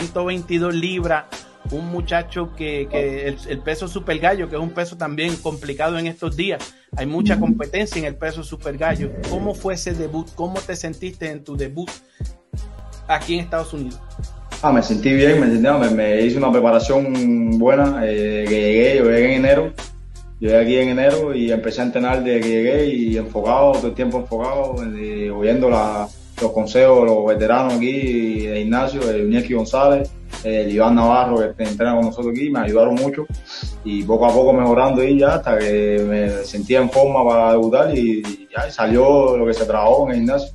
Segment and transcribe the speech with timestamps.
[0.00, 1.24] 122 libras,
[1.70, 6.06] un muchacho que, que el, peso super gallo, que es un peso también complicado en
[6.06, 6.74] estos días.
[6.96, 9.10] Hay mucha competencia en el peso super gallo.
[9.30, 10.28] ¿Cómo fue ese debut?
[10.34, 11.90] ¿Cómo te sentiste en tu debut
[13.08, 14.00] aquí en Estados Unidos?
[14.62, 18.00] Ah, me sentí bien, me, sentí, me, me hice una preparación buena.
[18.04, 19.72] Eh, que llegué, yo llegué en enero.
[20.40, 23.94] Llegué aquí en enero y empecé a entrenar desde que llegué y enfocado, todo el
[23.94, 25.70] tiempo enfocado, eh, oyendo
[26.40, 30.10] los consejos los veteranos aquí de gimnasio, de Iñaki González,
[30.42, 33.26] el Iván Navarro que entrena con nosotros aquí, me ayudaron mucho
[33.84, 37.96] y poco a poco mejorando y ya hasta que me sentía en forma para debutar
[37.96, 38.22] y,
[38.54, 40.50] ya salió lo que se trabajó en el gimnasio.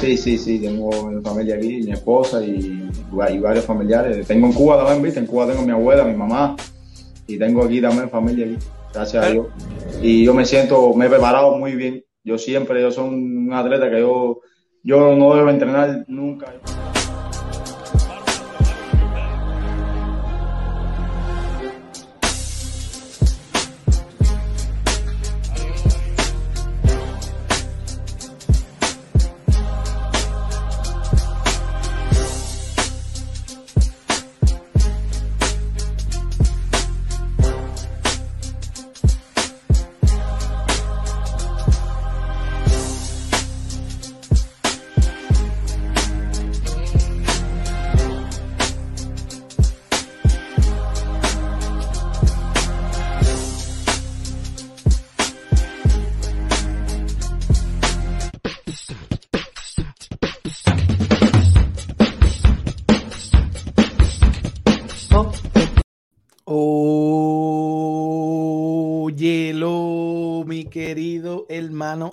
[0.00, 2.88] Sí, sí, sí, tengo mi familia aquí, mi esposa y,
[3.30, 4.26] y varios familiares.
[4.26, 5.20] Tengo en Cuba también, ¿viste?
[5.20, 6.54] En Cuba tengo mi abuela, mi mamá
[7.26, 8.56] y tengo aquí también familia aquí,
[8.92, 9.46] gracias a Dios.
[10.00, 12.04] Y yo me siento, me he preparado muy bien.
[12.22, 14.40] Yo siempre, yo soy un atleta que yo,
[14.86, 16.46] yo no debo entrenar nunca.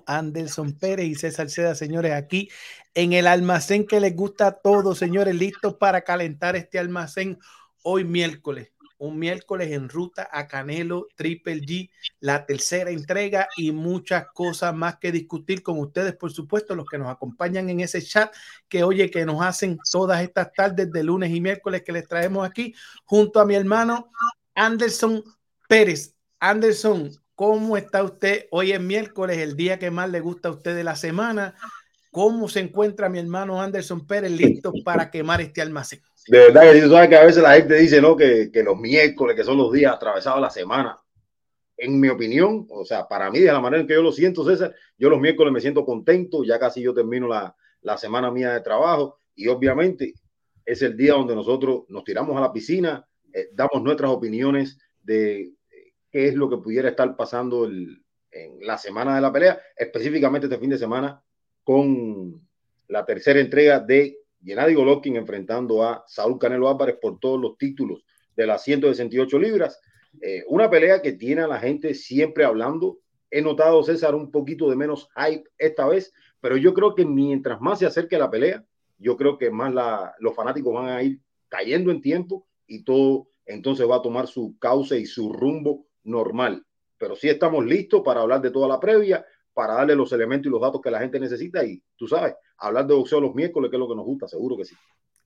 [0.06, 2.50] Anderson Pérez y César Seda, señores, aquí
[2.94, 7.40] en el almacén que les gusta a todos, señores, listos para calentar este almacén
[7.84, 8.70] hoy miércoles.
[8.98, 11.90] Un miércoles en ruta a Canelo Triple G,
[12.22, 16.98] la tercera entrega y muchas cosas más que discutir con ustedes, por supuesto, los que
[16.98, 18.34] nos acompañan en ese chat
[18.70, 22.48] que oye que nos hacen todas estas tardes de lunes y miércoles que les traemos
[22.48, 22.74] aquí
[23.04, 24.10] junto a mi hermano
[24.56, 25.22] Anderson
[25.68, 26.16] Pérez.
[26.40, 28.46] Anderson, ¿Cómo está usted?
[28.52, 31.56] Hoy es miércoles, el día que más le gusta a usted de la semana.
[32.12, 36.00] ¿Cómo se encuentra mi hermano Anderson Pérez listo para quemar este almacén?
[36.28, 38.16] De verdad que sabes que a veces la gente dice, ¿no?
[38.16, 40.98] Que, que los miércoles, que son los días atravesados la semana.
[41.76, 44.46] En mi opinión, o sea, para mí, de la manera en que yo lo siento,
[44.46, 48.54] César, yo los miércoles me siento contento, ya casi yo termino la, la semana mía
[48.54, 50.14] de trabajo y obviamente
[50.66, 55.52] es el día donde nosotros nos tiramos a la piscina, eh, damos nuestras opiniones de
[56.14, 58.00] qué es lo que pudiera estar pasando en
[58.62, 61.22] la semana de la pelea, específicamente este fin de semana
[61.64, 62.40] con
[62.88, 68.06] la tercera entrega de Gennady Golovkin enfrentando a Saúl Canelo Álvarez por todos los títulos
[68.36, 69.82] de las 168 libras.
[70.22, 73.00] Eh, una pelea que tiene a la gente siempre hablando.
[73.32, 77.60] He notado, César, un poquito de menos hype esta vez, pero yo creo que mientras
[77.60, 78.64] más se acerque la pelea,
[79.00, 81.20] yo creo que más la, los fanáticos van a ir
[81.50, 86.66] cayendo en tiempo y todo entonces va a tomar su cauce y su rumbo normal.
[86.98, 90.52] Pero sí estamos listos para hablar de toda la previa, para darle los elementos y
[90.52, 93.76] los datos que la gente necesita y tú sabes, hablar de boxeo los miércoles, que
[93.76, 94.76] es lo que nos gusta, seguro que sí.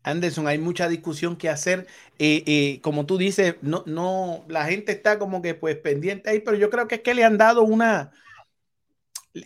[0.04, 1.88] Anderson, hay mucha discusión que hacer.
[2.18, 6.40] Eh, eh, como tú dices, no, no, la gente está como que pues pendiente ahí,
[6.40, 8.12] pero yo creo que es que le han dado una,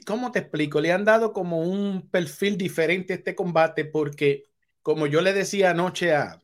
[0.05, 0.79] ¿cómo te explico?
[0.79, 4.45] Le han dado como un perfil diferente a este combate porque,
[4.81, 6.40] como yo le decía anoche a,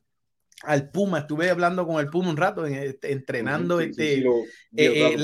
[0.63, 4.25] al Puma, estuve hablando con el Puma un rato, este, entrenando este, eh,
[4.75, 5.17] eh,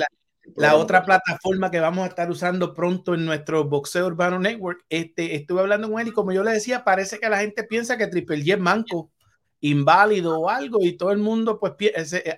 [0.55, 4.85] la, otra plataforma que vamos a estar usando pronto en nuestro Boxeo Urbano Network.
[4.89, 7.97] Este, estuve hablando con él y como yo le decía, parece que la gente piensa
[7.97, 9.11] que Triple G es manco,
[9.59, 11.73] inválido o algo y todo el mundo pues
[12.11, 12.35] eh,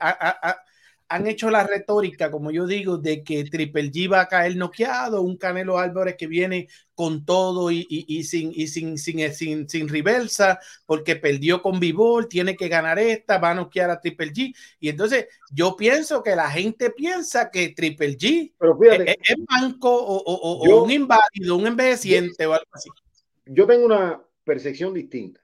[1.08, 5.22] han hecho la retórica, como yo digo, de que Triple G va a caer noqueado,
[5.22, 7.84] un Canelo Álvarez que viene con todo y,
[8.24, 13.38] sin, y sin, sin, sin, sin, reversa, porque perdió con Vivol, tiene que ganar esta,
[13.38, 14.56] va a noquear a Triple G.
[14.80, 18.54] Y entonces yo pienso que la gente piensa que Triple G
[19.06, 22.90] es, banco o, un inválido, un envejeciente o algo así.
[23.46, 25.42] Yo tengo una percepción distinta,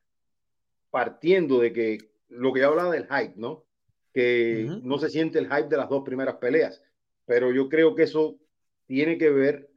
[0.89, 1.97] partiendo de que
[2.29, 3.65] lo que hablaba del hype, ¿no?
[4.13, 6.81] Que no se siente el hype de las dos primeras peleas,
[7.25, 8.37] pero yo creo que eso
[8.85, 9.69] tiene que ver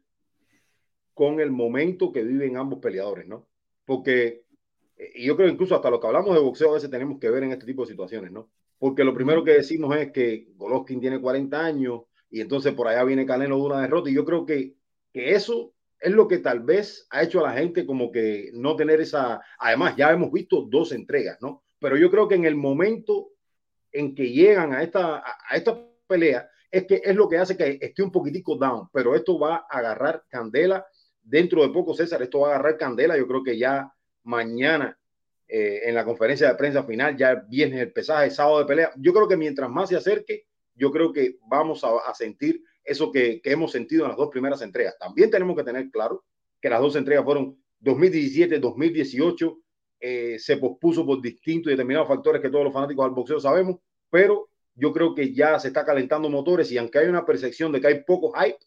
[1.13, 3.47] con el momento que viven ambos peleadores, ¿no?
[3.85, 4.45] Porque,
[4.97, 7.31] eh, y yo creo incluso hasta lo que hablamos de boxeo a veces tenemos que
[7.31, 8.51] ver en este tipo de situaciones, ¿no?
[8.79, 13.05] Porque lo primero que decimos es que Golovkin tiene 40 años y entonces por allá
[13.05, 14.75] viene Canelo de una derrota y yo creo que,
[15.13, 18.75] que eso es lo que tal vez ha hecho a la gente como que no
[18.75, 21.65] tener esa, además ya hemos visto dos entregas, ¿no?
[21.85, 23.24] pero yo creo que en el momento
[23.95, 27.79] en que llegan a esta, a esta pelea, es que es lo que hace que
[27.81, 30.85] esté un poquitico down, pero esto va a agarrar candela.
[31.23, 33.91] Dentro de poco, César, esto va a agarrar candela, yo creo que ya
[34.25, 34.99] mañana
[35.47, 39.13] eh, en la conferencia de prensa final, ya viene el pesaje, sábado de pelea, yo
[39.13, 43.53] creo que mientras más se acerque, yo creo que vamos a, sentir eso que, que,
[43.53, 44.99] hemos sentido en las dos primeras entregas.
[44.99, 46.25] También tenemos que tener claro
[46.61, 49.59] que las dos entregas fueron 2017, 2018,
[50.07, 53.79] eh, se pospuso por distintos y determinados factores que todos los fanáticos del boxeo sabemos,
[54.11, 57.81] pero yo creo que ya se está calentando motores y aunque hay una percepción de
[57.81, 58.59] que hay poco hype,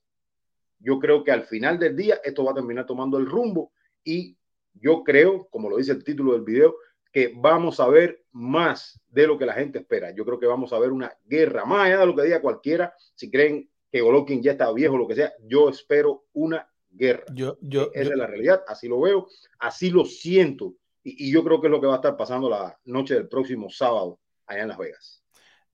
[0.80, 3.72] yo creo que al final del día esto va a terminar tomando el rumbo
[4.04, 4.36] y
[4.74, 6.76] yo creo, como lo dice el título del video,
[7.12, 10.10] que vamos a ver más de lo que la gente espera.
[10.10, 12.96] Yo creo que vamos a ver una guerra, más allá de lo que diga cualquiera,
[13.14, 17.26] si creen que Golovkin ya está viejo lo que sea, yo espero una guerra.
[17.32, 19.28] Yo, yo, es la realidad, así lo veo,
[19.60, 20.74] así lo siento.
[21.10, 23.70] Y, yo creo que es lo que va a estar pasando la noche del próximo
[23.70, 25.24] sábado allá en Las Vegas.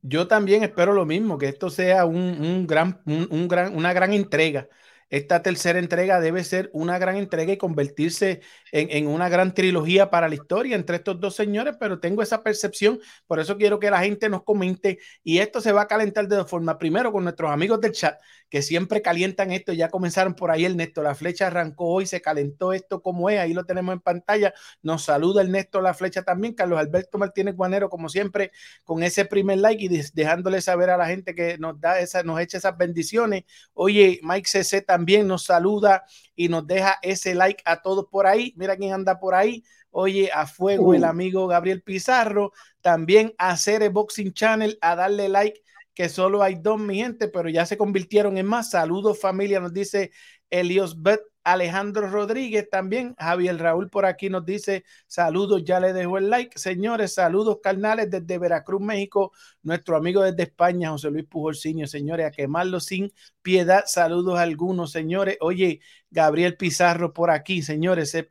[0.01, 4.13] Yo también espero lo mismo, que esto sea un, un gran, un, gran, una gran
[4.13, 4.67] entrega
[5.09, 8.41] esta tercera entrega debe ser una gran entrega y convertirse
[8.71, 12.99] en, una gran trilogía para la historia entre estos dos señores, pero tengo esa percepción,
[13.27, 16.37] por eso quiero que la gente nos comente y esto se va a calentar de
[16.37, 16.77] dos formas.
[16.77, 18.19] Primero con nuestros amigos del chat,
[18.49, 22.21] que siempre calientan esto, ya comenzaron por ahí el Néstor, la flecha arrancó hoy, se
[22.21, 26.23] calentó esto como es, ahí lo tenemos en pantalla, nos saluda el Néstor, la flecha
[26.23, 28.51] también, Carlos Alberto Martínez Guanero, como siempre,
[28.83, 32.39] con ese primer like y dejándole saber a la gente que nos da esa, nos
[32.39, 33.43] echa esas bendiciones.
[33.73, 38.53] Oye, Mike CC también nos saluda y nos deja ese like a todos por ahí.
[38.55, 39.61] Mira quién anda por ahí.
[39.91, 41.07] Oye, a fuego el uh.
[41.07, 42.53] amigo Gabriel Pizarro.
[42.79, 45.61] También a Cere Boxing Channel a darle like,
[45.93, 48.69] que solo hay dos, mi gente, pero ya se convirtieron en más.
[48.69, 50.11] Saludos, familia, nos dice
[50.49, 53.15] Elios Bet Alejandro Rodríguez también.
[53.17, 56.57] Javier Raúl por aquí nos dice saludos, ya le dejo el like.
[56.57, 59.31] Señores, saludos carnales desde Veracruz, México.
[59.61, 63.83] Nuestro amigo desde España, José Luis Pujolciño, señores, a quemarlo sin piedad.
[63.85, 65.37] Saludos a algunos, señores.
[65.41, 68.27] Oye, Gabriel Pizarro por aquí, señores, se,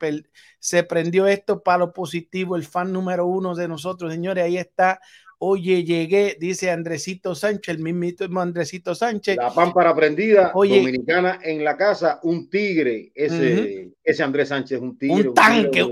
[0.59, 4.43] se prendió esto para lo positivo, el fan número uno de nosotros, señores.
[4.43, 4.99] Ahí está
[5.45, 9.35] Oye, llegué, dice Andresito Sánchez, el mismo Andresito Sánchez.
[9.35, 15.27] La pámpara prendida, dominicana en la casa, un tigre, ese, ese Andrés Sánchez, un tigre.
[15.27, 15.83] Un tanque,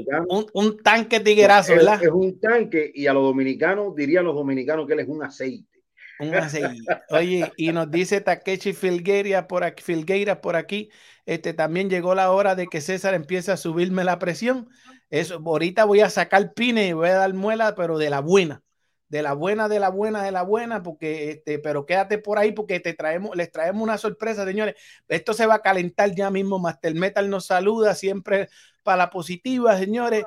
[0.54, 2.02] un, tanque tiguerazo, ¿verdad?
[2.02, 5.82] Es, un tanque y a los dominicanos, dirían los dominicanos que él es un aceite.
[6.22, 6.86] Un aceite.
[7.10, 10.92] Oye, y nos dice Takechi Filgueira por aquí, Filgueira por aquí,
[11.26, 14.70] este, también llegó la hora de que César empiece a subirme la presión.
[15.10, 18.64] Eso, ahorita voy a sacar pine y voy a dar muela, pero de la buena
[19.12, 22.54] de la buena, de la buena, de la buena, porque este, pero quédate por ahí
[22.54, 24.76] porque te traemos, les traemos una sorpresa, señores.
[25.10, 26.60] Esto se va a calentar ya mismo.
[26.60, 28.48] Master Metal nos saluda siempre
[28.84, 30.24] para la positiva, señores.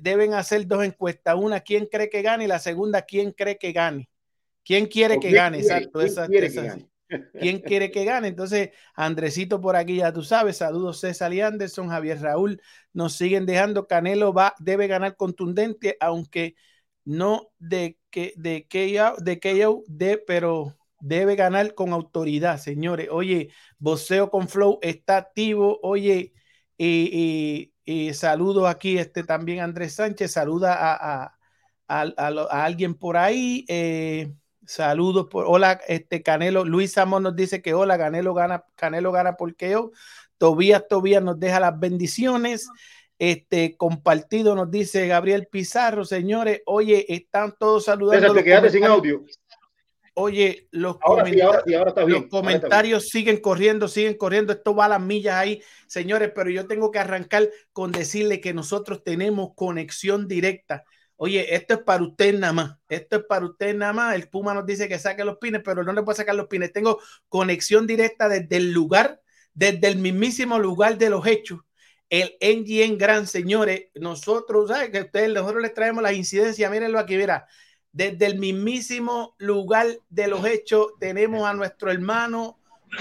[0.00, 1.36] deben hacer dos encuestas.
[1.36, 2.44] Una, ¿quién cree que gane?
[2.44, 4.08] Y la segunda, ¿quién cree que gane?
[4.64, 5.60] ¿Quién quiere que gane?
[5.60, 6.00] Exacto.
[6.00, 6.90] ¿Quién, quiere que gane?
[7.38, 8.26] ¿Quién quiere que gane?
[8.26, 10.56] Entonces, Andresito por aquí, ya tú sabes.
[10.56, 12.60] Saludos César y Anderson, Javier Raúl.
[12.92, 13.86] Nos siguen dejando.
[13.86, 16.56] Canelo va, debe ganar contundente, aunque
[17.04, 18.86] no de que de que
[19.18, 23.08] de de pero debe ganar con autoridad, señores.
[23.10, 25.78] Oye, Voceo con Flow está activo.
[25.82, 26.34] Oye,
[26.78, 27.72] y,
[28.14, 31.34] saludo aquí este también Andrés Sánchez, saluda a,
[31.88, 33.64] a, a, alguien por ahí.
[33.68, 34.32] Eh,
[34.64, 39.36] saludos por hola, este Canelo, Luis Amos nos dice que hola, Canelo gana, Canelo gana
[39.36, 39.92] por KO.
[40.38, 42.68] Tobías, Tobías nos deja las bendiciones
[43.20, 48.32] este compartido, nos dice Gabriel Pizarro, señores, oye, están todos saludando.
[48.32, 49.22] te quedaste sin audio.
[50.14, 56.32] Oye, los, comentarios, comentarios siguen corriendo, siguen corriendo, esto va a las millas ahí, señores,
[56.34, 60.84] pero yo tengo que arrancar con decirle que nosotros tenemos conexión directa.
[61.16, 64.14] Oye, esto es para usted nada más, esto es para usted nada más.
[64.14, 66.72] El Puma nos dice que saque los pines, pero no le puedo sacar los pines.
[66.72, 66.98] Tengo
[67.28, 69.20] conexión directa desde el lugar,
[69.52, 71.60] desde el mismísimo lugar de los hechos
[72.10, 74.90] el NGN Gran, señores, nosotros, ¿sabes?
[74.90, 77.46] Que ustedes, nosotros les traemos las incidencias, mírenlo aquí, verá.
[77.92, 82.58] Desde el mismísimo lugar de los hechos tenemos a nuestro hermano,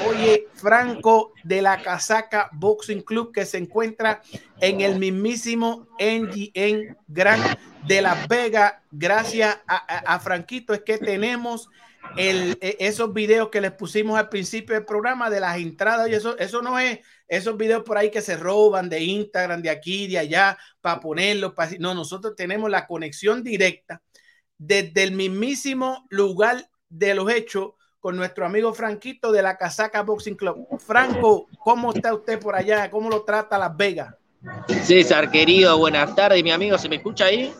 [0.07, 4.21] oye, Franco de la Casaca Boxing Club, que se encuentra
[4.61, 7.39] en el mismísimo NGN Gran
[7.87, 8.75] de Las Vegas.
[8.91, 11.69] Gracias a, Franquito es que tenemos
[12.17, 16.13] el, e, esos videos que les pusimos al principio del programa de las entradas y
[16.13, 20.07] eso, eso no es esos videos por ahí que se roban de Instagram, de aquí,
[20.07, 21.53] de allá, para ponerlos.
[21.79, 24.01] No, nosotros tenemos la conexión directa
[24.57, 30.35] desde el mismísimo lugar de los hechos con nuestro amigo Franquito de la Casaca Boxing
[30.35, 30.67] Club.
[30.79, 32.89] Franco, ¿cómo está usted por allá?
[32.89, 34.15] ¿Cómo lo trata Las Vegas?
[34.83, 36.77] César, querido, buenas tardes, mi amigo.
[36.77, 37.53] ¿Se me escucha ahí?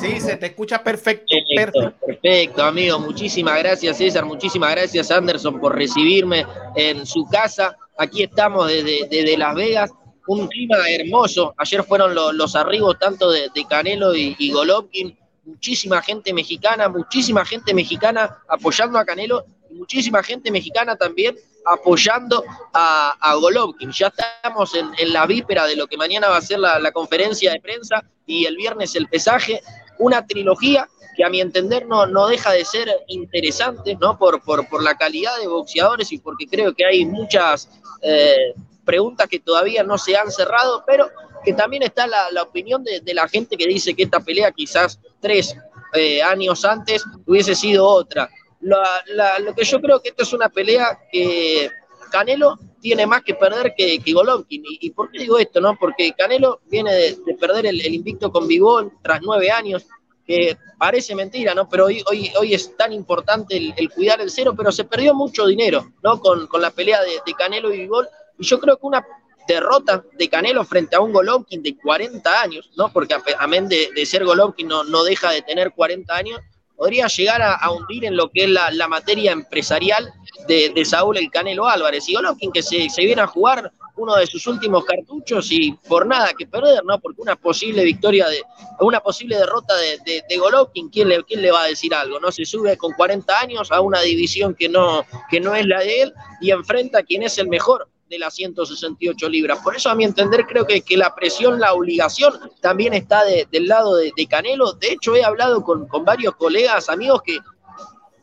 [0.00, 1.94] Sí, se te escucha perfecto, perfecto.
[2.06, 2.98] Perfecto, amigo.
[2.98, 4.24] Muchísimas gracias, César.
[4.24, 6.46] Muchísimas gracias, Anderson, por recibirme
[6.76, 7.76] en su casa.
[7.98, 9.90] Aquí estamos desde, Las Vegas.
[10.26, 11.54] Un clima hermoso.
[11.58, 15.16] Ayer fueron los, arribos tanto de, Canelo y, y Golovkin.
[15.44, 22.44] Muchísima gente mexicana, muchísima gente mexicana apoyando a Canelo y muchísima gente mexicana también apoyando
[22.72, 23.90] a, Golovkin.
[23.92, 27.60] Ya estamos en, la víspera de lo que mañana va a ser la, conferencia de
[27.60, 29.60] prensa y el viernes el pesaje.
[30.02, 34.18] Una trilogía que a mi entender no, no deja de ser interesante, ¿no?
[34.18, 37.68] Por, por, la calidad de boxeadores y porque creo que hay muchas
[38.00, 38.54] eh,
[38.84, 41.10] preguntas que todavía no se han cerrado, pero
[41.44, 45.54] que también está la, opinión de, la gente que dice que esta pelea quizás tres
[45.92, 48.30] eh, años antes hubiese sido otra
[48.62, 51.70] lo que yo creo que esto es una pelea que
[52.10, 54.62] Canelo tiene más que perder que, Golovkin.
[54.66, 55.60] ¿Y, por qué digo esto?
[55.60, 59.86] no Porque Canelo viene de, perder el, invicto con Bivol tras nueve años,
[60.26, 61.68] que parece mentira, ¿no?
[61.68, 65.46] Pero hoy, hoy, hoy es tan importante el, cuidar el cero, pero se perdió mucho
[65.46, 66.20] dinero, ¿no?
[66.20, 68.08] Con, la pelea de, Canelo y Bivol.
[68.38, 69.06] Y yo creo que una
[69.46, 72.92] derrota de Canelo frente a un Golovkin de 40 años, ¿no?
[72.92, 76.40] Porque amén de, de ser Golovkin no, no deja de tener 40 años,
[76.82, 80.12] podría llegar a, hundir en lo que es la, materia empresarial
[80.48, 82.08] de, Saúl el Canelo Álvarez.
[82.08, 86.32] Y Golovkin que se, viene a jugar uno de sus últimos cartuchos y por nada
[86.36, 86.98] que perder, ¿no?
[86.98, 88.42] Porque una posible victoria, de
[88.80, 92.18] una posible derrota de, de, Golovkin, ¿quién le, ¿quién le va a decir algo?
[92.18, 92.32] ¿No?
[92.32, 96.02] Se sube con 40 años a una división que no, que no es la de
[96.02, 99.60] él y enfrenta a quien es el mejor de las 168 libras.
[99.60, 103.66] Por eso, a mi entender, creo que, que la presión, la obligación también está del
[103.66, 104.74] lado de, Canelo.
[104.74, 107.38] De hecho, he hablado con, varios colegas, amigos que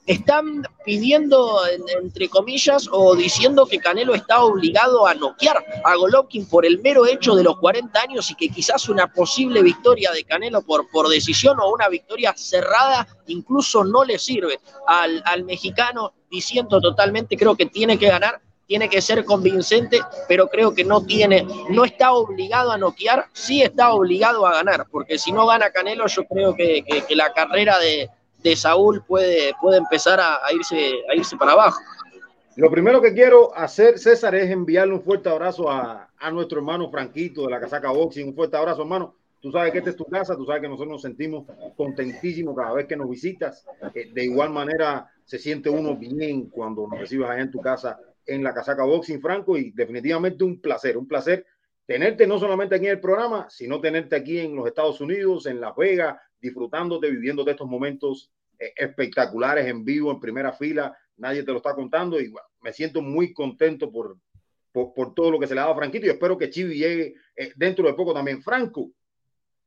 [0.06, 1.60] están pidiendo,
[2.02, 7.08] entre comillas, o diciendo que Canelo está obligado a noquear a Golovkin por el mero
[7.08, 11.10] hecho de los 40 años y que quizás una posible victoria de Canelo por, por
[11.10, 17.56] decisión o una victoria cerrada incluso no le sirve al, al mexicano, diciendo totalmente creo
[17.56, 22.14] que tiene que ganar tiene que ser convincente, pero creo que no tiene, no está
[22.14, 26.54] obligado a noquear, sí está obligado a ganar, porque si no gana Canelo, yo creo
[26.54, 26.84] que,
[27.16, 31.80] la carrera de, Saúl puede, puede empezar a, irse, a irse para abajo.
[32.58, 37.46] Lo primero que quiero hacer, César, es enviarle un fuerte abrazo a, nuestro hermano Franquito
[37.46, 38.28] de la Casaca Boxing.
[38.28, 39.16] Un fuerte abrazo, hermano.
[39.42, 41.46] Tú sabes que esta es tu casa, tú sabes que nosotros nos sentimos
[41.76, 43.66] contentísimos cada vez que nos visitas.
[43.96, 47.98] Eh, de igual manera, se siente uno bien cuando nos recibes allá en tu casa
[48.30, 51.46] en la casaca Boxing Franco y definitivamente un placer, un placer
[51.86, 55.60] tenerte no solamente aquí en el programa, sino tenerte aquí en los Estados Unidos, en
[55.60, 60.96] Las Vegas, disfrutándote, viviendo de estos momentos eh, espectaculares en vivo, en primera fila.
[61.18, 64.18] Nadie te lo está contando y bueno, me siento muy contento por,
[64.72, 67.16] por, todo lo que se le ha dado a Franquito y espero que Chivi llegue
[67.36, 68.44] eh, dentro de poco también.
[68.44, 68.92] Franco,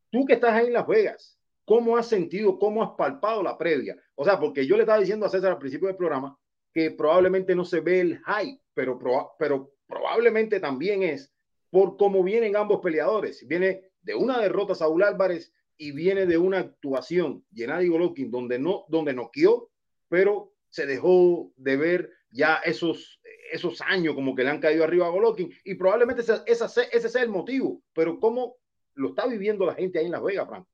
[0.09, 3.97] tú que estás ahí en Las Vegas, ¿cómo has sentido, cómo has palpado la previa?
[4.14, 6.38] O sea, porque yo le estaba diciendo a César al principio del programa
[6.72, 8.98] que probablemente no se ve el hype, pero,
[9.38, 11.32] pero probablemente también es
[11.70, 13.46] por cómo vienen ambos peleadores.
[13.46, 18.84] Viene de una derrota Saúl Álvarez y viene de una actuación Gennady Golovkin donde no
[18.88, 19.70] donde noqueó,
[20.08, 23.20] pero se dejó de ver ya esos
[23.52, 27.22] esos años como que le han caído arriba a Golovkin y probablemente ese, ese sea
[27.22, 28.56] el motivo, pero cómo
[28.94, 30.66] lo está viviendo la gente ahí en Las Vegas, Frank.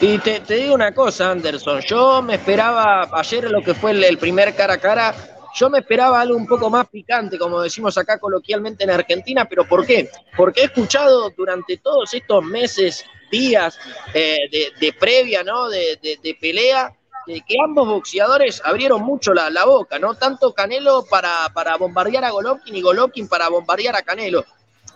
[0.00, 4.54] Y te, digo una cosa, Anderson, yo me esperaba ayer lo que fue el, primer
[4.54, 5.12] cara a cara,
[5.56, 9.66] yo me esperaba algo un poco más picante, como decimos acá coloquialmente en Argentina, pero
[9.66, 10.08] ¿por qué?
[10.36, 13.76] Porque he escuchado durante todos estos meses, días
[14.14, 15.68] eh, de, previa, ¿no?
[15.68, 15.98] De,
[16.40, 16.94] pelea,
[17.26, 20.14] que ambos boxeadores abrieron mucho la, boca, ¿no?
[20.14, 24.44] Tanto Canelo para, para bombardear a Golovkin y Golovkin para bombardear a Canelo.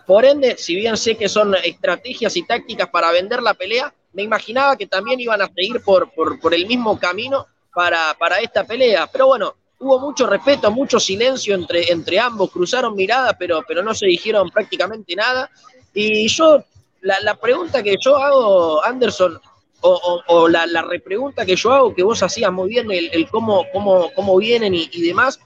[0.07, 4.23] Por ende, si bien sé que son estrategias y tácticas para vender la pelea, me
[4.23, 9.07] imaginaba que también iban a seguir por, por, el mismo camino para, para, esta pelea.
[9.11, 13.93] Pero bueno, hubo mucho respeto, mucho silencio entre, entre ambos, cruzaron miradas, pero, pero no
[13.93, 15.49] se dijeron prácticamente nada.
[15.93, 16.63] Y yo,
[17.01, 19.39] la, pregunta que yo hago, Anderson,
[19.81, 24.37] o, la, repregunta que yo hago, que vos hacías muy bien, el, cómo, cómo, cómo
[24.37, 25.39] vienen y, y demás,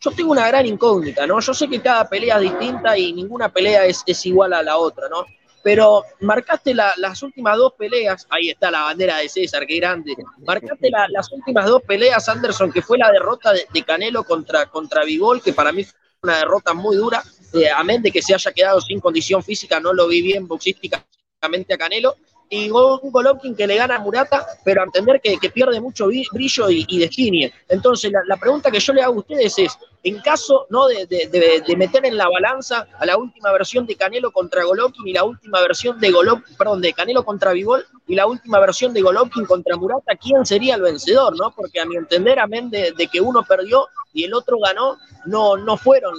[0.00, 1.40] yo tengo una gran incógnita, ¿no?
[1.40, 4.76] Yo sé que cada pelea es distinta y ninguna pelea es, es igual a la
[4.76, 5.24] otra, ¿no?
[5.64, 10.14] Pero marcaste las últimas dos peleas, ahí está la bandera de César, qué grande,
[10.46, 15.42] marcaste las últimas dos peleas, Anderson, que fue la derrota de, Canelo contra, contra Vivol,
[15.42, 17.22] que para mí fue una derrota muy dura,
[17.54, 21.72] eh, amén de que se haya quedado sin condición física, no lo vi bien boxísticamente
[21.72, 22.14] a Canelo,
[22.50, 26.70] y un Golovkin que le gana a Murata, pero a entender que, pierde mucho brillo
[26.70, 27.52] y, y.
[27.68, 30.86] Entonces, la, pregunta que yo le hago a ustedes es, en caso ¿no?
[30.86, 35.24] De, meter en la balanza a la última versión de Canelo contra Golovkin y la
[35.24, 39.46] última versión de Golovkin, perdón, de Canelo contra Vivol y la última versión de Golovkin
[39.46, 41.36] contra Murata, ¿quién sería el vencedor?
[41.38, 41.52] ¿no?
[41.54, 45.76] Porque a mi entender, amén de, que uno perdió y el otro ganó, no, no
[45.76, 46.14] fueron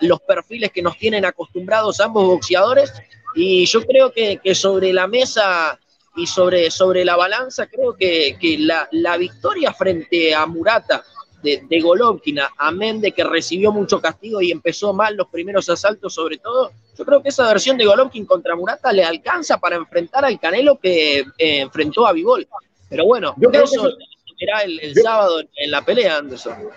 [0.00, 2.92] los perfiles que nos tienen acostumbrados ambos boxeadores
[3.34, 5.78] y yo creo que, sobre la mesa
[6.16, 11.04] y sobre, sobre la balanza, creo que, la, victoria frente a Murata
[11.42, 16.14] de, de Golovkin, amén de que recibió mucho castigo y empezó mal los primeros asaltos
[16.14, 20.24] sobre todo, yo creo que esa versión de Golovkin contra Murata le alcanza para enfrentar
[20.24, 22.46] al Canelo que eh, enfrentó a Vivol.
[22.88, 23.90] Pero bueno, yo creo eso,
[24.38, 26.68] será el, sábado en, la pelea, Anderson.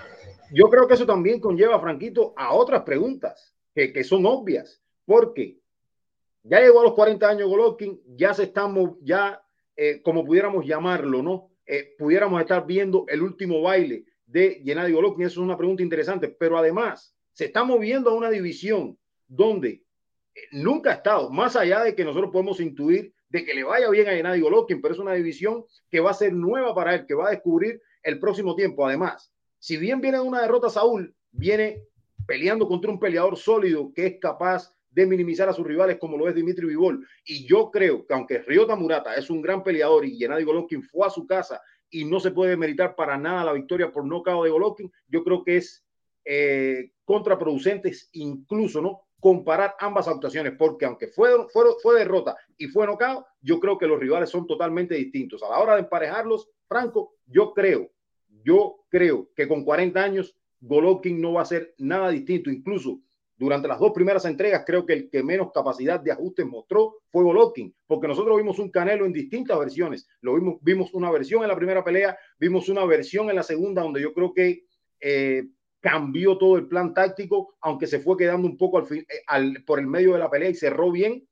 [0.51, 5.59] Yo creo que eso también conlleva, Franquito, a otras preguntas que, que son obvias, porque
[6.49, 9.41] ya llegó a los 40 años Golovkin, ya se estamos, ya
[9.75, 11.51] eh, como pudiéramos llamarlo, ¿no?
[11.65, 15.25] Eh, pudiéramos estar viendo el último baile de Gennady Golovkin.
[15.25, 19.83] Eso es una pregunta interesante, pero además se está moviendo a una división donde
[20.33, 23.89] eh, nunca ha estado, más allá de que nosotros podemos intuir de que le vaya
[23.89, 27.05] bien a Gennady Golovkin, pero es una división que va a ser nueva para él,
[27.05, 28.87] que va a descubrir el próximo tiempo.
[28.87, 31.83] Además, si bien viene una derrota Saúl, viene
[32.25, 36.27] peleando contra un peleador sólido que es capaz de minimizar a sus rivales como lo
[36.27, 37.07] es Dimitri Vivol.
[37.23, 41.05] Y yo creo que aunque Ryota Murata es un gran peleador y Gennady Golovkin fue
[41.05, 44.49] a su casa y no se puede meritar para nada la victoria por nocaut de
[44.49, 45.85] Golovkin, yo creo que es
[46.25, 49.01] eh, contraproducente incluso, ¿no?
[49.19, 53.85] Comparar ambas actuaciones, porque aunque fue, fue, fue derrota y fue nocaut, yo creo que
[53.85, 55.43] los rivales son totalmente distintos.
[55.43, 57.91] A la hora de emparejarlos, Franco, yo creo,
[58.43, 62.99] yo creo que con 40 años Golovkin no va a ser nada distinto, incluso
[63.37, 67.23] durante las dos primeras entregas, creo que el que menos capacidad de ajuste mostró fue
[67.23, 70.07] Golovkin, porque nosotros vimos un Canelo en distintas versiones.
[70.21, 73.83] Lo vimos, vimos una versión en la primera pelea, vimos una versión en la segunda,
[73.83, 74.65] donde yo creo que
[74.99, 75.43] eh,
[75.79, 79.63] cambió todo el plan táctico, aunque se fue quedando un poco al fin, eh, al,
[79.65, 81.27] por el medio de la pelea y cerró bien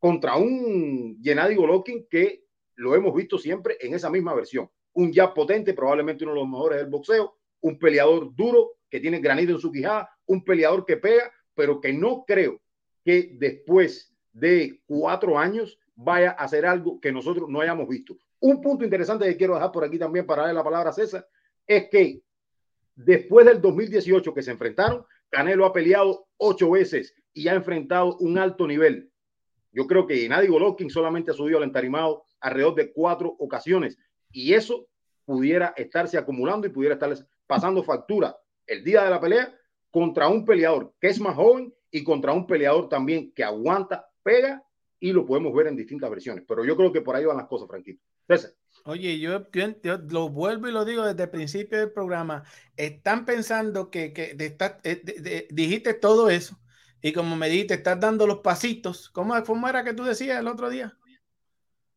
[0.00, 4.68] contra un Gennady Golovkin que lo hemos visto siempre en esa misma versión.
[4.94, 9.20] Un jab potente, probablemente uno de los mejores del boxeo, un peleador duro que tiene
[9.20, 12.60] granito en su quijada, un peleador que pega, pero que no creo
[13.04, 18.16] que después de cuatro años vaya a hacer algo que nosotros no hayamos visto.
[18.40, 21.26] Un punto interesante que quiero dejar por aquí también para darle la palabra a César
[21.66, 22.22] es que
[22.94, 28.38] después del 2018 que se enfrentaron, Canelo ha peleado ocho veces y ha enfrentado un
[28.38, 29.10] alto nivel.
[29.72, 33.98] Yo creo que nadie Golovkin solamente ha subido al entarimado alrededor de cuatro ocasiones
[34.30, 34.88] y eso
[35.24, 38.36] pudiera estarse acumulando y pudiera estarles pasando factura
[38.66, 39.54] el día de la pelea
[39.94, 44.60] contra un peleador que es más joven y contra un peleador también que aguanta, pega
[44.98, 46.44] y lo podemos ver en distintas versiones.
[46.48, 48.02] Pero yo creo que por ahí van las cosas, Franquito.
[48.86, 49.46] Oye, yo,
[50.10, 52.42] lo vuelvo y lo digo desde el principio del programa.
[52.76, 56.58] Están pensando que, que eh, dijiste todo eso
[57.00, 59.10] y como me dijiste, estás dando los pasitos.
[59.10, 60.98] ¿Cómo, ¿Cómo era que tú decías el otro día?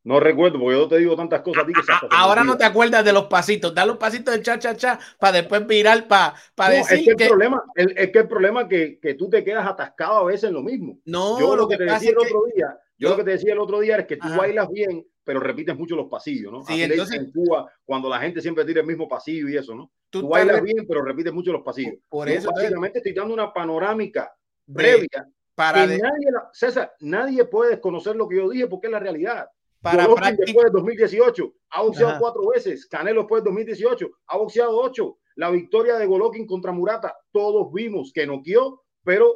[0.04, 1.66] No recuerdo, porque yo te digo tantas cosas.
[2.12, 3.76] ahora no te acuerdas de los pasitos.
[3.76, 7.24] Da los pasitos del cha, cha, cha, para después virar, para, para decir es que,
[7.24, 10.46] El problema, es que el problema es que, que, tú te quedas atascado a veces
[10.46, 11.00] en lo mismo.
[11.06, 13.60] No, yo lo, que, te decía el otro día, yo, lo que te decía el
[13.60, 16.64] otro día es que tú bailas bien, pero repites mucho los pasillos, ¿no?
[16.64, 19.92] Sí, entonces, en Cuba, cuando la gente siempre tira el mismo pasillo y eso, ¿no?
[20.10, 21.96] Tú, bailas bien, pero repites mucho los pasillos.
[22.08, 22.50] Por, eso.
[22.50, 24.34] Básicamente estoy dando una panorámica
[24.74, 25.28] previa.
[25.54, 29.50] Para que nadie, César, nadie puede desconocer lo que yo dije porque es la realidad.
[29.82, 32.88] Para después de 2018 ha boxeado cuatro veces.
[32.88, 35.18] Canelo después de 2018 ha boxeado ocho.
[35.36, 39.36] La victoria de Golovkin contra Murata, todos vimos que noqueó, pero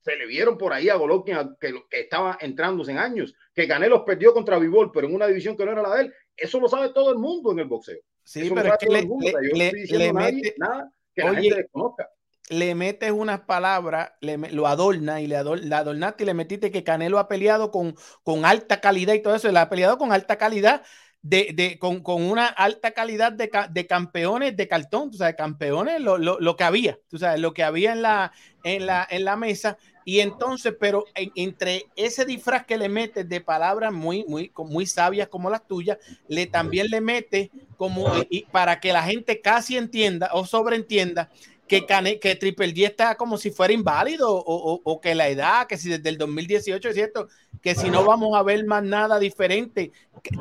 [0.00, 3.34] se le vieron por ahí a Golovkin que, que, estaba entrándose en años.
[3.52, 6.14] Que Canelo perdió contra Vivol, pero en una división que no era la de él.
[6.36, 7.98] Eso lo sabe todo el mundo en el boxeo.
[8.22, 12.08] Sí, pero es que le, le, mete, nada que la gente desconozca
[12.50, 16.82] le metes unas palabras, le, lo adorna y le la adornaste y le metiste que
[16.82, 19.48] Canelo ha peleado con, con alta calidad y todo eso.
[19.48, 20.82] Él ha peleado con alta calidad,
[21.22, 26.00] de, de con, con, una alta calidad de, de, campeones de cartón, tú sabes, campeones,
[26.00, 28.32] lo, lo, lo, que había, tú sabes, lo que había en la,
[28.64, 29.78] en la, en la mesa.
[30.04, 35.28] Y entonces, pero entre ese disfraz que le metes de palabras muy, muy, muy sabias
[35.28, 40.30] como las tuyas, le también le metes como y para que la gente casi entienda
[40.32, 41.30] o sobreentienda
[41.70, 45.88] que, que Triple D está como si fuera inválido o, que la edad, que si
[45.88, 47.28] desde el 2018 es cierto,
[47.62, 49.92] que si no vamos a ver más nada diferente.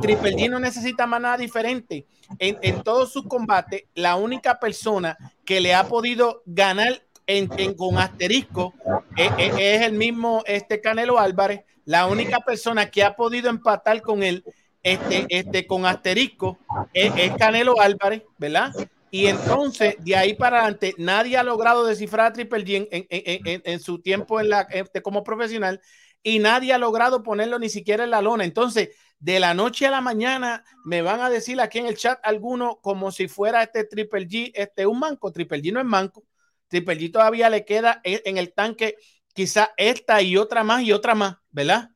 [0.01, 2.07] Triple D no necesita más nada diferente.
[2.39, 7.99] En, en todos sus combates, la única persona que le ha podido ganar en, con
[7.99, 8.73] asterisco
[9.15, 11.61] es, es, el mismo este Canelo Álvarez.
[11.85, 14.43] La única persona que ha podido empatar con él
[14.81, 16.57] este, este, con asterisco,
[16.93, 18.73] es, Canelo Álvarez, ¿verdad?
[19.12, 24.02] Y entonces, de ahí para adelante, nadie ha logrado descifrar a Triple G en, su
[24.02, 24.67] tiempo en la,
[25.02, 25.82] como profesional
[26.22, 28.43] y nadie ha logrado ponerlo ni siquiera en la lona.
[28.43, 32.19] Entonces, de la noche a la mañana me van a decir aquí en el chat
[32.24, 35.32] alguno como si fuera este Triple G, este un manco.
[35.32, 36.24] Triple G no es manco.
[36.67, 38.95] Triple G todavía le queda en, el tanque
[39.34, 41.89] quizá esta y otra más y otra más, ¿verdad?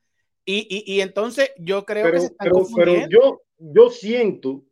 [0.45, 4.63] Y, y, entonces yo creo que se están pero, pero yo, yo siento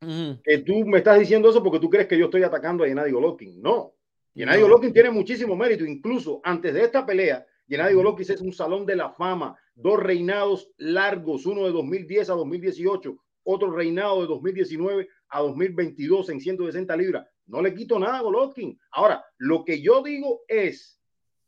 [0.00, 3.12] que tú me estás diciendo eso porque tú crees que yo estoy atacando a Gennady
[3.12, 3.60] Golovkin.
[3.60, 3.94] No.
[4.34, 4.66] Gennady no.
[4.66, 5.84] Golovkin tiene muchísimo mérito.
[5.84, 9.56] Incluso antes de esta pelea, Gennady Golovkin es un salón de la fama.
[9.74, 16.40] Dos reinados largos, uno de 2010 a 2018, otro reinado de 2019 a 2022 en
[16.40, 17.26] 160 libras.
[17.46, 18.78] No le quito nada a Golovkin.
[18.90, 21.00] Ahora, lo que yo digo es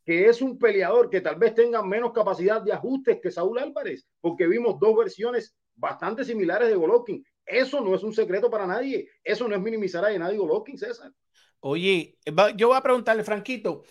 [0.04, 4.06] que es un peleador que tal vez tenga menos capacidad de ajustes que Saúl Álvarez,
[4.20, 7.22] porque vimos dos versiones bastante similares de Golovkin.
[7.48, 9.08] Eso no es un secreto para nadie.
[9.24, 11.12] Eso no es minimizar a nadie Golovkin, César.
[11.60, 12.18] Oye,
[12.56, 13.82] yo voy a preguntarle, Franquito,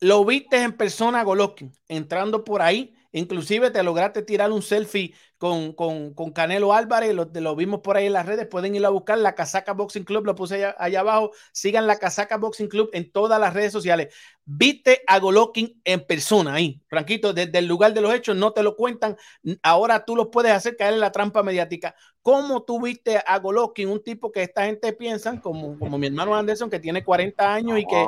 [0.00, 2.94] ¿lo viste en persona Golovkin entrando por ahí?
[3.12, 7.98] Inclusive te lograste tirar un selfie con, con, con Canelo Álvarez, lo, lo, vimos por
[7.98, 10.74] ahí en las redes, pueden ir a buscar la Casaca Boxing Club, lo puse allá,
[10.78, 14.14] allá abajo, sigan la Casaca Boxing Club en todas las redes sociales.
[14.46, 18.62] Viste a Golovkin en persona ahí, Franquito, desde el lugar de los hechos, no te
[18.62, 19.18] lo cuentan,
[19.62, 21.94] ahora tú lo puedes hacer caer en la trampa mediática.
[22.24, 26.34] ¿Cómo tú viste a Golovkin, un tipo que esta gente piensa, como, como mi hermano
[26.34, 28.06] Anderson, que tiene 40 años y que,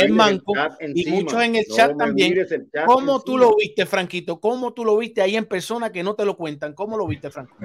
[0.00, 0.52] es manco,
[0.94, 2.36] y muchos en el chat también?
[2.86, 4.38] ¿Cómo tú lo viste, Franquito?
[4.38, 6.67] ¿Cómo tú lo viste ahí en persona que no te lo cuentan?
[6.74, 7.56] ¿Cómo lo viste, Franco?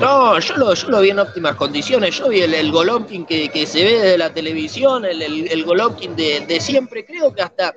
[0.00, 2.18] No, yo lo, yo lo vi en óptimas condiciones.
[2.18, 6.58] Yo vi el, el Golovkin que, se ve desde la televisión, el, el, Golovkin de,
[6.60, 7.04] siempre.
[7.04, 7.74] Creo que hasta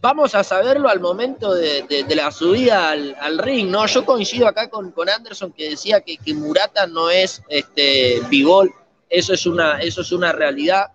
[0.00, 3.86] vamos a saberlo al momento de, la subida al, ring, ¿no?
[3.86, 8.70] Yo coincido acá con, con Anderson que decía que, Murata no es este Bigol,
[9.08, 10.88] eso es una, eso es una realidad.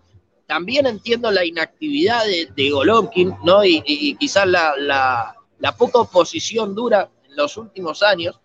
[0.45, 3.65] También entiendo la inactividad de, de Golovkin, ¿no?
[3.65, 8.39] Y quizás la, la, la, poca oposición dura en los últimos años,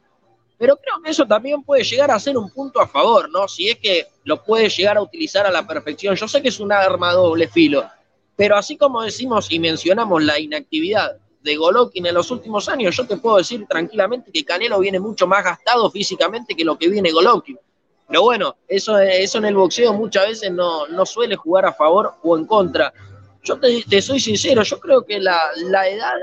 [0.59, 3.47] pero creo que eso también puede llegar a ser un punto a favor, ¿no?
[3.47, 6.17] Si es que lo puede llegar a utilizar a la perfección.
[6.17, 7.89] Yo sé que es un arma doble filo,
[8.35, 13.07] pero así como decimos y mencionamos la inactividad de Golovkin en los últimos años, yo
[13.07, 17.13] te puedo decir tranquilamente que Canelo viene mucho más gastado físicamente que lo que viene
[17.13, 17.59] Golovkin.
[18.09, 22.15] Pero bueno, eso, eso en el boxeo muchas veces no, no suele jugar a favor
[22.23, 22.93] o en contra.
[23.45, 26.15] Yo te, te soy sincero, yo creo que la, la edad,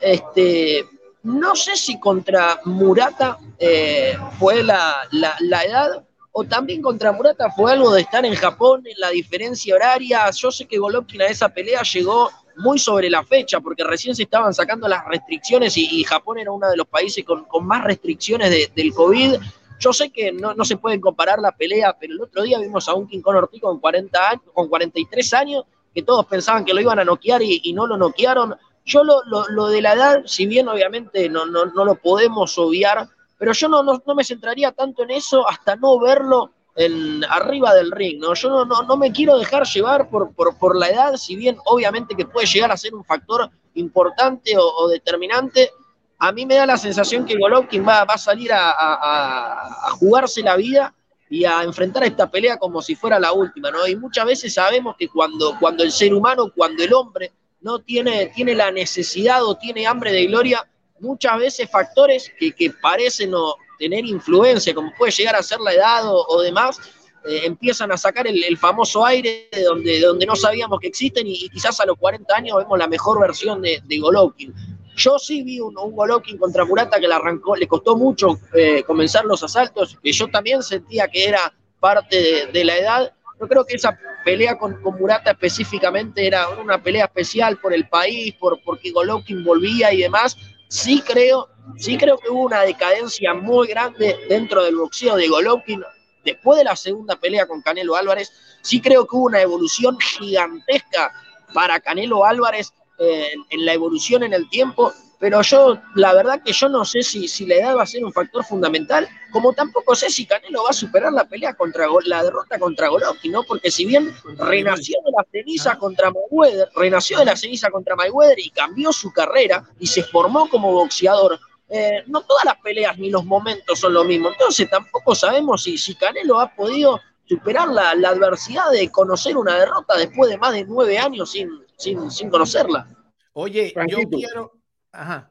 [0.00, 0.86] este,
[1.24, 7.50] no sé si contra Murata eh, fue la, la, la edad o también contra Murata
[7.50, 10.30] fue algo de estar en Japón, en la diferencia horaria.
[10.30, 14.24] Yo sé que Golovkin a esa pelea llegó muy sobre la fecha, porque recién se
[14.24, 18.50] estaban sacando las restricciones y, Japón era uno de los países con, con más restricciones
[18.50, 19.36] de, del COVID.
[19.80, 22.88] Yo sé que no, no, se pueden comparar la pelea, pero el otro día vimos
[22.88, 26.80] a un King Conor con 40 años, con 43 años, que todos pensaban que lo
[26.80, 28.56] iban a noquear y no lo noquearon.
[28.84, 32.58] Yo lo, lo, lo, de la edad, si bien obviamente no, no, no lo podemos
[32.58, 37.24] obviar, pero yo no, no, no, me centraría tanto en eso hasta no verlo en,
[37.24, 38.34] arriba del ring, ¿no?
[38.34, 41.56] Yo no, no, no me quiero dejar llevar por, por, por, la edad, si bien
[41.64, 45.70] obviamente que puede llegar a ser un factor importante o, o determinante,
[46.18, 49.90] a mí me da la sensación que Golovkin va, va a salir a, a, a,
[49.92, 50.94] jugarse la vida
[51.28, 53.86] y a enfrentar esta pelea como si fuera la última, ¿no?
[53.86, 57.32] Y muchas veces sabemos que cuando, cuando el ser humano, cuando el hombre
[57.64, 60.68] no tiene, tiene la necesidad o tiene hambre de gloria,
[61.00, 65.72] muchas veces factores que, que parecen no tener influencia, como puede llegar a ser la
[65.72, 66.78] edad o, demás,
[67.24, 71.26] eh, empiezan a sacar el, famoso aire de donde, de donde no sabíamos que existen
[71.26, 74.52] y, quizás a los 40 años vemos la mejor versión de, de Golovkin.
[74.96, 78.82] Yo sí vi un, un, Golovkin contra Murata que le arrancó, le costó mucho eh,
[78.82, 83.12] comenzar los asaltos, que yo también sentía que era parte de la edad.
[83.40, 87.88] Yo creo que esa pelea con, con, Murata específicamente era una pelea especial por el
[87.88, 90.36] país, por porque Golovkin volvía y demás,
[90.68, 95.82] sí creo, sí creo que hubo una decadencia muy grande dentro del boxeo de Golovkin
[96.24, 98.32] después de la segunda pelea con Canelo Álvarez.
[98.62, 101.12] Sí creo que hubo una evolución gigantesca
[101.52, 106.52] para Canelo Álvarez eh, en la evolución en el tiempo pero yo, la verdad que
[106.52, 109.94] yo no sé si, si la edad va a ser un factor fundamental, como tampoco
[109.94, 113.42] sé si Canelo va a superar la pelea contra la derrota contra Golovkin, ¿no?
[113.44, 118.38] Porque si bien renació de la ceniza contra Mayweather, renació de la ceniza contra Mayweather
[118.38, 123.10] y cambió su carrera y se formó como boxeador, eh, no todas las peleas ni
[123.10, 124.28] los momentos son lo mismo.
[124.28, 129.56] Entonces tampoco sabemos si, si Canelo ha podido superar la, la, adversidad de conocer una
[129.58, 132.86] derrota después de más de nueve años sin, sin, sin conocerla.
[133.32, 134.02] Oye, Franquito.
[134.02, 134.52] yo quiero,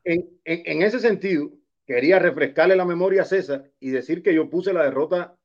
[0.03, 1.51] en, en, en, ese sentido,
[1.85, 5.35] quería refrescarle la memoria a César y decir que yo puse la derrota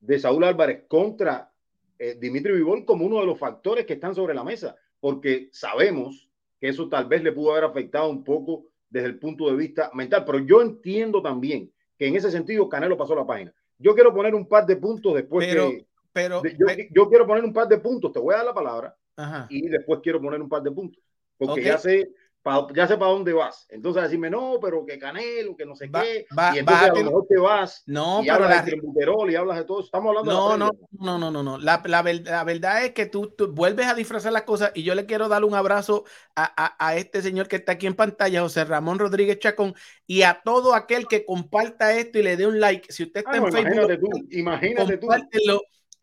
[0.00, 1.50] de Saúl Álvarez contra
[1.98, 6.28] eh, Dimitri Vivol como uno de los factores que están sobre la mesa, porque sabemos
[6.60, 9.90] que eso tal vez le pudo haber afectado un poco desde el punto de vista
[9.94, 13.54] mental, pero yo entiendo también que en ese sentido Canelo pasó la página.
[13.78, 17.44] Yo quiero poner un par de puntos después pero, que, pero, yo, yo, quiero poner
[17.44, 19.46] un par de puntos, te voy a dar la palabra Ajá.
[19.50, 21.02] y después quiero poner un par de puntos,
[21.36, 21.64] porque okay.
[21.64, 22.10] ya sé
[22.44, 23.66] pa, ya sé para dónde vas.
[23.70, 26.26] Entonces decirme, no, pero que Canelo, que no sé va, qué.
[26.38, 28.80] Va, y entonces va, a lo mejor te vas no, y pero hablas la, de
[28.80, 29.86] Buterol y hablas de todo eso.
[29.86, 32.92] Estamos hablando no, de la no, no, no, no, no, la, la, la, verdad es
[32.92, 36.04] que tú, tú, vuelves a disfrazar las cosas y yo le quiero dar un abrazo
[36.36, 39.74] a, a, a, este señor que está aquí en pantalla, José Ramón Rodríguez Chacón,
[40.06, 42.92] y a todo aquel que comparta esto y le dé un like.
[42.92, 44.98] Si usted está Ay, en no, Facebook, imagínate tú, imagínate.
[44.98, 45.08] Tú,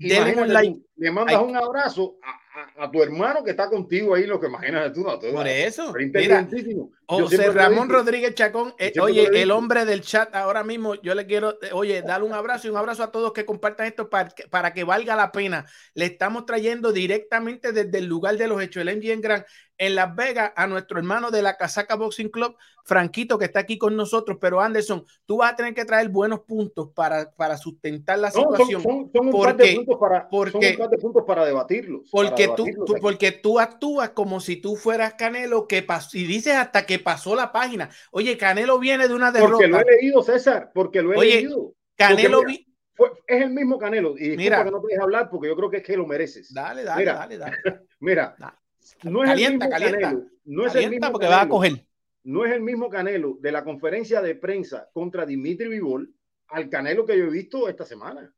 [0.01, 1.45] le mandas Ay.
[1.45, 5.01] un abrazo a, a, a, tu hermano que está contigo ahí, lo que imagínate tú.
[5.01, 5.93] No, tú Por eso.
[5.93, 6.47] Mira,
[7.07, 11.57] José Ramón Rodríguez Chacón, eh, oye, el hombre del chat ahora mismo, yo le quiero,
[11.61, 14.47] eh, oye, darle un abrazo y un abrazo a todos que compartan esto para que,
[14.47, 15.65] para que valga la pena.
[15.93, 19.45] Le estamos trayendo directamente desde el lugar de los hechos, el MGM Grand,
[19.81, 23.79] en Las Vegas, a nuestro hermano de la Casaca Boxing Club, Franquito, que está aquí
[23.79, 24.37] con nosotros.
[24.39, 28.41] Pero Anderson, tú vas a tener que traer buenos puntos para, para sustentar la no,
[28.41, 28.83] situación.
[28.83, 31.23] Son, son, son un porque, par de puntos para, porque, son un par de puntos
[31.25, 32.09] para debatirlos.
[32.11, 36.53] Porque, para tú, tú, porque tú actúas como si tú fueras Canelo que y dices
[36.53, 37.89] hasta que pasó la página.
[38.11, 39.53] Oye, Canelo viene de una derrota.
[39.53, 41.73] Porque lo he leído, César, porque lo he Oye, leído.
[41.95, 42.67] Canelo vi...
[42.93, 44.15] fue, es el mismo Canelo.
[44.15, 46.53] Y disculpa que no puedes hablar porque yo creo que es que lo mereces.
[46.53, 47.57] Dale, dale, mira, dale, dale.
[47.99, 48.35] mira.
[49.03, 49.99] No es calienta, el mismo calienta.
[49.99, 50.29] Canelo.
[50.45, 51.85] No es el mismo porque Canelo, va a coger.
[52.23, 56.13] No es el mismo Canelo de la conferencia de prensa contra Dimitri Vivol
[56.47, 58.33] al Canelo que yo he visto esta semana.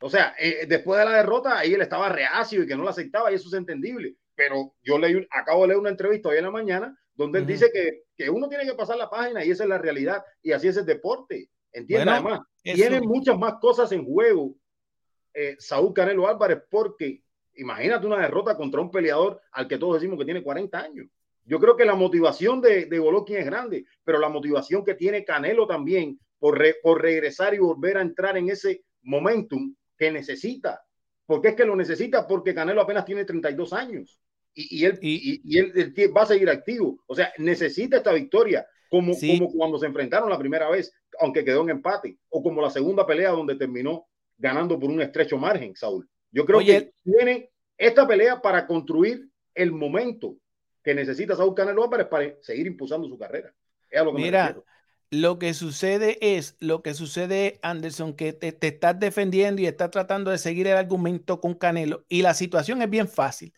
[0.00, 2.90] O sea, eh, después de la derrota, ahí él estaba reacio y que no lo
[2.90, 4.16] aceptaba, y eso es entendible.
[4.34, 7.48] Pero yo leí, acabo de leer una entrevista hoy en la mañana donde él uh
[7.48, 7.52] -huh.
[7.52, 10.52] dice que, que, uno tiene que pasar la página y esa es la realidad, y
[10.52, 11.48] así es el deporte.
[11.72, 12.06] ¿Entiendes?
[12.06, 12.76] Bueno, Además, eso...
[12.76, 14.54] tiene muchas más cosas en juego
[15.32, 17.22] eh, Saúl Canelo Álvarez, porque
[17.56, 21.06] imagínate una derrota contra un peleador al que todos decimos que tiene 40 años.
[21.44, 25.24] Yo creo que la motivación de, de Golovkin es grande, pero la motivación que tiene
[25.24, 30.82] Canelo también por, re, por regresar y volver a entrar en ese momentum que necesita.
[31.24, 32.26] porque es que lo necesita?
[32.26, 34.20] Porque Canelo apenas tiene 32 años
[34.54, 36.98] y, y, él, y, y él, él, va a seguir activo.
[37.06, 39.38] O sea, necesita esta victoria, como, sí.
[39.38, 43.06] como cuando se enfrentaron la primera vez, aunque quedó en empate, o como la segunda
[43.06, 44.06] pelea donde terminó
[44.38, 46.08] ganando por un estrecho margen, Saúl.
[46.36, 50.36] Yo creo Oye, que tiene esta pelea para construir el momento
[50.82, 53.54] que necesita Saúl Canelo Álvarez para seguir impulsando su carrera.
[53.88, 58.34] Es a lo que Mira, me lo que sucede es, lo que sucede, Anderson, que
[58.34, 62.34] te, te, estás defendiendo y estás tratando de seguir el argumento con Canelo y la
[62.34, 63.54] situación es bien fácil.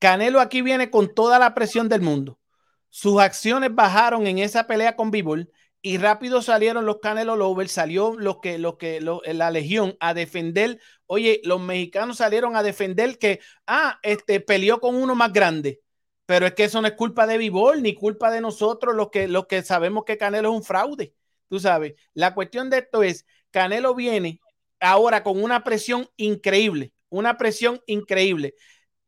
[0.00, 2.40] Canelo aquí viene con toda la presión del mundo.
[2.88, 8.16] Sus acciones bajaron en esa pelea con Bivol y rápido salieron los Canelo Lovers, salió
[8.18, 10.80] lo que, lo que, lo, la Legión a defender.
[11.06, 15.80] Oye, los mexicanos salieron a defender que, ah, este peleó con uno más grande.
[16.26, 19.28] Pero es que eso no es culpa de Bivol ni culpa de nosotros, los que,
[19.28, 21.14] los que sabemos que Canelo es un fraude.
[21.48, 24.40] Tú sabes, la cuestión de esto es, Canelo viene
[24.80, 28.54] ahora con una presión increíble, una presión increíble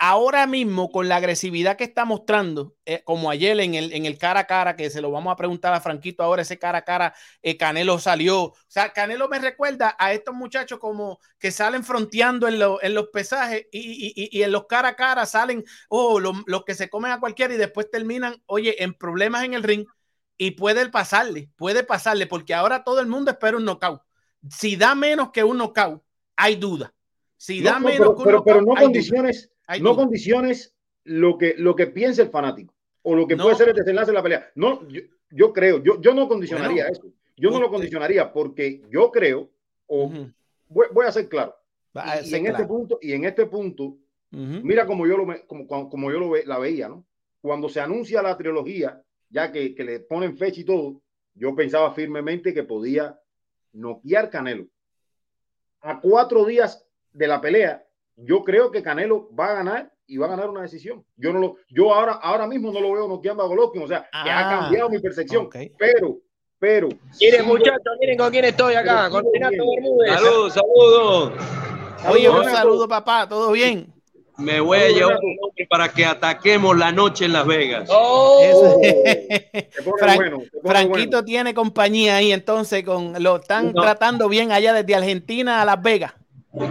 [0.00, 4.16] ahora mismo con la agresividad que está mostrando, eh, como ayer en el, en el
[4.18, 6.84] cara a cara, que se lo vamos a preguntar a Franquito ahora, ese cara a
[6.84, 8.44] cara, eh, Canelo salió.
[8.44, 13.08] O sea, Canelo me recuerda a estos muchachos como que salen fronteando en, en los
[13.08, 16.88] pesajes y, y, y, en los cara a cara salen, oh, los, los que se
[16.88, 19.86] comen a cualquiera y después terminan, oye, en problemas en el ring
[20.38, 24.00] y puede pasarle, puede pasarle, porque ahora todo el mundo espera un knockout.
[24.50, 26.02] Si da menos que un knockout,
[26.36, 26.94] hay duda.
[27.40, 29.50] Si da no, menos pero, pero, no condiciones.
[29.80, 30.74] no condiciones
[31.04, 33.44] lo que, lo que piense el fanático o lo que No.
[33.44, 34.50] puede ser el desenlace de la pelea.
[34.56, 35.00] No, yo,
[35.30, 37.16] yo creo, yo, yo no condicionaría Bueno, eso.
[37.38, 39.48] Yo no lo condicionaría porque yo creo,
[39.86, 40.12] o
[40.68, 41.56] voy, voy a ser claro,
[41.96, 43.96] Va a y, ser en este punto, y en este punto,
[44.30, 47.06] mira como yo lo, como como yo lo ve, la veía, ¿no?
[47.40, 51.00] Cuando se anuncia la trilogía, ya que, que le ponen fecha y todo,
[51.34, 53.18] yo pensaba firmemente que podía
[53.72, 54.66] noquear Canelo.
[55.80, 57.84] A cuatro días de la pelea,
[58.16, 61.04] yo creo que Canelo va a ganar y va a ganar una decisión.
[61.16, 64.02] Yo no lo, yo ahora, ahora mismo no lo veo noqueando a Golovkin, o sea,
[64.24, 66.18] que ha Ah, cambiado mi percepción, pero,
[66.58, 66.88] pero.
[67.20, 69.56] Miren, sí, muchachos, miren con quién estoy acá, con Renato.
[69.76, 70.12] Bermúdez.
[70.12, 71.32] Saludos, saludos.
[72.08, 72.56] Oye, un Renato.
[72.56, 73.28] saludo, papá.
[73.28, 73.92] ¿Todo bien?
[74.38, 75.18] Me voy a llevar
[75.68, 77.88] para que ataquemos la noche en Las Vegas.
[77.92, 78.40] ¡Oh!
[80.16, 81.24] Bueno, Franquito bueno.
[81.24, 83.82] tiene compañía ahí, entonces con lo están No.
[83.82, 86.14] tratando bien allá desde Argentina a Las Vegas.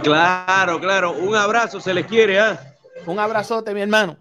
[0.02, 1.12] Claro, claro.
[1.12, 2.58] Un abrazo, se les quiere, ¿ah?
[3.06, 4.16] Un abrazote, mi hermano.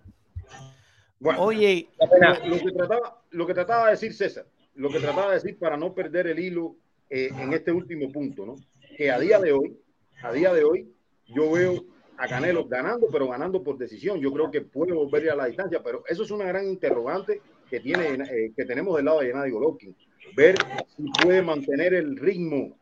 [1.19, 4.45] Bueno, Oye, lo, lo que trataba, lo que trataba de decir César,
[4.75, 6.77] lo que trataba de decir para no perder el hilo
[7.09, 8.55] eh, en este último punto, ¿no?
[8.95, 9.77] Que a día de hoy,
[10.23, 10.93] a día de hoy,
[11.27, 11.83] yo veo
[12.17, 14.19] a Canelo ganando, pero ganando por decisión.
[14.19, 17.79] Yo creo que puede volver a la distancia, pero eso es una gran interrogante que
[17.79, 19.95] tiene eh, que tenemos del lado de Gennady Golovkin.
[20.35, 20.55] Ver
[20.95, 22.77] si puede mantener el ritmo,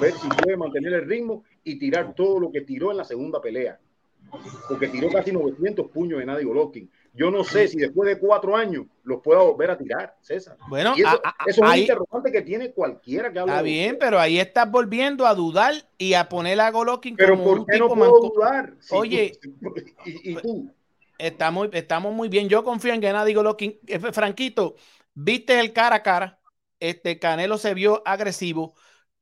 [0.00, 3.40] ver si puede mantener el ritmo y tirar todo lo que tiró en la segunda
[3.40, 3.78] pelea.
[4.68, 6.90] Porque tiró casi 900 puños de Gennady Golovkin.
[7.14, 10.56] Yo no sé si después de cuatro años los pueda volver a tirar, César.
[10.68, 13.54] Bueno, eso, es un interrogante que tiene cualquiera que habla.
[13.54, 17.56] Está bien, pero ahí estás volviendo a dudar y a poner a Golovkin pero como
[17.56, 18.74] ¿por qué no puedo dudar?
[18.90, 19.32] Oye,
[20.04, 20.70] y, tú.
[21.18, 22.48] Estamos, estamos muy bien.
[22.48, 23.78] Yo confío en que nadie Golovkin.
[23.86, 24.76] Eh, Franquito,
[25.14, 26.38] viste el cara a cara.
[26.78, 28.74] Este Canelo se vio agresivo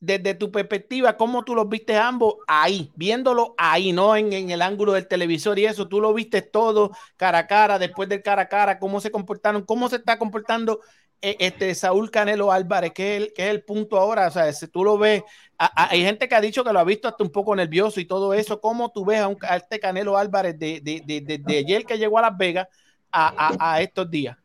[0.06, 4.92] desde tu perspectiva, ¿cómo tú los viste ambos ahí, viéndolo ahí, no en, el ángulo
[4.92, 5.88] del televisor y eso?
[5.88, 9.64] Tú lo viste todo cara a cara, después del cara a cara, cómo se comportaron,
[9.64, 10.80] cómo se está comportando
[11.20, 14.28] eh, este Saúl Canelo Álvarez, que es el, que es el punto ahora.
[14.28, 15.22] O sea, si tú lo ves,
[15.58, 18.32] hay gente que ha dicho que lo ha visto hasta un poco nervioso y todo
[18.32, 18.60] eso.
[18.60, 22.22] ¿Cómo tú ves a, un, este Canelo Álvarez de, de, de, ayer que llegó a
[22.22, 22.68] Las Vegas
[23.10, 24.36] a estos días?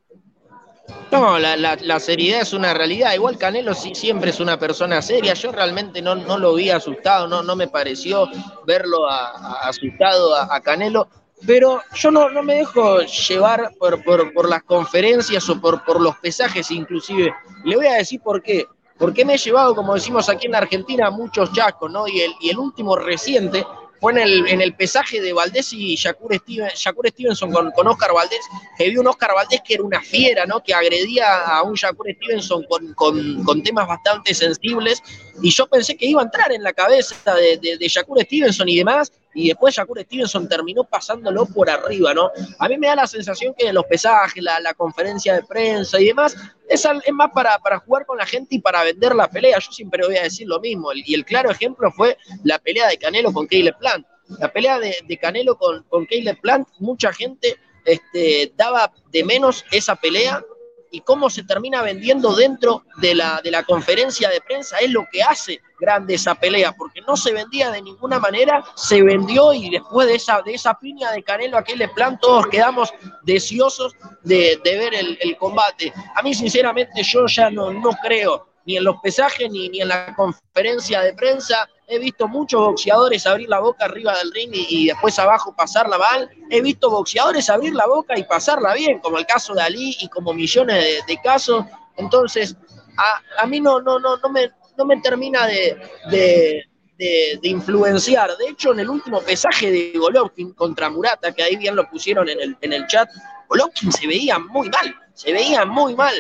[1.12, 3.14] No, la, la, seriedad es una realidad.
[3.14, 5.34] Igual Canelo sí, siempre es una persona seria.
[5.34, 8.30] Yo realmente no, no lo vi asustado, no, no me pareció
[8.66, 11.10] verlo asustado a, Canelo.
[11.46, 16.16] Pero yo no, no me dejo llevar por, por, las conferencias o por, por los
[16.18, 17.34] pesajes inclusive.
[17.66, 18.66] Le voy a decir por qué.
[18.98, 22.08] Porque me he llevado, como decimos aquí en Argentina, muchos chacos, ¿no?
[22.08, 23.66] Y el, y el último reciente
[24.02, 28.42] fue en el, en el pesaje de Valdés y Shakur, Stevenson con, con, Oscar Valdés,
[28.76, 30.62] que vio un Oscar Valdés que era una fiera, ¿no?
[30.64, 35.04] Que agredía a un Shakur Stevenson con, con, temas bastante sensibles,
[35.44, 38.78] y yo pensé que iba a entrar en la cabeza de, de, de Stevenson y
[38.78, 42.32] demás, y después Shakur Stevenson terminó pasándolo por arriba, ¿no?
[42.60, 46.06] A mí me da la sensación que los pesajes, la, la conferencia de prensa y
[46.06, 46.36] demás,
[46.68, 49.60] es, es más para, para, jugar con la gente y para vender la pelea.
[49.60, 52.98] Yo siempre voy a decir lo mismo, y el claro ejemplo fue la pelea de
[52.98, 54.06] Canelo con Caleb Plant.
[54.40, 59.96] La pelea de, Canelo con, con Caleb Plant, mucha gente este, daba de menos esa
[59.96, 60.44] pelea
[60.92, 65.08] y cómo se termina vendiendo dentro de la, de la conferencia de prensa es lo
[65.12, 69.70] que hace grande esa pelea, porque no se vendía de ninguna manera, se vendió y
[69.70, 74.94] después de esa, de esa piña de Canelo aquel plan todos quedamos deseosos de, ver
[74.94, 75.92] el, combate.
[76.16, 79.88] A mí sinceramente yo ya no, no creo ni en los pesajes ni, ni en
[79.88, 81.68] la conferencia de prensa.
[81.88, 86.30] He visto muchos boxeadores abrir la boca arriba del ring y, después abajo pasarla mal.
[86.50, 90.08] He visto boxeadores abrir la boca y pasarla bien, como el caso de Ali y
[90.08, 91.66] como millones de, casos.
[91.98, 92.56] Entonces,
[92.98, 95.78] a, a, mí no, no, no, no, me, no me termina de,
[96.10, 96.64] de,
[96.98, 98.38] de, influenciar.
[98.38, 102.30] De hecho, en el último pesaje de Golovkin contra Murata, que ahí bien lo pusieron
[102.30, 103.10] en el, en el chat,
[103.50, 106.14] Golovkin se veía muy mal, se veía muy mal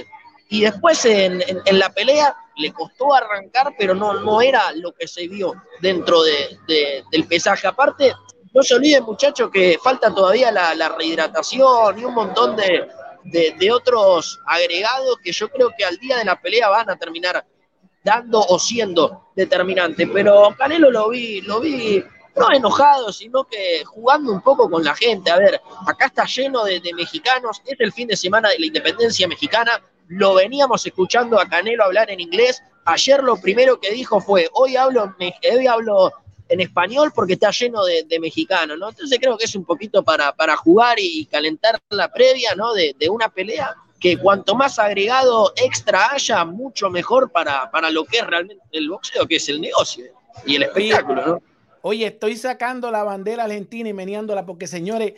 [0.51, 5.07] y después en, en, la pelea le costó arrancar, pero no, no era lo que
[5.07, 6.59] se vio dentro de,
[7.09, 7.67] del pesaje.
[7.67, 8.13] Aparte,
[8.53, 12.85] no se olviden muchachos que falta todavía la, la rehidratación y un montón de,
[13.57, 17.45] de, otros agregados que yo creo que al día de la pelea van a terminar
[18.03, 20.09] dando o siendo determinantes.
[20.11, 22.03] Pero Canelo lo vi, lo vi
[22.35, 25.31] no enojado, sino que jugando un poco con la gente.
[25.31, 28.65] A ver, acá está lleno de, de mexicanos, es el fin de semana de la
[28.65, 29.81] independencia mexicana,
[30.11, 32.61] lo veníamos escuchando a Canelo hablar en inglés.
[32.83, 35.15] Ayer lo primero que dijo fue, hoy hablo,
[35.53, 36.11] hoy hablo
[36.49, 38.89] en español porque está lleno de, mexicanos, ¿no?
[38.89, 42.73] Entonces creo que es un poquito para, para jugar y calentar la previa, ¿no?
[42.73, 48.17] De, una pelea que cuanto más agregado extra haya, mucho mejor para, para lo que
[48.17, 50.05] es realmente el boxeo, que es el negocio
[50.45, 51.41] y el espectáculo, ¿no?
[51.83, 55.13] Oye, estoy sacando la bandera argentina y meneándola porque, señores,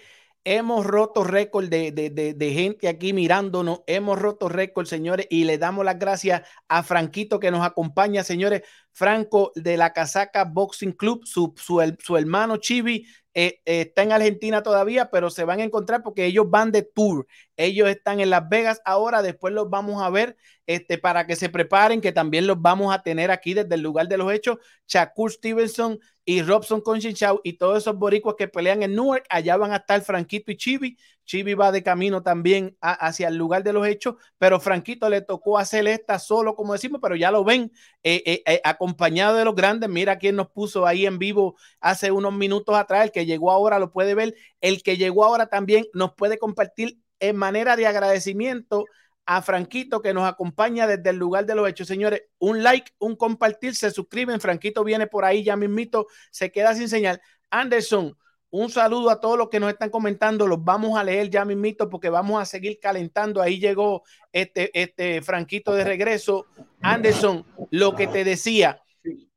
[0.46, 3.82] Hemos roto récord de, gente aquí mirándonos.
[3.88, 8.64] Hemos roto récord, señores, y le damos las gracias a Franquito que nos acompaña, señores.
[8.94, 14.62] Franco de la Casaca Boxing Club, su, su, hermano Chibi eh, eh, está en Argentina
[14.62, 17.26] todavía, pero se van a encontrar porque ellos van de tour.
[17.58, 20.38] Ellos están en Las Vegas ahora, después los vamos a ver
[20.68, 24.08] este, para que se preparen, que también los vamos a tener aquí desde el lugar
[24.08, 24.58] de los hechos.
[24.88, 29.74] Shakur Stevenson y Robson Conchinchau y todos esos boricuas que pelean en Newark, allá van
[29.74, 30.98] a estar Franquito y Chibi.
[31.26, 35.58] Chibi va de camino también hacia el lugar de los hechos, pero Franquito le tocó
[35.58, 37.72] hacer esta solo, como decimos, pero ya lo ven
[38.04, 39.90] eh, eh, eh, acompañado de los grandes.
[39.90, 43.80] Mira quién nos puso ahí en vivo hace unos minutos atrás, el que llegó ahora
[43.80, 48.86] lo puede ver, el que llegó ahora también nos puede compartir en manera de agradecimiento
[49.26, 51.88] a Franquito que nos acompaña desde el lugar de los hechos.
[51.88, 54.42] Señores, un like, un compartir, se suscriben.
[54.42, 57.22] Franquito viene por ahí ya mismito, se queda sin señal.
[57.50, 58.18] Anderson,
[58.56, 60.46] Un saludo a todos los que nos están comentando.
[60.46, 63.42] Los vamos a leer ya mismito porque vamos a seguir calentando.
[63.42, 66.46] Ahí llegó este, este Franquito de regreso.
[66.80, 68.80] Anderson, lo que te decía,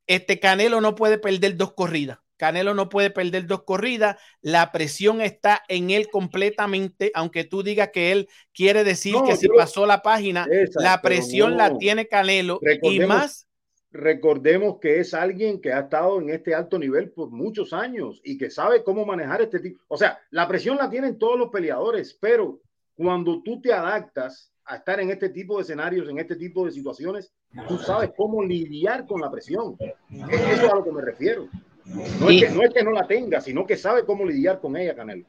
[0.06, 2.18] este Canelo no puede perder dos corridas.
[2.36, 4.18] Canelo no puede perder dos corridas.
[4.42, 9.48] La presión está en él completamente, aunque tú digas que él quiere decir que si
[9.48, 13.48] pasó la página, la presión la tiene Canelo y más.
[13.96, 18.36] Recordemos que es alguien que ha estado en este alto nivel por muchos años y
[18.36, 19.82] que sabe cómo manejar este tipo.
[19.88, 22.60] O sea, la presión la tienen todos los peleadores, pero
[22.94, 26.72] cuando tú te adaptas a estar en este tipo de escenarios, en este tipo de
[26.72, 27.32] situaciones,
[27.68, 29.76] tú sabes cómo lidiar con la presión.
[30.10, 31.48] Eso es a lo que me refiero.
[31.84, 35.24] No, es que, no, la tenga, sino que sabe cómo lidiar con ella, Canelo.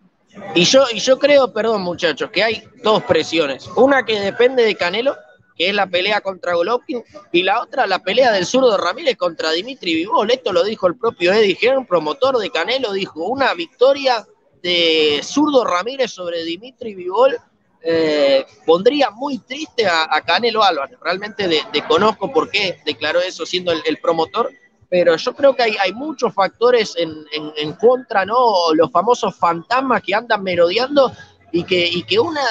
[0.55, 3.67] Y yo, y yo creo, perdón muchachos, que hay dos presiones.
[3.77, 5.15] Una que depende de Canelo,
[5.57, 9.51] que es la pelea contra Golovkin, y la otra, la pelea del zurdo Ramírez contra
[9.51, 10.29] Dimitri Vivol.
[10.29, 14.25] Esto lo dijo el propio Eddie Hearn, promotor de Canelo, dijo, una victoria
[14.61, 17.37] de zurdo Ramírez sobre Dimitri Vivol
[17.81, 20.97] eh, pondría muy triste a, Canelo Álvarez.
[21.01, 24.51] Realmente desconozco por qué declaró eso siendo el promotor,
[24.89, 28.73] pero yo creo que hay, muchos factores en, contra, ¿no?
[28.73, 31.11] Los famosos fantasmas que andan merodeando
[31.51, 32.41] y que, y que una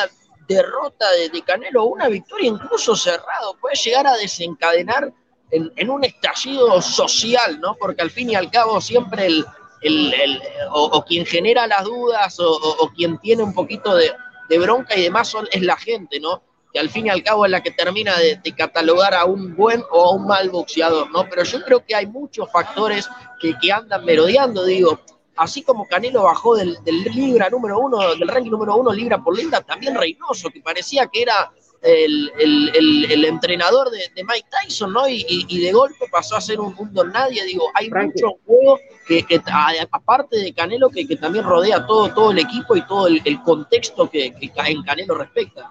[0.49, 5.13] derrota de, Canelo o una victoria incluso cerrado puede llegar a desencadenar
[5.51, 7.77] en, un estallido social, ¿no?
[7.77, 9.45] Porque al fin y al cabo siempre el,
[9.83, 14.13] el, o, quien genera las dudas o, quien tiene un poquito de,
[14.49, 16.43] de bronca y demás es la gente, ¿no?
[16.73, 19.83] que al fin y al cabo es la que termina de, catalogar a un buen
[19.91, 21.27] o a un mal boxeador, ¿no?
[21.29, 23.09] Pero yo creo que hay muchos factores
[23.41, 25.01] que, que andan merodeando, digo,
[25.37, 29.37] así como Canelo bajó del, del, libra número uno, del ranking número uno libra por
[29.37, 34.93] libra, también Reynoso, que parecía que era el, el, el, entrenador de, de, Mike Tyson,
[34.93, 35.09] ¿no?
[35.09, 37.45] Y, y, de golpe pasó a ser un, mundo nadie.
[37.45, 39.41] Digo, hay mucho juego que, que,
[39.91, 44.11] aparte de Canelo, que, que, también rodea todo, todo el equipo y todo el, contexto
[44.11, 45.71] que, que en Canelo respecta.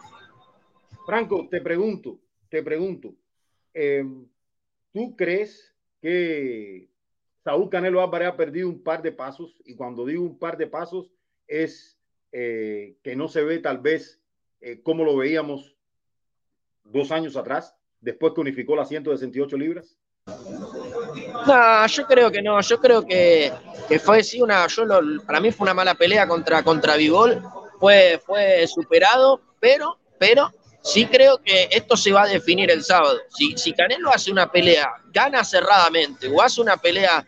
[1.05, 3.13] Franco, te pregunto, te pregunto,
[3.73, 4.27] em,
[4.93, 6.89] ¿tú crees que
[7.45, 9.61] Saúl Canelo Álvarez ha perdido un par de pasos?
[9.65, 11.11] Y cuando digo un par de pasos
[11.47, 11.95] es
[12.31, 14.19] eh, que no se ve tal vez
[14.61, 15.75] eh, como lo veíamos
[16.83, 19.95] dos años atrás, después que unificó las 168 libras.
[21.45, 23.53] No, yo creo que no, yo creo que,
[24.03, 24.83] fue sí una, yo
[25.27, 27.43] para mí fue una mala pelea contra, contra Vivol,
[27.79, 33.17] fue, fue superado, pero, pero Sí creo que esto se va a definir el sábado.
[33.29, 37.25] Si, si Canelo hace una pelea, gana cerradamente o hace una pelea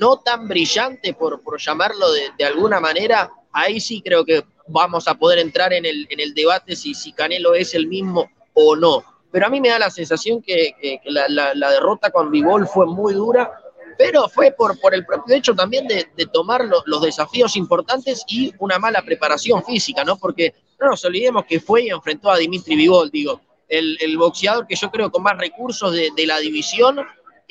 [0.00, 5.14] no tan brillante, por, por llamarlo de, alguna manera, ahí sí creo que vamos a
[5.14, 9.04] poder entrar en el, en el debate si, si Canelo es el mismo o no.
[9.30, 10.74] Pero a mí me da la sensación que,
[11.04, 13.52] la, derrota con Vivol fue muy dura,
[13.98, 18.78] pero fue por, por el propio hecho también de, tomar los desafíos importantes y una
[18.78, 20.16] mala preparación física, ¿no?
[20.16, 24.76] Porque no nos olvidemos que fue y enfrentó a Dimitri Vivol, digo, el, boxeador que
[24.76, 27.00] yo creo con más recursos de, la división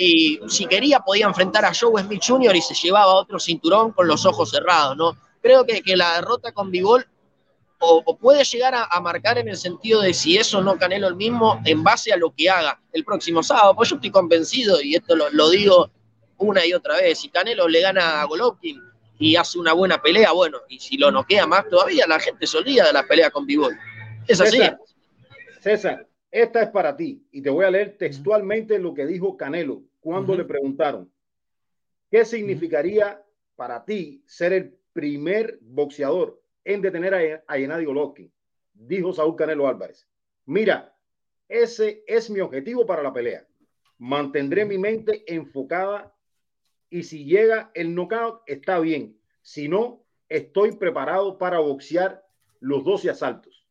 [0.01, 2.55] y si quería podía enfrentar a Joe Smith Jr.
[2.55, 5.17] y se llevaba otro cinturón con los ojos cerrados, ¿no?
[5.41, 7.05] Creo que, que la derrota con Vivol
[7.79, 11.61] o, puede llegar a, marcar en el sentido de si eso no Canelo el mismo
[11.65, 15.17] en base a lo que haga el próximo sábado, pues yo estoy convencido y esto
[15.17, 15.91] lo, digo
[16.37, 18.81] una y otra vez, si Canelo le gana a Golovkin
[19.17, 22.57] y hace una buena pelea, bueno, y si lo noquea más todavía, la gente se
[22.57, 23.77] olvida de la pelea con Bivol.
[24.25, 24.61] Es así.
[25.59, 29.88] César, esta es para ti y te voy a leer textualmente lo que dijo Canelo
[30.10, 31.07] cuando le preguntaron
[32.10, 33.24] qué significaría
[33.55, 38.34] para ti ser el primer boxeador en detener a, a Gennady Golovkin.
[38.74, 40.10] Dijo Saúl Canelo Álvarez.
[40.47, 40.97] Mira,
[41.47, 43.45] ese es mi objetivo para la pelea.
[43.99, 46.12] Mantendré mi mente enfocada
[46.89, 49.16] y si llega el knockout, está bien.
[49.43, 52.26] Si no, estoy preparado para boxear
[52.62, 53.64] los 12 asaltos.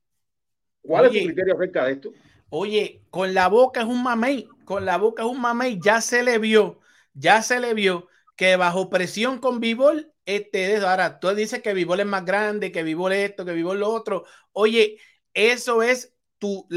[0.83, 2.13] ¿Cuál es tu criterio acerca de esto?
[2.51, 6.23] Oye, con la boca es un mamey, con la boca es un mamey, ya se
[6.23, 6.81] le vio,
[7.15, 12.01] ya se le vio que bajo presión con Vivol, este, ahora tú dices que Vivol
[12.01, 14.25] es más grande, que Vivol esto, que Vivol lo otro.
[14.53, 14.99] Oye,
[15.35, 16.69] eso es tu,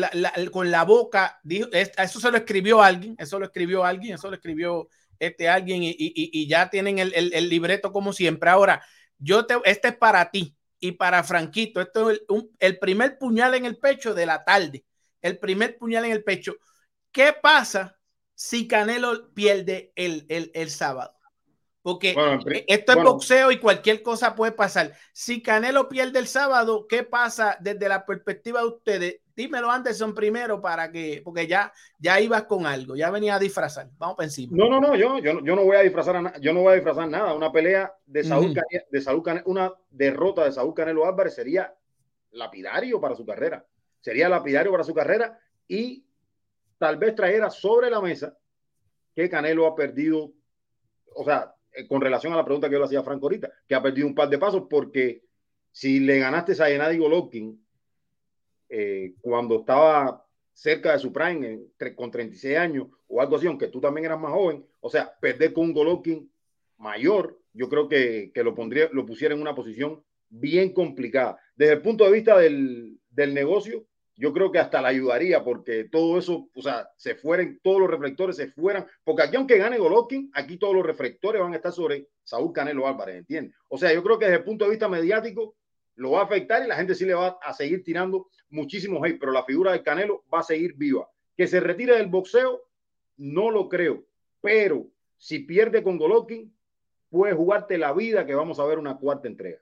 [0.51, 4.35] con la boca, dijo, eso se lo escribió alguien, eso lo escribió alguien, eso lo
[4.35, 4.87] escribió
[5.19, 8.49] este, alguien y, ya tienen el, libreto como siempre.
[8.49, 8.83] Ahora,
[9.19, 11.79] yo te, este es para ti y para Franquito.
[11.79, 12.21] Esto es
[12.59, 14.83] el, primer puñal en el pecho de la tarde.
[15.21, 16.55] El primer puñal en el pecho.
[17.11, 17.97] ¿Qué pasa
[18.33, 21.13] si Canelo pierde el, el, sábado?
[21.81, 22.15] Porque
[22.67, 24.93] esto es boxeo y cualquier cosa puede pasar.
[25.13, 29.21] Si Canelo pierde el sábado, ¿qué pasa desde la perspectiva de ustedes?
[29.41, 33.89] dímelo Anderson primero para que, porque ya, ya ibas con algo, ya venía a disfrazar.
[33.97, 34.55] Vamos para encima.
[34.55, 37.09] No, no, no, yo, yo, yo no voy a disfrazar yo no voy a disfrazar
[37.09, 37.33] nada.
[37.33, 38.53] Una pelea de Saúl,
[38.89, 41.73] de Saúl una derrota de Saúl Canelo Álvarez sería
[42.31, 43.65] lapidario para su carrera.
[44.01, 46.05] Sería lapidario para su carrera y
[46.77, 48.37] tal vez trajera sobre la mesa
[49.15, 50.33] que Canelo ha perdido,
[51.15, 53.51] o sea, eh, con relación a la pregunta que yo le hacía a Franco ahorita,
[53.67, 55.23] que ha perdido un par de pasos porque
[55.71, 57.63] si le ganaste a Gennady Golovkin
[58.69, 61.61] eh, cuando estaba cerca de su prime
[61.95, 65.53] con 36 años o algo así, aunque tú también eras más joven, o sea, perder
[65.53, 66.31] con un Golovkin
[66.77, 71.37] mayor, yo creo que, que lo pondría, lo pusiera en una posición bien complicada.
[71.55, 73.85] Desde el punto de vista del, del negocio,
[74.15, 77.89] yo creo que hasta la ayudaría porque todo eso, o sea, se fueran, todos los
[77.89, 81.71] reflectores se fueran, porque aquí aunque gane Golovkin, aquí todos los reflectores van a estar
[81.71, 83.55] sobre Saúl Canelo Álvarez, ¿entiendes?
[83.67, 85.55] O sea, yo creo que desde el punto de vista mediático
[85.95, 89.19] lo va a afectar y la gente sí le va a seguir tirando muchísimos hate,
[89.19, 91.09] pero la figura de Canelo va a seguir viva.
[91.35, 92.61] Que se retire del boxeo,
[93.17, 94.03] no lo creo,
[94.41, 94.87] pero
[95.17, 96.53] si pierde con Golovkin,
[97.09, 99.59] puede jugarte la vida que vamos a ver una cuarta entrega.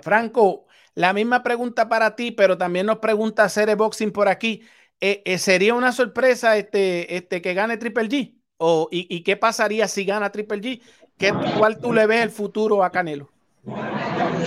[0.00, 4.62] Franco, la misma pregunta para ti, pero también nos pregunta Cere Boxing por aquí.
[5.00, 8.34] Eh, eh, ¿Sería una sorpresa este, este que gane Triple G?
[8.56, 10.82] ¿O, y, qué pasaría si gana Triple G?
[11.16, 13.30] ¿Qué, ¿Cuál tú le ves el futuro a Canelo?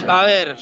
[0.08, 0.58] A ver,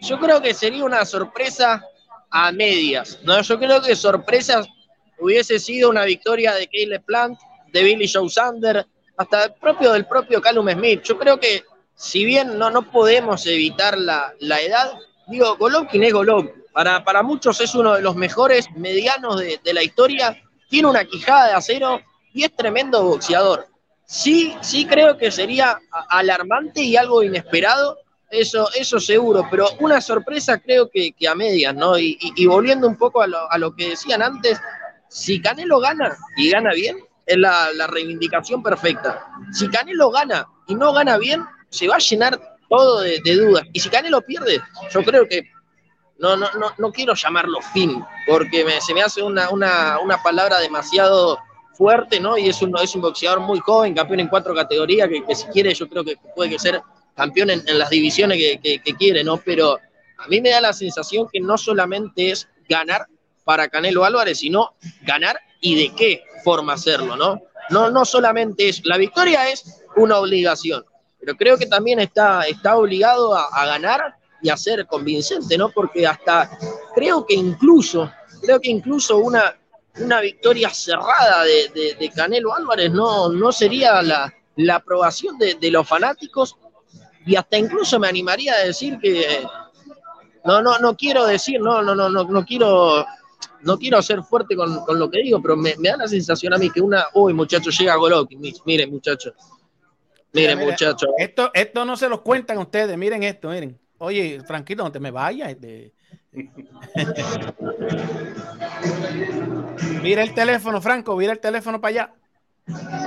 [0.00, 1.84] yo creo que sería una sorpresa
[2.30, 3.20] a medias.
[3.22, 3.40] ¿no?
[3.42, 4.64] Yo creo que sorpresa
[5.18, 7.38] hubiese sido una victoria de Caleb Plant,
[7.72, 11.02] de Billy Joe Sander, hasta el propio del propio Callum Smith.
[11.02, 11.62] Yo creo que
[12.00, 14.90] si bien no, no podemos evitar la, edad,
[15.26, 16.64] digo, Golovkin es Golovkin.
[16.72, 21.48] Para, para muchos es uno de los mejores medianos de, la historia, tiene una quijada
[21.48, 22.00] de acero
[22.32, 23.66] y es tremendo boxeador.
[24.06, 25.78] Sí, sí creo que sería
[26.08, 27.98] alarmante y algo inesperado,
[28.30, 31.98] eso, eso seguro, pero una sorpresa creo que, a medias, ¿no?
[31.98, 34.58] Y, volviendo un poco a lo, a lo, que decían antes,
[35.10, 36.96] si Canelo gana y gana bien,
[37.26, 39.26] es la, la reivindicación perfecta.
[39.52, 43.64] Si Canelo gana y no gana bien, se va a llenar todo de, dudas.
[43.72, 44.60] Y si Canelo pierde,
[44.92, 45.50] yo creo que
[46.18, 49.58] no, no, no, no quiero llamarlo fin, porque se me hace una,
[50.22, 51.38] palabra demasiado
[51.72, 52.36] fuerte, ¿no?
[52.36, 55.72] Y es un, es un boxeador muy joven, campeón en cuatro categorías, que, si quiere
[55.74, 56.82] yo creo que puede ser
[57.16, 59.38] campeón en, las divisiones que, quiere, ¿no?
[59.38, 59.78] Pero
[60.18, 63.06] a mí me da la sensación que no solamente es ganar
[63.44, 67.40] para Canelo Álvarez, sino ganar y de qué forma hacerlo, ¿no?
[67.70, 70.84] No, no solamente es, la victoria es una obligación,
[71.20, 75.68] pero creo que también está, está obligado a, ganar y a ser convincente, ¿no?
[75.68, 76.50] Porque hasta
[76.94, 78.10] creo que incluso,
[78.42, 79.54] creo que incluso una,
[79.98, 84.32] una victoria cerrada de, Canelo Álvarez no, no sería la,
[84.74, 86.56] aprobación de, los fanáticos
[87.26, 89.44] y hasta incluso me animaría a decir que
[90.44, 93.04] no, no, no quiero decir, no, no, no, no, no quiero,
[93.60, 96.70] no quiero ser fuerte con, lo que digo, pero me, da la sensación a mí
[96.70, 99.34] que una, uy muchachos, llega Golovkin, miren muchachos,
[100.32, 101.10] Miren, muchachos.
[101.18, 102.96] Esto, esto no se los cuentan ustedes.
[102.96, 103.78] Miren esto, miren.
[103.98, 105.50] Oye, tranquilo, no te me vayas.
[105.50, 105.92] Este.
[110.02, 112.14] mira el teléfono, Franco, mira el teléfono para allá.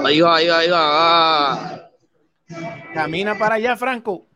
[0.06, 1.90] Ahí va, ahí va, ahí va.
[2.94, 4.28] Camina para allá, Franco.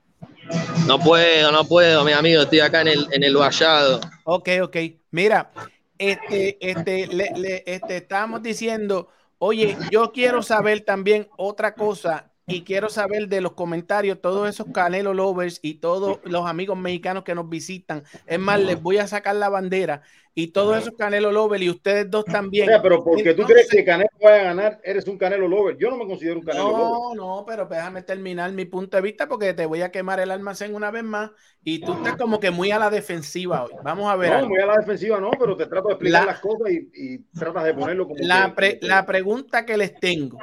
[0.87, 2.43] No puedo, no puedo, mi amigo.
[2.43, 3.99] Estoy acá en el, en el vallado.
[4.23, 4.77] Ok, ok.
[5.11, 5.51] Mira,
[5.97, 12.87] este, este, le, este, estamos diciendo, oye, yo quiero saber también otra cosa y quiero
[12.87, 17.49] saber de los comentarios, todos esos Canelo Lovers y todos los amigos mexicanos que nos
[17.49, 18.03] visitan.
[18.25, 20.01] Es más, les voy a sacar la bandera
[20.33, 22.69] y todos esos Canelo Lovers y ustedes dos también.
[22.81, 25.77] pero porque tú crees que Canelo vaya a ganar, eres un Canelo Lover.
[25.77, 27.17] Yo no me considero un Canelo no, Lover.
[27.17, 30.31] No, no, pero déjame terminar mi punto de vista porque te voy a quemar el
[30.31, 31.31] almacén una vez más
[31.65, 33.73] y tú estás como que muy a la defensiva hoy.
[33.83, 34.31] Vamos a ver.
[34.31, 37.65] No, muy a la defensiva no, pero te trato de explicar las cosas y, tratas
[37.65, 38.19] de ponerlo como.
[38.21, 40.39] La, la pregunta que les tengo,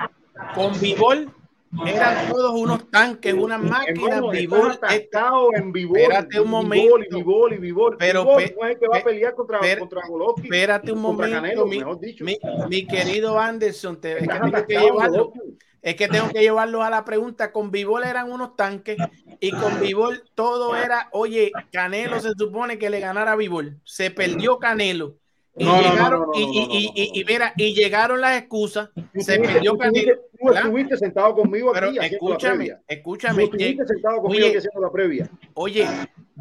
[0.55, 1.33] con Vivol
[1.87, 4.21] eran todos unos tanques, unas máquinas.
[4.31, 4.79] Vivol
[5.55, 6.01] en Vivol.
[6.03, 7.17] Espérate un momento.
[7.17, 7.97] Vivol y Vivol.
[7.99, 10.45] Pero no es el que va a pelear contra, contra Golovkin.
[10.45, 11.83] Espérate un momento, Canelo, mi,
[12.21, 14.01] mi, mi, querido Anderson.
[14.01, 15.33] Te, es, que tengo que llevarlo,
[15.83, 17.53] es que tengo que llevarlo a la pregunta.
[17.53, 18.97] Con Vivol eran unos tanques
[19.41, 23.81] y con Vivol todo era, oye, Canelo se supone que le ganara a Vivol.
[23.85, 25.17] Se perdió Canelo
[25.57, 30.15] y, llegaron, y, y, y, mira, y llegaron las excusas, se pidió Canelo.
[30.41, 33.45] Tú estuviste sentado conmigo aquí escúchame, escúchame.
[33.45, 35.31] estuviste sentado conmigo oye, haciendo la previa.
[35.55, 35.87] Oye,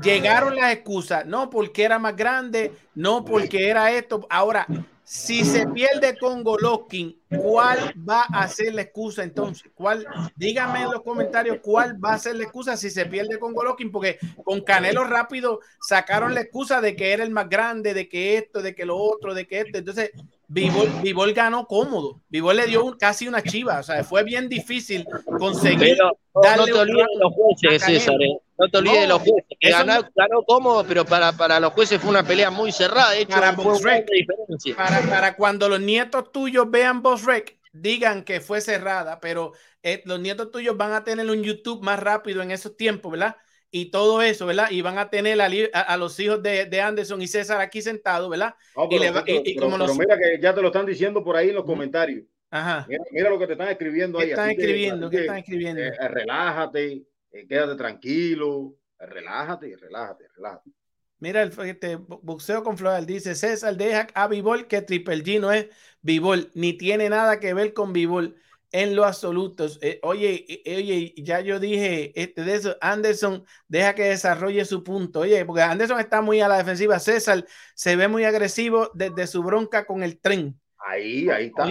[0.01, 4.25] llegaron las excusas, no porque era más grande, no porque era esto.
[4.29, 4.65] Ahora,
[5.03, 9.71] si se pierde con Golovkin, ¿cuál va a ser la excusa entonces?
[9.75, 10.05] ¿Cuál?
[10.35, 13.91] Díganme en los comentarios cuál va a ser la excusa si se pierde con Golovkin,
[13.91, 18.37] porque con Canelo rápido sacaron la excusa de que era el más grande, de que
[18.37, 19.77] esto, de que lo otro, de que esto.
[19.77, 20.11] Entonces,
[20.47, 22.21] Vivol, ganó cómodo.
[22.29, 23.79] Vivol le dio casi una chiva.
[23.79, 25.05] O sea, fue bien difícil
[25.39, 25.97] conseguir.
[26.43, 28.15] darle no te olvides los jueces, César.
[28.21, 28.37] Eh.
[28.63, 30.05] No te olvides de los jueces.
[30.15, 33.11] ganó, cómodo, pero para, para los jueces fue una pelea muy cerrada.
[33.11, 38.61] De hecho, para, para, para, cuando los nietos tuyos vean Boss Rec, digan que fue
[38.61, 39.51] cerrada, pero
[39.81, 43.35] eh, los nietos tuyos van a tener un YouTube más rápido en esos tiempos, ¿verdad?
[43.75, 44.69] y todo eso, ¿verdad?
[44.69, 48.53] Y van a tener a, los hijos de, Anderson y César aquí sentados, ¿verdad?
[48.87, 52.23] y, como mira que ya te lo están diciendo por ahí en los comentarios.
[52.51, 52.85] Ajá.
[53.09, 54.27] Mira, lo que te están escribiendo ahí.
[54.27, 55.09] ¿Qué están escribiendo?
[55.09, 55.81] ¿Qué están escribiendo?
[55.81, 57.01] Eh, relájate,
[57.33, 60.71] eh, quédate tranquilo, relájate, relájate, relájate.
[61.19, 63.05] Mira el este, boxeo con Floral.
[63.05, 65.67] Dice César, deja a Bivol que Triple G no es
[66.01, 68.35] Bivol, ni tiene nada que ver con Bivol
[68.73, 69.67] en lo absoluto.
[69.81, 74.83] Eh, oye, eh, oye, ya yo dije este, de eso, Anderson deja que desarrolle su
[74.83, 75.21] punto.
[75.21, 76.99] Oye, porque Anderson está muy a la defensiva.
[76.99, 80.59] César se ve muy agresivo desde su bronca con el tren.
[80.85, 81.63] Ahí, ahí está,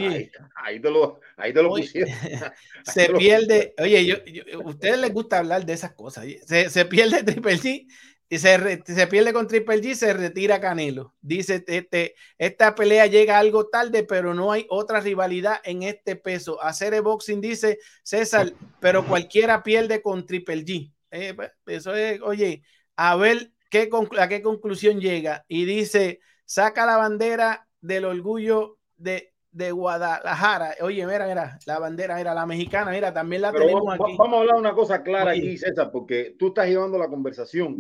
[0.55, 2.09] ahí, te lo, ahí te lo pusieron.
[2.85, 6.27] se pierde, oye, yo, yo, a ustedes les gusta hablar de esas cosas.
[6.47, 7.87] Se, se pierde Triple G
[8.31, 11.15] y se, se, pierde con Triple G, se retira Canelo.
[11.21, 16.63] Dice, este, esta pelea llega algo tarde, pero no hay otra rivalidad en este peso.
[16.63, 20.91] Hacer el boxing, dice César, pero cualquiera pierde con Triple G.
[21.11, 22.63] Eh, pues, eso es, oye,
[22.97, 25.45] a ver qué, a qué conclusión llega.
[25.47, 30.75] Y dice, saca la bandera del orgullo de, de Guadalajara.
[30.81, 34.17] Oye, mira, mira, la bandera era la mexicana, mira, también la tenemos vamos, aquí.
[34.17, 37.77] Vamos a hablar una cosa clara aquí, César, porque tú estás llevando la conversación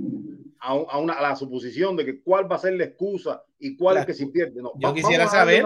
[0.60, 3.96] a, una, a la suposición de que cuál va a ser la excusa y cuál
[3.96, 4.62] es que se pierde.
[4.62, 5.64] No, yo quisiera saber,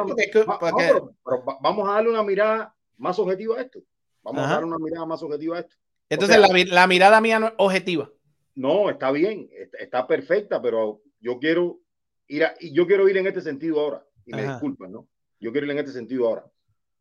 [1.61, 3.81] vamos a darle una mirada más objetiva a esto.
[4.23, 5.77] Vamos a darle una mirada más objetiva a esto.
[6.09, 8.11] Entonces, la, la, mirada mía no es objetiva.
[8.55, 11.81] No, está bien, está, perfecta, pero yo quiero
[12.29, 14.07] ir a, yo quiero ir en este sentido ahora.
[14.25, 15.09] Y me disculpan, ¿no?
[15.47, 16.45] Yo quiero ir en este sentido ahora.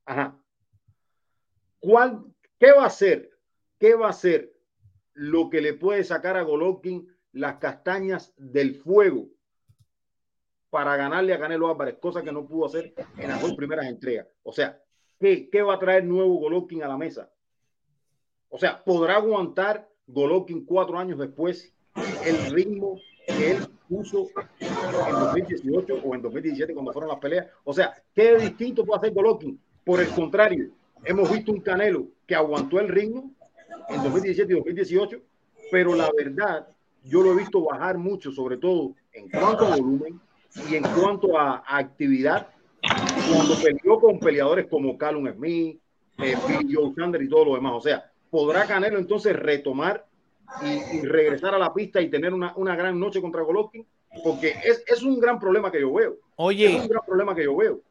[0.06, 0.40] Ajá.
[1.80, 2.26] ¿Cuál,
[2.60, 3.32] ¿Qué va a ser?
[3.80, 4.54] ¿Qué va a ser
[5.14, 9.30] lo que le puede sacar a Golovkin las castañas del fuego
[10.70, 11.98] para ganarle a Canelo Álvarez?
[12.00, 14.28] Cosa que no pudo hacer en las dos primeras entregas.
[14.44, 14.80] O sea,
[15.20, 17.34] ¿qué, qué va a traer nuevo Golovkin a la mesa?
[18.50, 21.74] O sea, ¿podrá aguantar Golovkin cuatro años después
[22.24, 24.28] el ritmo que él puso
[24.60, 27.48] en 2018 o en 2017 cuando fueron las peleas.
[27.64, 29.60] O sea, ¿qué distinto puede hacer Golovkin?
[29.84, 30.70] Por el contrario,
[31.04, 33.32] hemos visto un Canelo que aguantó el ritmo
[33.90, 35.22] en 2017 y 2018,
[35.72, 36.68] pero la verdad,
[37.04, 40.20] yo lo he visto bajar mucho, sobre todo en cuanto a volumen
[40.70, 42.50] y en cuanto a, actividad,
[42.82, 45.80] cuando peleó con peleadores como Callum Smith,
[46.18, 46.36] eh,
[46.72, 47.74] Joe Sander y todo lo demás.
[47.76, 50.06] O sea, ¿podrá Canelo entonces retomar
[50.62, 53.86] y, regresar a la pista y tener una, una gran noche contra Golovkin,
[54.24, 56.18] porque es, es, un gran problema que yo veo.
[56.36, 57.82] Oye, es un gran problema que yo veo.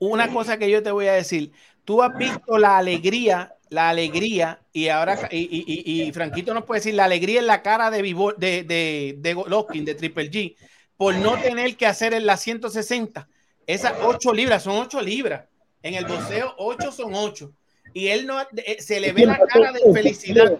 [0.00, 1.52] Una cosa que yo te voy a decir,
[1.84, 6.80] tú has visto la alegría, la alegría, y ahora, y, y, y Franquito nos puede
[6.80, 8.02] decir la alegría en la cara de,
[8.36, 10.56] de, de, de Golovkin, de Triple G,
[10.96, 13.28] por no tener que hacer en la 160.
[13.66, 15.46] Esas 8 libras son 8 libras.
[15.82, 17.52] En el boxeo, 8 son 8.
[17.92, 20.58] Y él no eh, se le ve la cara de felicidad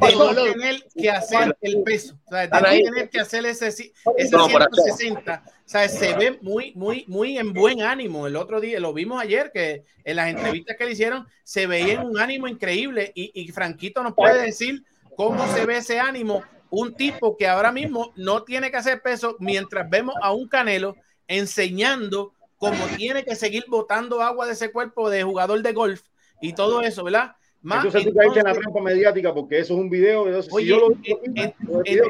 [0.00, 3.68] de no tener que hacer el peso, o sea, de no tener que hacer ese,
[3.68, 8.26] ese 160, o sea, se ve muy, muy, muy en buen ánimo.
[8.26, 11.94] El otro día, lo vimos ayer, que en las entrevistas que le hicieron, se veía
[11.94, 14.84] en un ánimo increíble y, y Franquito nos puede decir
[15.16, 16.42] cómo se ve ese ánimo.
[16.68, 20.96] Un tipo que ahora mismo no tiene que hacer peso mientras vemos a un Canelo
[21.28, 26.02] enseñando cómo tiene que seguir botando agua de ese cuerpo de jugador de golf
[26.40, 27.36] y todo eso, ¿verdad?
[27.66, 30.28] Más, entonces tú caíste en la trampa mediática porque eso es un video.
[30.28, 32.04] Entonces, oye, si yo lo digo, video,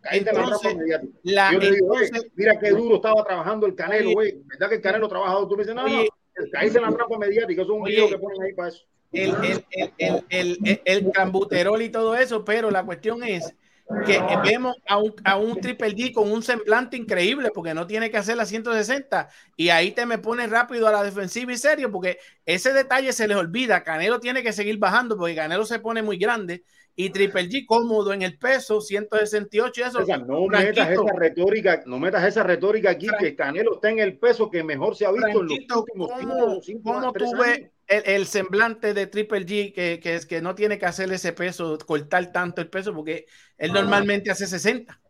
[0.00, 1.12] caíste en la trampa mediática.
[1.24, 4.40] La, yo te digo, entonces, mira qué duro estaba trabajando el Canelo, güey.
[4.44, 5.48] ¿Verdad que el Canelo trabajado?
[5.48, 7.62] Tú me dices, no, oye, no, caíste en la trampa mediática.
[7.62, 8.84] Eso es un oye, video que ponen ahí para eso.
[9.10, 9.64] El, el,
[9.98, 13.52] el, el, el, el cambuterol y todo eso, pero la cuestión es
[14.02, 18.10] que vemos a un, a un Triple D con un semblante increíble porque no tiene
[18.10, 21.90] que hacer la 160 y ahí te me pone rápido a la defensiva y serio
[21.90, 23.82] porque ese detalle se les olvida.
[23.82, 26.64] Canelo tiene que seguir bajando porque Canelo se pone muy grande
[26.96, 29.98] y Triple G cómodo en el peso 168 y eso.
[29.98, 33.98] O sea, no metas esa retórica, no metas esa retórica aquí que Canelo está en
[33.98, 37.70] el peso que mejor se ha visto en los últimos ¿cómo, cinco, ¿cómo tú ves
[37.86, 41.76] el, semblante de Triple G que, que, es que no tiene que hacer ese peso,
[41.84, 43.26] cortar tanto el peso, porque
[43.58, 45.00] él normalmente hace 60.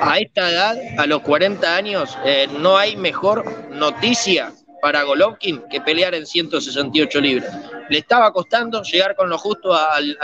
[0.00, 4.52] A esta edad, a los 40 años, eh, no hay mejor noticia
[4.84, 7.58] para Golovkin que pelear en 168 libras.
[7.88, 10.14] Le estaba costando llegar con lo justo al,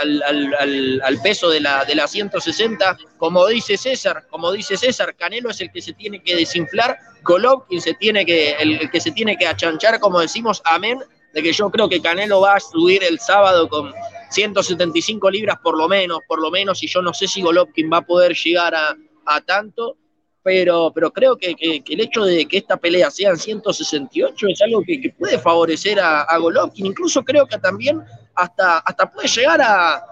[1.23, 2.95] peso de la, de la 160.
[3.17, 7.81] Como dice César, como dice César, Canelo es el que se tiene que desinflar, Golovkin
[7.81, 10.99] se tiene que, el, que se tiene que achanchar, como decimos, amén,
[11.33, 13.91] de que yo creo que Canelo va a subir el sábado con
[14.29, 17.97] 175 libras por lo menos, por lo menos, y yo no sé si Golovkin va
[17.97, 18.95] a poder llegar a,
[19.25, 19.97] a tanto
[20.43, 21.55] pero, pero creo que,
[21.87, 26.37] el hecho de que esta pelea sea en 168 es algo que, puede favorecer a,
[26.37, 28.01] Golovkin, incluso creo que también
[28.35, 30.07] hasta, hasta puede llegar a,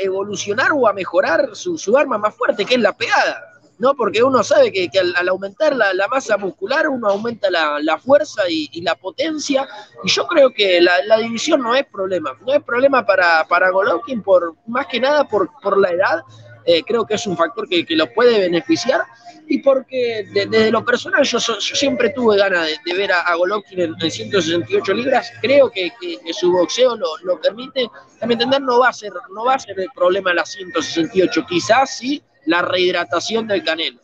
[0.00, 3.42] evolucionar o a mejorar su, arma más fuerte, que es la pegada,
[3.80, 3.94] ¿no?
[3.94, 8.94] Porque uno sabe que, al, aumentar la, masa muscular uno aumenta la, fuerza y, la
[8.94, 9.68] potencia,
[10.04, 14.22] y yo creo que la, división no es problema, no es problema para, para Golovkin,
[14.22, 16.22] por, más que nada por, la edad,
[16.64, 19.02] eh, creo que es un factor que lo puede beneficiar
[19.48, 24.94] y porque desde lo personal yo, siempre tuve ganas de, ver a, Golovkin en, 168
[24.94, 25.92] libras, creo que,
[26.32, 27.88] su boxeo lo, lo, permite,
[28.18, 31.96] también entender no va a ser no va a ser el problema las 168, quizás
[31.96, 34.00] sí la rehidratación del Canelo,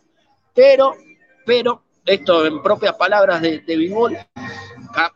[0.54, 0.94] pero
[1.44, 4.16] pero esto en propias palabras de, de Bimol,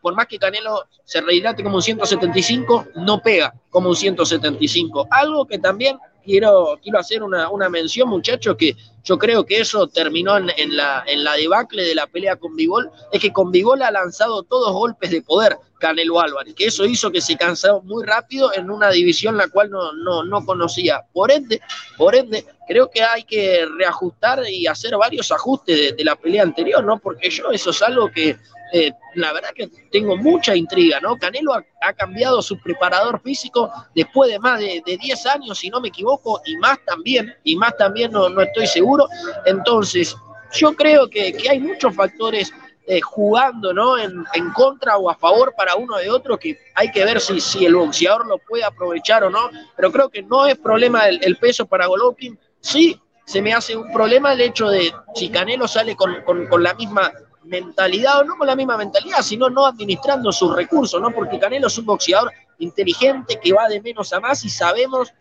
[0.01, 5.07] por más que Canelo se rehidrate como un 175, no pega como un 175.
[5.09, 8.75] Algo que también quiero, quiero hacer una, una mención, muchachos, que
[9.07, 12.91] yo creo que eso terminó en, la, en la debacle de la pelea con Bigol,
[13.13, 17.09] es que con Bigol ha lanzado todos golpes de poder Canelo Álvarez, que eso hizo
[17.09, 21.03] que se cansó muy rápido en una división la cual no, no, no conocía.
[21.13, 21.61] Por ende,
[21.97, 26.43] por ende, creo que hay que reajustar y hacer varios ajustes de, de la pelea
[26.43, 26.99] anterior, ¿no?
[26.99, 28.35] Porque yo eso es algo que
[28.73, 31.17] eh, la verdad que tengo mucha intriga, ¿no?
[31.17, 35.87] Canelo ha, cambiado su preparador físico después de más de, 10 años, si no me
[35.87, 38.96] equivoco, y más también, y más también no, no estoy seguro.
[39.45, 40.15] Entonces,
[40.53, 42.51] yo creo que, hay muchos factores
[42.85, 43.97] eh, jugando, ¿no?
[43.97, 47.75] En, contra o a favor para uno de otro, que hay que ver si, el
[47.75, 51.87] boxeador lo puede aprovechar o no, pero creo que no es problema el, peso para
[51.87, 56.63] Golovkin, sí se me hace un problema el hecho de si Canelo sale con, con
[56.63, 57.11] la misma
[57.43, 61.11] mentalidad, o no con la misma mentalidad, sino no administrando sus recursos, ¿no?
[61.11, 65.13] Porque Canelo es un boxeador inteligente que va de menos a más y sabemos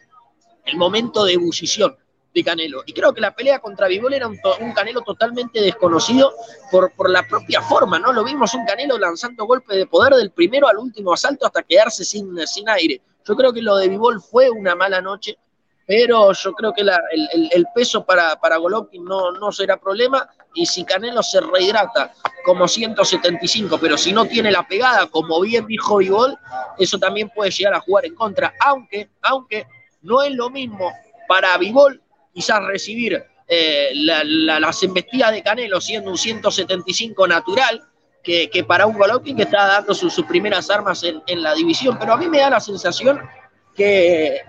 [0.64, 1.96] el momento de ebullición
[2.36, 2.82] de Canelo.
[2.84, 4.38] Y creo que la pelea contra Vivol era un,
[4.74, 6.34] Canelo totalmente desconocido
[6.70, 8.12] por, por, la propia forma, ¿no?
[8.12, 12.04] Lo vimos un Canelo lanzando golpes de poder del primero al último asalto hasta quedarse
[12.04, 13.00] sin, sin aire.
[13.24, 15.38] Yo creo que lo de Vivol fue una mala noche
[15.86, 20.84] pero yo creo que el, peso para, para Golovkin no, no será problema y si
[20.84, 22.12] Canelo se rehidrata
[22.44, 26.36] como 175, pero si no tiene la pegada, como bien dijo Igor,
[26.76, 29.68] eso también puede llegar a jugar en contra, aunque, aunque
[30.02, 30.92] no es lo mismo
[31.28, 32.02] para Vivol
[32.36, 37.82] quizás recibir eh, las embestidas de Canelo siendo un 175 natural,
[38.22, 42.12] que, para un Golovkin que está dando sus primeras armas en, en, la división, pero
[42.12, 43.20] a mí me da la sensación
[43.74, 44.40] que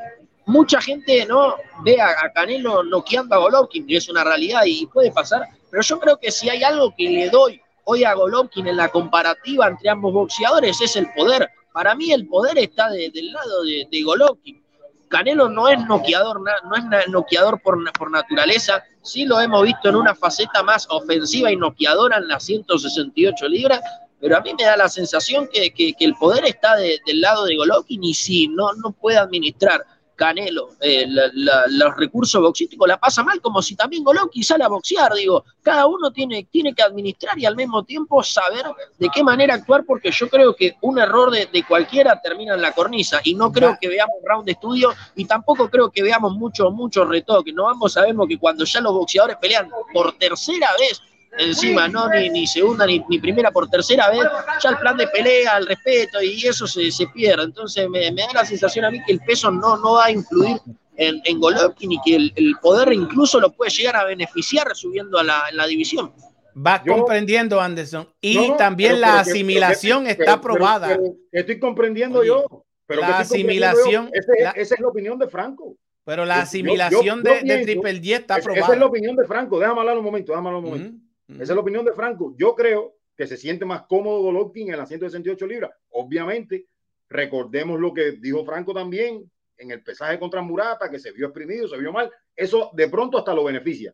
[0.47, 5.11] mucha gente no ve a, Canelo noqueando a Golovkin, que es una realidad y puede
[5.11, 8.75] pasar, pero yo creo que si hay algo que le doy hoy a Golovkin en
[8.75, 11.49] la comparativa entre ambos boxeadores es el poder.
[11.71, 14.61] Para mí el poder está del lado de, Golovkin.
[15.07, 19.95] Canelo no es noqueador, no es noqueador por, por naturaleza, sí lo hemos visto en
[19.95, 23.81] una faceta más ofensiva y noqueadora en las 168 libras,
[24.19, 28.03] pero a mí me da la sensación que, el poder está del lado de Golovkin
[28.03, 29.85] y sí, no, no puede administrar
[30.17, 35.13] Canelo, eh, los recursos boxísticos la pasa mal, como si también Golovkin sale a boxear,
[35.13, 38.65] digo, cada uno tiene, tiene que administrar y al mismo tiempo saber
[38.97, 42.71] de qué manera actuar, porque yo creo que un error de, cualquiera termina en la
[42.71, 46.71] cornisa, y no creo que veamos round de estudio, y tampoco creo que veamos mucho,
[46.71, 50.99] mucho retoque, no ambos sabemos que cuando ya los boxeadores pelean por tercera vez
[51.37, 54.23] encima, no ni, ni segunda ni, ni, primera por tercera vez,
[54.61, 57.43] ya el plan de pelea, el respeto y eso se, se pierde.
[57.43, 60.57] Entonces me, da la sensación a mí que el peso no, no va a influir
[60.95, 65.23] en, en Golovkin y que el, poder incluso lo puede llegar a beneficiar subiendo a
[65.23, 66.11] la, división.
[66.55, 68.07] Va comprendiendo, Anderson.
[68.19, 70.97] Y también la asimilación está aprobada.
[71.31, 72.63] estoy comprendiendo yo.
[72.87, 74.09] Pero la asimilación.
[74.13, 75.75] esa es la opinión de Franco.
[76.07, 78.63] Pero la asimilación de, Triple 10 está aprobada.
[78.63, 79.59] Esa es la opinión de Franco.
[79.59, 81.06] Déjame hablar un momento, déjame hablar un momento.
[81.27, 82.33] Esa es la opinión de Franco.
[82.37, 85.71] Yo creo que se siente más cómodo Golovkin en las 168 libras.
[85.89, 86.67] Obviamente,
[87.09, 91.67] recordemos lo que dijo Franco también en el pesaje contra Murata, que se vio exprimido,
[91.67, 92.11] se vio mal.
[92.35, 93.93] Eso de pronto hasta lo beneficia.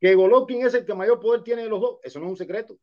[0.00, 2.36] Que Golovkin es el que mayor poder tiene de los dos, eso no es un
[2.36, 2.76] secreto.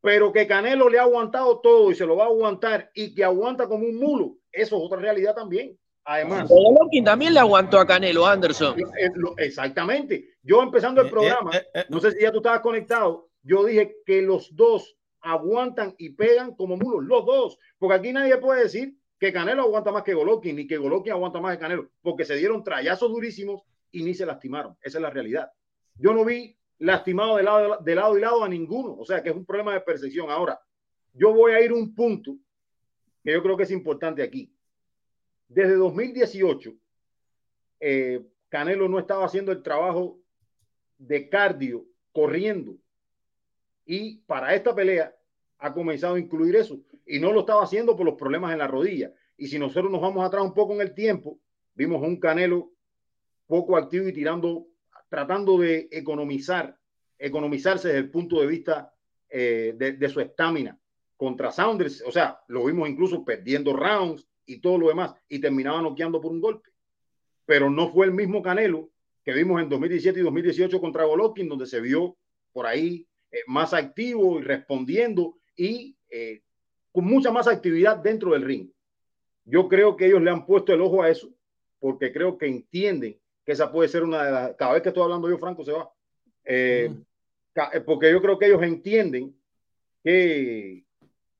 [0.00, 3.24] Pero que Canelo le ha aguantado todo y se lo va a aguantar y que
[3.24, 5.78] aguanta como un mulo, eso es otra realidad también.
[6.04, 8.78] Además, Golovkin también le aguantó a Canelo, Anderson.
[8.78, 10.33] eh, exactamente.
[10.44, 11.84] Yo empezando el Eh, programa, eh, eh, eh.
[11.88, 16.54] no sé si ya tú estabas conectado, yo dije que los dos aguantan y pegan
[16.54, 20.54] como mulos, los dos, porque aquí nadie puede decir que Canelo aguanta más que Golovkin,
[20.54, 24.26] ni que Golovkin aguanta más que Canelo, porque se dieron trayazos durísimos y ni se
[24.26, 24.76] lastimaron.
[24.82, 25.50] Esa es la realidad.
[25.96, 29.30] Yo no vi lastimado de lado, de lado y lado a ninguno, o sea que
[29.30, 30.30] es un problema de percepción.
[30.30, 30.60] Ahora,
[31.14, 32.36] yo voy a ir a un punto
[33.22, 34.52] que yo creo que es importante aquí.
[35.48, 36.74] Desde 2018,
[37.80, 40.18] eh, Canelo no estaba haciendo el trabajo
[41.06, 42.76] de cardio corriendo
[43.86, 45.14] y para esta pelea
[45.58, 48.66] ha comenzado a incluir eso y no lo estaba haciendo por los problemas en la
[48.66, 49.12] rodilla.
[49.36, 51.38] Y si nosotros nos vamos atrás un poco en el tiempo,
[51.74, 52.72] vimos un Canelo
[53.46, 54.66] poco activo y tirando,
[55.08, 56.78] tratando de economizar,
[57.18, 58.92] economizarse desde el punto de vista
[59.28, 60.78] eh, de, de su estamina
[61.16, 62.02] contra Saunders.
[62.06, 66.32] O sea, lo vimos incluso perdiendo rounds y todo lo demás y terminaba noqueando por
[66.32, 66.70] un golpe.
[67.44, 68.90] Pero no fue el mismo Canelo
[69.24, 72.16] que vimos en 2017 y 2018 contra Golovkin, donde se vio
[72.52, 76.42] por ahí eh, más activo y respondiendo y eh,
[76.92, 78.70] con mucha más actividad dentro del ring.
[79.44, 81.32] Yo creo que ellos le han puesto el ojo a eso,
[81.80, 84.54] porque creo que entienden que esa puede ser una de las...
[84.56, 85.90] Cada vez que estoy hablando yo, Franco se va.
[86.44, 87.02] Eh, Mm.
[87.52, 89.34] ca- porque yo creo que ellos entienden
[90.02, 90.84] que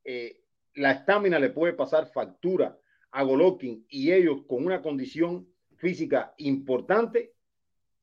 [0.04, 0.40] eh,
[0.74, 2.78] la estamina le puede pasar factura
[3.10, 7.33] a Golovkin y ellos con una condición física importante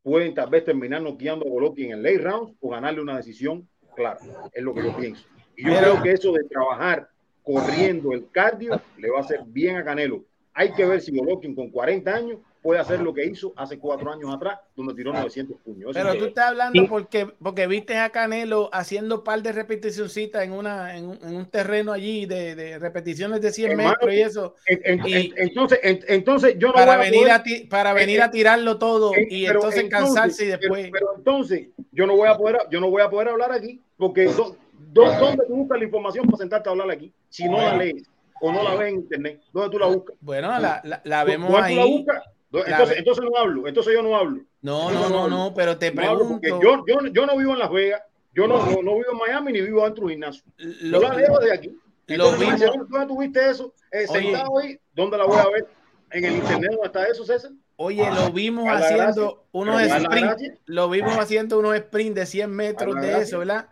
[0.04, 4.20] pueden tal vez terminar noqueando a Golovkin en late rounds o ganarle una decisión clara.
[4.54, 5.26] Es lo que yo pienso.
[5.56, 7.10] Y yo creo que eso de trabajar
[7.44, 10.26] corriendo el cardio le va a hacer bien a Canelo.
[10.54, 14.12] Hay que ver si Golovkin con 40 años puede hacer lo que hizo hace cuatro
[14.12, 15.90] años atrás, donde tiró 900 puños.
[15.92, 16.20] Eso Pero sí.
[16.20, 20.96] tú estás hablando porque, porque viste a Canelo haciendo un par de repeticioncitas en, una,
[20.96, 24.56] en, un, en un terreno allí de, de repeticiones de 100 Hermano, metros y eso,
[24.68, 27.44] En- en- y- en- entonces, en- entonces yo no para voy a venir, poder- a
[27.44, 30.90] ti- para venir a tirarlo todo y entonces cansarse y después...
[30.92, 34.26] Pero, entonces yo no voy a poder, yo no voy a poder hablar aquí porque
[34.26, 34.56] do-
[34.94, 37.12] do- ¿dónde tú buscas la información para sentarte a hablar aquí?
[37.30, 38.04] Si no la lees
[38.40, 40.16] o no la ves en internet, ¿dónde tú la buscas?
[40.22, 42.06] Bueno, la, la, la vemos ¿Dónde tú la ahí.
[42.08, 42.24] La
[42.54, 44.42] Entonces, no hablo, entonces yo no hablo.
[44.62, 46.48] No, no, no, no, pero te No pregunto.
[46.62, 48.02] yo, yo, yo no vivo en Las Vegas,
[48.34, 50.44] yo no, no, no vivo en Miami ni vivo dentro de un gimnasio.
[50.58, 51.68] lo- Yo la leo de aquí.
[52.08, 53.74] lo Entonces, vimos- ¿dónde tú viste eso?
[53.92, 55.68] Eh, sentado ahí, ¿dónde la voy a ver?
[56.12, 57.52] En el internet, ¿dónde está eso, César?
[57.78, 59.38] Oye, lo vimos A la haciendo gracia.
[59.54, 60.58] unos gracia.
[60.66, 63.70] lo vimos haciendo unos sprints de 100 metros de eso, ¿verdad?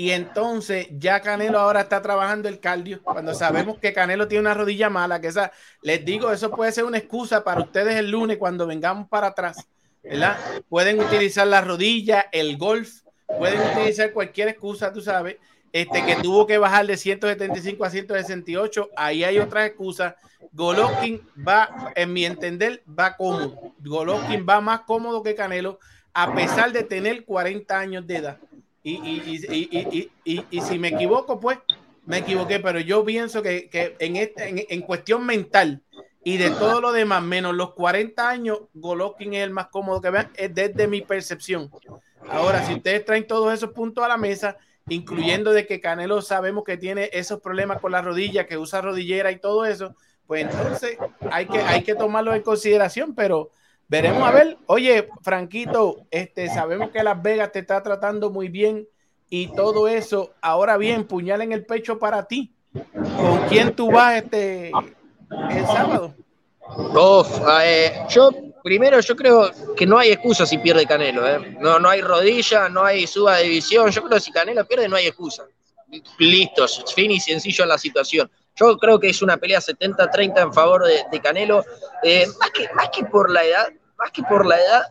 [0.00, 3.02] Y entonces ya Canelo ahora está trabajando el cardio.
[3.02, 6.84] Cuando sabemos que Canelo tiene una rodilla mala, que esa, les digo, eso puede ser
[6.84, 9.68] una excusa para ustedes el lunes cuando vengamos para atrás,
[10.02, 10.38] ¿verdad?
[10.70, 15.36] Pueden utilizar la rodilla, el golf, pueden utilizar cualquier excusa, tú sabes,
[15.70, 20.14] este que tuvo que bajar de 175 a 168, ahí hay otras excusas.
[20.52, 23.74] Golovkin va, en mi entender, va cómodo.
[23.80, 25.78] Golovkin va más cómodo que Canelo,
[26.14, 28.38] a pesar de tener 40 años de edad.
[28.82, 31.58] Y, y, y, y, si me equivoco, pues
[32.06, 35.82] me equivoqué, pero yo pienso que, que en, este, en, en, cuestión mental
[36.24, 40.10] y de todo lo demás, menos los 40 años, Golovkin es el más cómodo que
[40.10, 41.70] vean, es desde mi percepción.
[42.28, 44.56] Ahora, si ustedes traen todos esos puntos a la mesa,
[44.88, 49.30] incluyendo de que Canelo sabemos que tiene esos problemas con la rodilla, que usa rodillera
[49.30, 49.94] y todo eso,
[50.26, 50.96] pues entonces
[51.30, 53.50] hay que, hay que tomarlo en consideración, pero
[53.90, 54.56] veremos a ver.
[54.66, 58.88] Oye, Franquito, este, sabemos que Las Vegas te está tratando muy bien
[59.28, 60.32] y todo eso.
[60.40, 62.54] Ahora bien, puñal en el pecho para ti.
[62.72, 66.14] ¿Con quién tú vas este el sábado?
[66.94, 67.28] Uf,
[67.64, 68.30] eh, yo
[68.62, 71.56] primero yo creo que no hay excusa si pierde Canelo, ¿eh?
[71.58, 74.88] no, no hay rodilla, no hay suba de división, yo creo que si Canelo pierde
[74.88, 75.44] no hay excusa.
[76.18, 78.30] Listo, fin y sencillo en la situación.
[78.54, 81.64] Yo creo que es una pelea 70-30 en favor de, de Canelo,
[82.04, 83.68] eh, más, que, más que por la edad,
[84.00, 84.82] más que por la edad,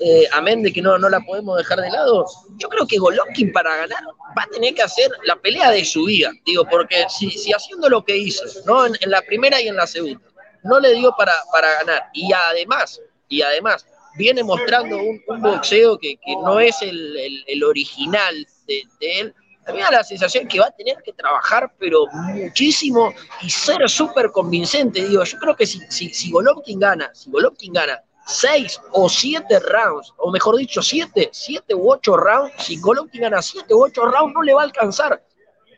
[0.00, 2.26] eh, amén de que no, no la podemos dejar de lado,
[2.58, 4.04] yo creo que Golovkin para ganar
[4.36, 7.88] va a tener que hacer la pelea de su vida, digo, porque si, si haciendo
[7.88, 8.86] lo que hizo, ¿no?
[8.86, 10.20] En, la primera y en la segunda,
[10.62, 12.10] no le dio para, para ganar.
[12.12, 13.86] Y además, y además,
[14.16, 19.34] viene mostrando un, un boxeo que, que, no es el, el, original de, él.
[19.66, 23.88] A mí da la sensación que va a tener que trabajar, pero muchísimo y ser
[23.88, 25.06] súper convincente.
[25.06, 29.58] Digo, yo creo que si, si, si Golovkin gana, si Golovkin gana seis o siete
[29.60, 34.02] rounds, o mejor dicho, siete, siete u ocho rounds, si Golovkin gana siete u ocho
[34.04, 35.22] rounds, no le va a alcanzar.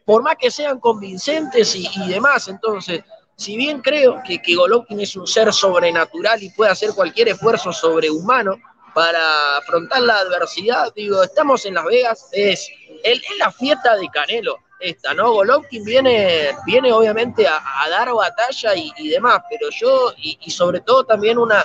[0.04, 2.48] Por más que sean convincentes y, y demás.
[2.48, 3.02] Entonces,
[3.36, 7.72] si bien creo que, que, Golovkin es un ser sobrenatural y puede hacer cualquier esfuerzo
[7.72, 8.56] sobrehumano
[8.94, 12.68] para afrontar la adversidad, digo, estamos en Las Vegas, es,
[13.02, 15.32] es la fiesta de Canelo, esta, ¿no?
[15.32, 21.38] Golovkin viene, viene obviamente a, dar batalla y, demás, pero yo, y, sobre todo también
[21.38, 21.64] una,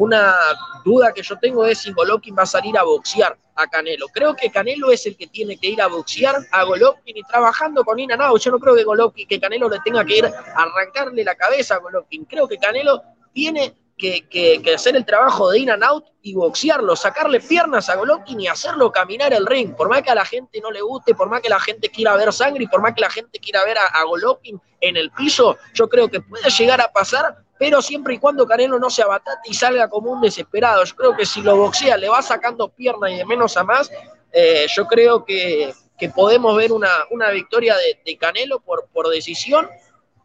[0.00, 0.34] una
[0.82, 4.06] duda que yo tengo es si Golovkin va a salir a boxear a Canelo.
[4.08, 7.84] Creo que Canelo es el que tiene que ir a boxear a Golovkin y trabajando
[7.84, 11.22] con Ina Yo no creo que Golovkin, que Canelo le tenga que ir a arrancarle
[11.22, 12.24] la cabeza a Golovkin.
[12.24, 13.02] Creo que Canelo
[13.34, 18.40] tiene que, hacer el trabajo de in and out y boxearlo, sacarle piernas a Golovkin
[18.40, 19.74] y hacerlo caminar el ring.
[19.74, 22.16] Por más que a la gente no le guste, por más que la gente quiera
[22.16, 25.58] ver sangre y por más que la gente quiera ver a, Golovkin en el piso,
[25.74, 29.50] yo creo que puede llegar a pasar, pero siempre y cuando Canelo no se abatate
[29.50, 30.82] y salga como un desesperado.
[30.82, 33.90] Yo creo que si lo boxea, le va sacando piernas y de menos a más,
[34.32, 35.74] eh, yo creo que,
[36.14, 39.68] podemos ver una, una victoria de, Canelo por, por decisión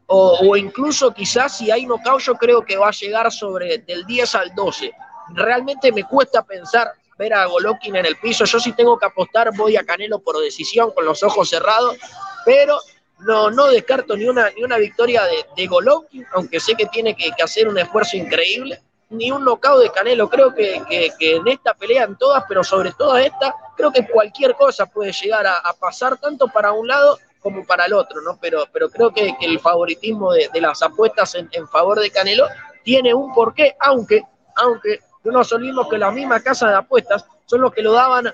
[0.08, 4.36] o, incluso quizás si hay knockout yo creo que va a llegar sobre del 10
[4.36, 4.94] al 12.
[5.34, 8.46] Realmente me cuesta pensar ver a Golovkin en el piso.
[8.46, 11.98] Yo si tengo que apostar voy a Canelo por decisión con los ojos cerrados,
[12.46, 12.80] pero
[13.26, 17.15] no, no descarto ni una, ni una victoria de, de Golovkin, aunque sé que tiene
[17.15, 20.30] que, hacer un esfuerzo increíble, ni un knockout de Canelo.
[20.30, 20.82] Creo que,
[21.19, 25.45] en esta pelea, en todas, pero sobre todo esta, creo que cualquier cosa puede llegar
[25.47, 28.39] a pasar tanto para un lado como para el otro, ¿no?
[28.41, 32.47] Pero, pero creo que, el favoritismo de, las apuestas en, favor de Canelo
[32.84, 34.23] tiene un porqué, aunque,
[34.55, 38.34] aunque no nos olvidemos que la misma casa de apuestas son los que lo daban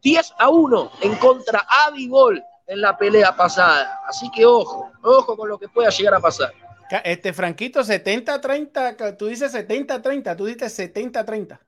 [0.00, 4.00] 10 a 1 en contra a Bigol en la pelea pasada.
[4.06, 6.52] Así que ojo, ojo con lo que pueda llegar a pasar.
[7.04, 11.58] Este Franquito 70-30, tú dices 70-30, tú dices 70-30.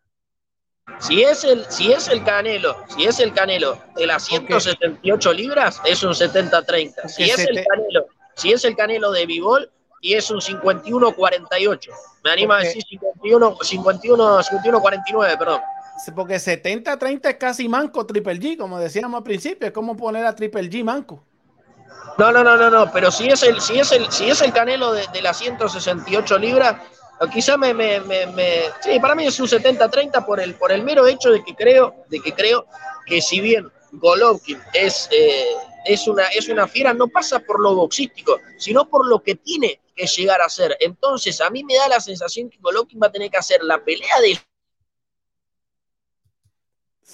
[0.99, 5.81] Si es el, si es el Canelo, si es el Canelo de las 178 libras,
[5.85, 7.09] es un 70-30.
[7.09, 9.71] Si es el Canelo, si es el Canelo de Bivol,
[10.01, 11.91] y es un 51-48.
[12.25, 15.61] Me anima a decir 51, 51, 49, perdón.
[16.15, 20.35] Porque 70-30 es casi manco Triple G, como decíamos al principio, es como poner a
[20.35, 21.23] Triple G manco.
[22.19, 24.53] No, no, no, no, no, pero si es el, si es el, si es el
[24.53, 26.77] Canelo de, de las 168 libras,
[27.29, 31.07] quizá me, me, me, sí, para mí es un 70-30 por el, por el mero
[31.07, 32.67] hecho de que creo, de que creo
[33.07, 35.45] que si bien Golovkin es, eh,
[35.85, 39.81] es, una, es una fiera, no pasa por lo boxístico, sino por lo que tiene
[39.95, 40.77] que llegar a ser.
[40.81, 43.83] Entonces, a mí me da la sensación que Golovkin va a tener que hacer la
[43.85, 44.39] pelea de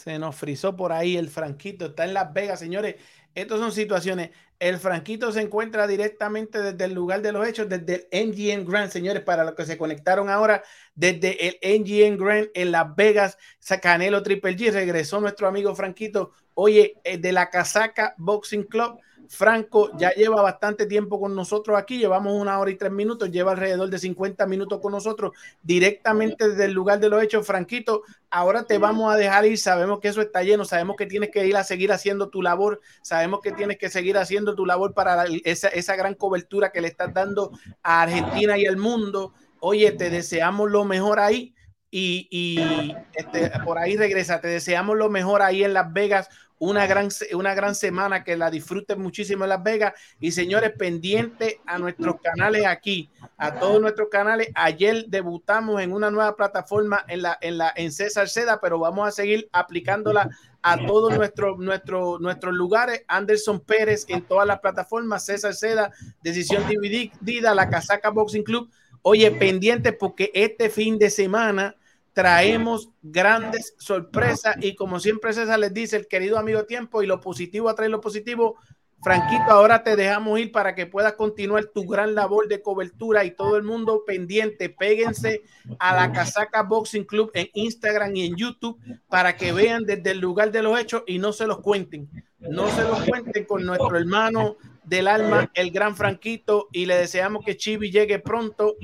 [0.06, 2.94] se nos frizó por ahí el Franquito, está en Las Vegas, señores.
[3.34, 4.30] Estas son situaciones.
[4.60, 8.92] El Franquito se encuentra directamente desde el lugar de los hechos, desde el NGN Grand,
[8.92, 10.62] señores, para los que se conectaron ahora,
[10.94, 13.36] desde el NGN Grand en Las Vegas,
[13.82, 19.90] Canelo Triple G, regresó nuestro amigo Franquito, oye, eh, de la Casaca Boxing Club Franco
[19.96, 23.90] ya lleva bastante tiempo con nosotros aquí, llevamos una hora y tres minutos, lleva alrededor
[23.90, 27.46] de 50 minutos con nosotros directamente desde el lugar de los hechos.
[27.46, 31.30] Franquito, ahora te vamos a dejar ir, sabemos que eso está lleno, sabemos que tienes
[31.30, 34.94] que ir a seguir haciendo tu labor, sabemos que tienes que seguir haciendo tu labor
[34.94, 37.52] para esa, esa gran cobertura que le estás dando
[37.82, 39.32] a Argentina y al mundo.
[39.60, 41.54] Oye, te deseamos lo mejor ahí.
[41.88, 46.28] Y, y este, por ahí regresa, te deseamos lo mejor ahí en Las Vegas
[46.58, 49.94] una gran, una gran semana, que la disfruten muchísimo en Las Vegas.
[50.20, 54.48] Y señores, pendiente a nuestros canales aquí, a todos nuestros canales.
[54.54, 59.06] Ayer debutamos en una nueva plataforma en la, en la, en César Seda, pero vamos
[59.06, 60.30] a seguir aplicándola
[60.62, 63.04] a todos nuestros, nuestros, nuestros lugares.
[63.06, 65.92] Anderson Pérez en todas las plataformas, César Seda,
[66.22, 68.70] Decisión Dividida, la Casaca Boxing Club.
[69.02, 71.76] Oye, pendiente porque este fin de semana
[72.16, 77.20] traemos grandes sorpresas y como siempre César les dice, el querido amigo tiempo y lo
[77.20, 78.56] positivo atrae lo positivo.
[79.02, 83.32] Franquito, ahora te dejamos ir para que puedas continuar tu gran labor de cobertura y
[83.32, 84.70] todo el mundo pendiente.
[84.70, 85.42] Péguense
[85.78, 90.18] a la Casaca Boxing Club en Instagram y en YouTube para que vean desde el
[90.18, 92.08] lugar de los hechos y no se los cuenten.
[92.38, 97.44] No se los cuenten con nuestro hermano del alma, el gran Franquito, y le deseamos
[97.44, 98.76] que Chibi llegue pronto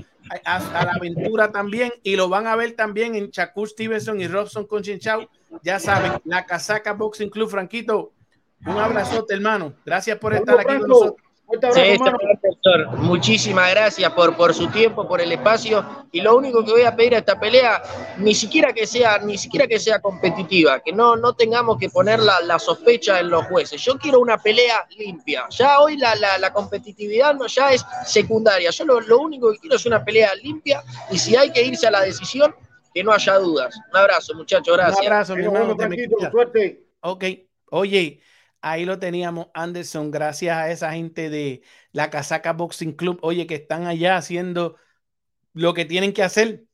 [0.45, 4.67] a, la aventura también y lo van a ver también en Shakur Stevenson y Robson
[4.67, 5.29] Conchinchau.
[5.63, 8.13] Ya saben, la Casaca Boxing Club, Franquito.
[8.65, 9.75] Un abrazote, hermano.
[9.85, 11.32] Gracias por estar aquí con nosotros.
[12.99, 15.85] Muchísimas gracias por, por su tiempo, por el espacio.
[16.13, 17.83] Y lo único que voy a pedir a esta pelea,
[18.19, 22.21] ni siquiera que sea, ni siquiera que sea competitiva, que no, no tengamos que poner
[22.21, 23.83] la, sospecha en los jueces.
[23.83, 25.47] Yo quiero una pelea limpia.
[25.51, 28.71] Ya hoy la, la, competitividad no, ya es secundaria.
[28.71, 30.83] Yo lo, único que quiero es una pelea limpia.
[31.11, 32.55] Y si hay que irse a la decisión,
[32.95, 33.75] que no haya dudas.
[33.91, 34.77] Un abrazo, muchachos.
[34.77, 35.01] Gracias.
[35.01, 35.77] Un abrazo, mi hermano.
[36.31, 36.87] Suerte.
[37.01, 37.25] Ok.
[37.71, 38.21] Oye.
[38.63, 43.57] Ahí lo teníamos, Anderson, gracias a esa gente de la Casaca Boxing Club, oye, que
[43.57, 44.77] están allá haciendo
[45.53, 46.65] lo que tienen que hacer.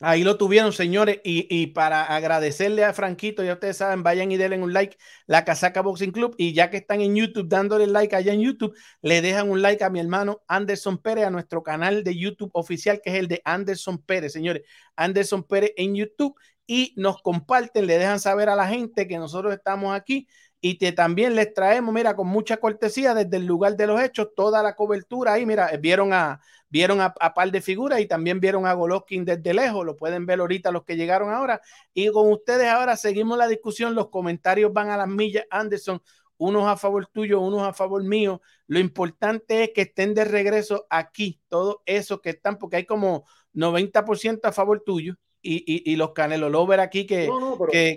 [0.00, 1.20] Ahí lo tuvieron, señores.
[1.24, 5.82] Y, para agradecerle a Franquito, ya ustedes saben, vayan y denle un like, la Casaca
[5.82, 6.34] Boxing Club.
[6.38, 9.82] Y ya que están en YouTube, dándole like allá en YouTube, le dejan un like
[9.82, 13.42] a mi hermano Anderson Pérez, a nuestro canal de YouTube oficial, que es el de
[13.44, 14.62] Anderson Pérez, señores.
[14.96, 16.34] Anderson Pérez en YouTube.
[16.70, 20.28] Y nos comparten, le dejan saber a la gente que nosotros estamos aquí
[20.60, 24.28] y que también les traemos, mira, con mucha cortesía desde el lugar de los hechos,
[24.34, 28.66] toda la cobertura ahí, mira, vieron a, vieron a, par de figuras y también vieron
[28.66, 31.60] a Golovkin desde lejos, lo pueden ver ahorita los que llegaron ahora.
[31.94, 36.02] Y con ustedes ahora seguimos la discusión, los comentarios van a las millas, Anderson,
[36.38, 38.40] unos a favor tuyo, unos a favor mío.
[38.66, 43.26] Lo importante es que estén de regreso aquí, todos esos que están, porque hay como
[43.52, 47.28] 90% a favor tuyo y, y, los Canelo Lover aquí que,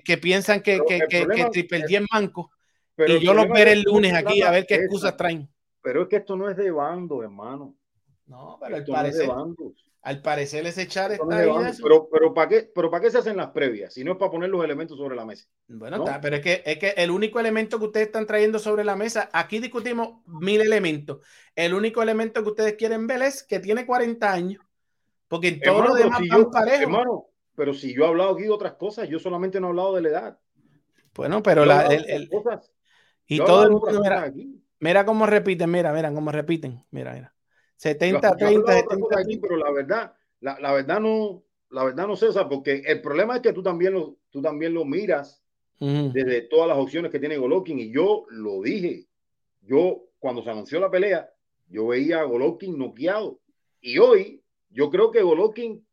[0.05, 2.51] que, piensan que, que, que, Triple G es manco.
[2.95, 5.49] Pero y yo los veré el lunes aquí a ver qué excusas traen.
[5.81, 7.75] Pero es que esto no es de bando, hermano.
[8.27, 9.29] No, pero al parecer,
[10.03, 13.49] al parecer es echar esta Pero, pero ¿para qué, pero ¿para qué se hacen las
[13.49, 13.93] previas?
[13.93, 15.47] Si no es para poner los elementos sobre la mesa.
[15.67, 18.95] Bueno, pero es que, es que el único elemento que ustedes están trayendo sobre la
[18.95, 21.19] mesa, aquí discutimos mil elementos.
[21.55, 24.63] El único elemento que ustedes quieren ver es que tiene 40 años.
[25.27, 26.19] Porque en todo lo demás
[26.71, 29.95] Hermano, pero si yo he hablado aquí de otras cosas, yo solamente no he hablado
[29.95, 30.39] de la edad.
[31.14, 32.30] Bueno, pero la, el,
[33.28, 34.34] y todo el mundo, mira,
[34.80, 37.34] mira cómo repiten, mira, mira cómo repiten, mira, mira.
[37.76, 42.47] 70, 30, 70, aquí, pero la verdad, la, la, verdad no, la verdad no César,
[42.47, 45.41] porque el problema es que tú también lo, tú también lo miras
[45.80, 49.08] desde todas las opciones que tiene Golovkin y yo lo dije,
[49.62, 51.34] yo cuando se anunció la pelea,
[51.70, 53.39] yo veía a Golovkin noqueado
[53.82, 55.84] y hoy yo creo que Golovkin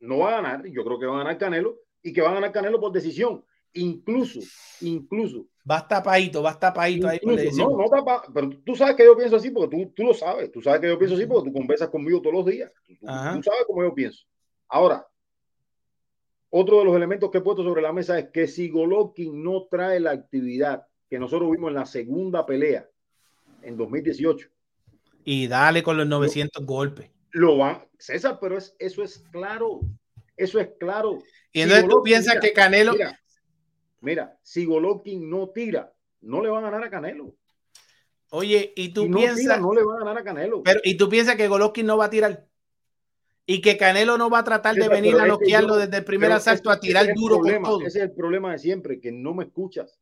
[0.00, 2.34] no va a ganar, yo creo que va a ganar Canelo y que va a
[2.34, 3.44] ganar Canelo por decisión.
[3.74, 4.40] Incluso,
[4.80, 5.46] incluso.
[5.70, 7.20] Va tapadito, va tapadito ahí.
[7.22, 10.50] No, no tapa, pero tú sabes que yo pienso así porque tú, tú lo sabes.
[10.50, 12.72] Tú sabes que yo pienso así porque tú conversas conmigo todos los días.
[12.86, 14.24] Tú, sabes cómo yo pienso.
[14.68, 15.06] Ahora,
[16.50, 19.66] otro de los elementos que he puesto sobre la mesa es que si Golovkin no
[19.70, 22.88] trae la actividad que nosotros vimos en la segunda pelea
[23.62, 24.48] en 2018.
[25.24, 29.80] Y dale con los 900 golpes lo van, César, pero es, eso es claro,
[30.36, 31.18] eso es claro.
[31.52, 32.94] Y entonces tú piensas que Canelo.
[34.00, 37.34] Mira, si Golovkin no tira, no le va a ganar a Canelo.
[38.30, 39.60] Oye, y tú piensas.
[39.60, 40.62] no le va a ganar a Canelo.
[40.62, 42.46] Pero, y tú piensas que Golovkin no va a tirar.
[43.46, 46.70] Y que Canelo no va a tratar de venir a noquearlo desde el primer asalto
[46.70, 47.80] a tirar duro con todo.
[47.80, 49.98] Ese es el problema de siempre, que no me escuchas.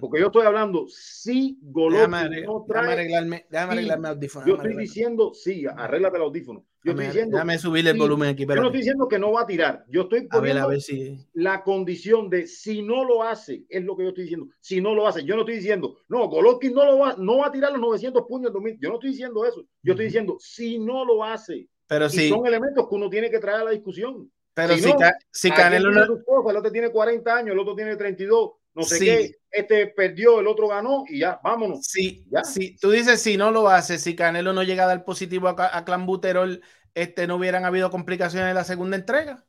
[0.00, 2.82] Porque yo estoy hablando, si Golovkin no trae.
[2.82, 4.46] Déjame arreglarme, déjame arreglarme audífono.
[4.46, 6.64] Yo estoy diciendo, sí, arréglate el audífono.
[6.84, 7.36] Yo estoy diciendo.
[7.36, 8.46] Déjame subirle el volumen aquí.
[8.46, 9.84] Yo no estoy diciendo que no va a tirar.
[9.88, 10.68] Yo estoy poniendo
[11.32, 14.48] la condición de si no lo hace, es lo que yo estoy diciendo.
[14.60, 17.46] Si no lo hace, yo no estoy diciendo, no, Golovkin no lo va, no va
[17.48, 18.78] a tirar los 900 puños 2000.
[18.80, 19.64] Yo no estoy diciendo eso.
[19.82, 21.68] Yo estoy diciendo, si no lo hace.
[21.86, 24.30] Pero y son elementos que uno tiene que traer a la discusión.
[24.54, 24.92] Pero si,
[25.32, 26.04] si, Canelo no.
[26.04, 30.46] El otro tiene 40 años, el otro tiene 32 no sé qué, este perdió, el
[30.46, 31.86] otro ganó y ya, vámonos.
[31.86, 32.42] Sí, ya.
[32.44, 35.54] sí, tú dices si no lo hace, si Canelo no llega a dar positivo a,
[35.76, 36.60] a Clambuterol,
[36.94, 39.44] este, no hubieran habido complicaciones en la segunda entrega.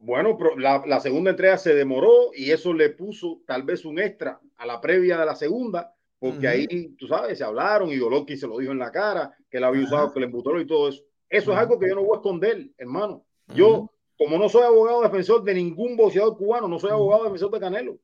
[0.00, 3.98] Bueno, pero la, la, segunda entrega se demoró y eso le puso tal vez un
[3.98, 6.66] extra a la previa de la segunda, porque ahí,
[6.96, 9.84] tú sabes, se hablaron y Golovkin se lo dijo en la cara, que él había
[9.84, 11.02] usado que le embutó y todo eso.
[11.28, 13.24] Eso es algo que yo no voy a esconder, hermano.
[13.54, 17.60] Yo, como no soy abogado defensor de ningún boxeador cubano, no soy abogado defensor de
[17.60, 17.98] Canelo.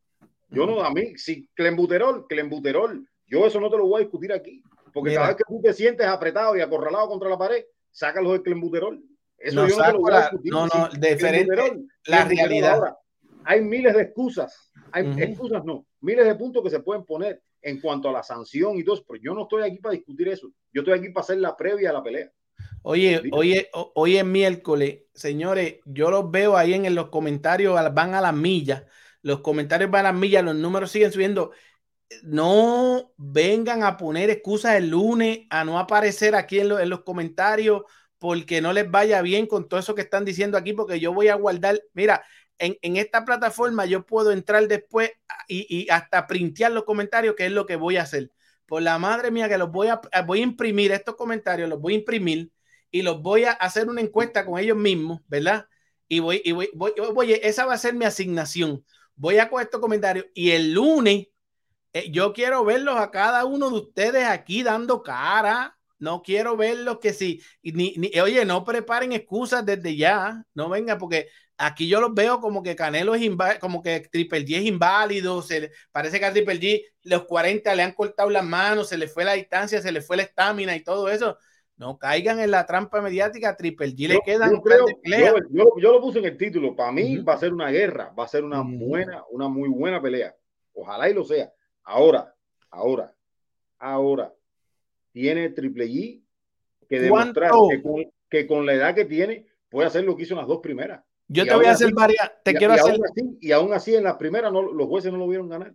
[0.48, 4.32] Yo no, a mí, si clembuterol, clembuterol, yo eso no te lo voy a discutir
[4.32, 4.62] aquí.
[4.92, 8.42] Porque cada vez que tú te sientes apretado y acorralado contra la pared, sácalo del
[8.42, 9.02] clembuterol.
[9.36, 10.52] Eso no, yo no te lo voy a discutir.
[10.52, 11.86] No, no, diferente.
[12.06, 12.96] La realidad.
[13.44, 14.70] hay miles de excusas.
[14.92, 15.84] Hay excusas, no.
[16.00, 19.04] Miles de puntos que se pueden poner en cuanto a la sanción y todo eso.
[19.08, 20.48] Pero yo no estoy aquí para discutir eso.
[20.72, 22.30] Yo estoy aquí para hacer la previa a la pelea.
[22.82, 28.20] Oye, oye, hoy es miércoles, señores, yo los veo ahí en los comentarios, van a
[28.20, 28.84] las millas
[29.24, 31.50] los comentarios van a las millas, los números siguen subiendo.
[32.22, 37.82] No vengan a poner excusas el lunes, a no aparecer aquí en, los comentarios
[38.18, 41.28] porque no les vaya bien con todo eso que están diciendo aquí, porque yo voy
[41.28, 42.22] a guardar, mira,
[42.58, 45.10] en, esta plataforma yo puedo entrar después
[45.48, 48.30] y, hasta printear los comentarios, que es lo que voy a hacer.
[48.66, 51.94] Por la madre mía que los voy a, voy a imprimir estos comentarios, los voy
[51.94, 52.52] a imprimir
[52.90, 55.66] y los voy a hacer una encuesta con ellos mismos, ¿verdad?
[56.08, 58.84] Y voy, y voy, voy, voy, esa va a ser mi asignación
[59.16, 61.28] voy a coger estos comentarios y el lunes
[61.94, 65.78] eh, yo quiero verlos a cada uno de ustedes aquí dando cara.
[65.98, 70.98] No quiero verlos que si, ni, ni, oye, no preparen excusas desde ya, no venga,
[70.98, 74.64] porque aquí yo los veo como que Canelo es inválido, como que Triple G es
[74.64, 78.98] inválido, se, parece que a Triple G los 40 le han cortado las manos, se
[78.98, 81.38] le fue la distancia, se le fue la estamina y todo eso.
[81.76, 83.56] No caigan en la trampa mediática.
[83.56, 86.76] Triple G le Yo- quedan yo, creo- yo- yo- yo lo puse en el título.
[86.76, 90.00] Para mí va a ser una guerra, va a ser una buena, una muy buena
[90.00, 90.34] pelea.
[90.72, 91.52] Ojalá y lo sea.
[91.82, 92.32] Ahora,
[92.70, 93.12] ahora,
[93.78, 94.32] ahora,
[95.12, 96.22] tiene Triple G
[96.88, 100.34] que demostrar que con, que con la edad que tiene puede hacer lo que hizo
[100.34, 101.02] en las dos primeras.
[101.26, 103.38] Yo y te voy a hacer así- varias, te y, quiero y hacer, aún así,
[103.40, 105.74] y aún así en las primeras no, los jueces no lo vieron ganar.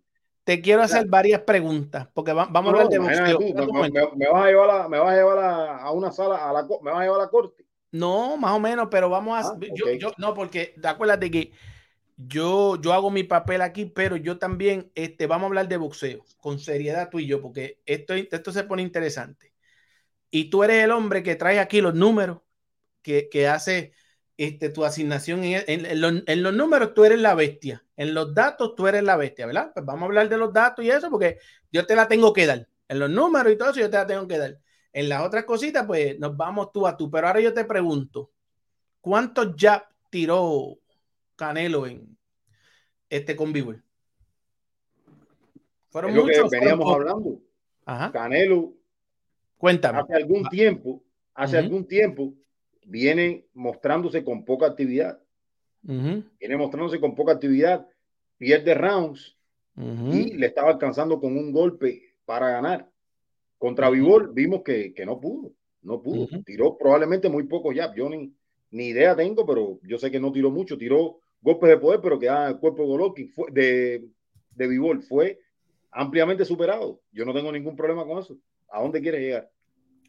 [0.49, 3.37] Te quiero hacer varias preguntas, porque va- vamos a hablar de boxeo.
[3.37, 4.09] tú, me, momento.
[4.15, 6.51] me- me vas a llevar, a, me vas a, llevar a, a una sala, a
[6.51, 7.67] la, me vas a llevar a la corte.
[7.91, 9.47] No, más o menos, pero vamos a.
[9.47, 9.99] Ah, yo, ok.
[9.99, 11.51] yo- no, porque acuérdate que
[12.17, 16.25] yo, yo hago mi papel aquí, pero yo también este, vamos a hablar de boxeo
[16.39, 19.53] con seriedad tú y yo, porque esto, esto se pone interesante.
[20.31, 22.39] Y tú eres el hombre que trae aquí los números,
[23.03, 23.93] que, que hace
[24.39, 27.83] este, tu asignación en, en- en los, en los números, tú eres la bestia.
[27.97, 29.71] En los datos, tú eres la bestia, ¿verdad?
[29.73, 31.37] Pues vamos a hablar de los datos y eso, porque
[31.71, 32.67] yo te la tengo que dar.
[32.87, 34.57] En los números y todo eso, yo te la tengo que dar.
[34.93, 37.11] En las otras cositas, pues nos vamos tú a tú.
[37.11, 38.31] Pero ahora yo te pregunto,
[39.01, 40.77] ¿cuántos jab tiró
[41.35, 42.17] Canelo en
[43.09, 43.83] este con Bivol?
[45.89, 46.49] ¿Fueron Es lo que muchos?
[46.49, 47.41] ¿Fueron veníamos hablando.
[47.85, 48.11] Ajá.
[48.11, 48.73] Canelo
[49.57, 49.99] Cuéntame.
[49.99, 51.03] hace algún tiempo,
[51.33, 52.33] hace algún tiempo,
[52.89, 55.19] viene mostrándose con poca actividad.
[55.81, 57.87] Viene mostrándose con poca actividad,
[58.37, 59.37] pierde rounds
[59.77, 62.89] y le estaba alcanzando con un golpe para ganar.
[63.57, 63.89] Contra.
[63.89, 65.51] Vivol vimos que, que no pudo,
[65.83, 66.27] no pudo.
[66.45, 67.95] Tiró probablemente muy poco jab.
[67.95, 68.33] Yo ni,
[68.71, 70.77] ni idea tengo, pero yo sé que no tiró mucho.
[70.77, 74.05] Tiró golpes de poder, pero quedaba en el cuerpo de Golovkin, fue, de,
[74.55, 74.99] de.
[75.07, 75.39] Fue
[75.91, 77.01] ampliamente superado.
[77.11, 78.37] Yo no tengo ningún problema con eso.
[78.69, 79.49] ¿A dónde quieres llegar?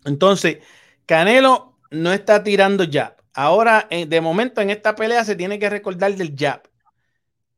[0.04, 0.58] Entonces,
[1.06, 3.16] Canelo no está tirando jab.
[3.34, 6.62] Ahora, eh, de momento, en esta pelea se tiene que recordar del jab.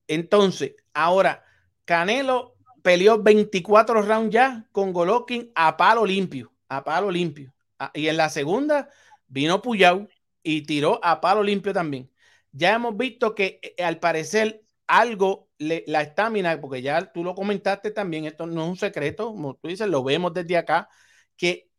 [0.08, 1.44] Entonces, ahora,
[1.84, 7.54] Canelo peleó 24 rounds ya con Golovkin a palo limpio, a palo limpio.
[7.78, 8.88] Ah, Y en la segunda
[9.28, 10.08] vino Puyao
[10.42, 12.10] y tiró a palo limpio también.
[12.52, 17.34] Ya hemos visto que eh, al parecer algo, le- la estamina, porque ya tú lo
[17.34, 20.88] comentaste también, esto no es un secreto, como tú dices, lo vemos desde acá,
[21.36, 21.71] que eh, eh,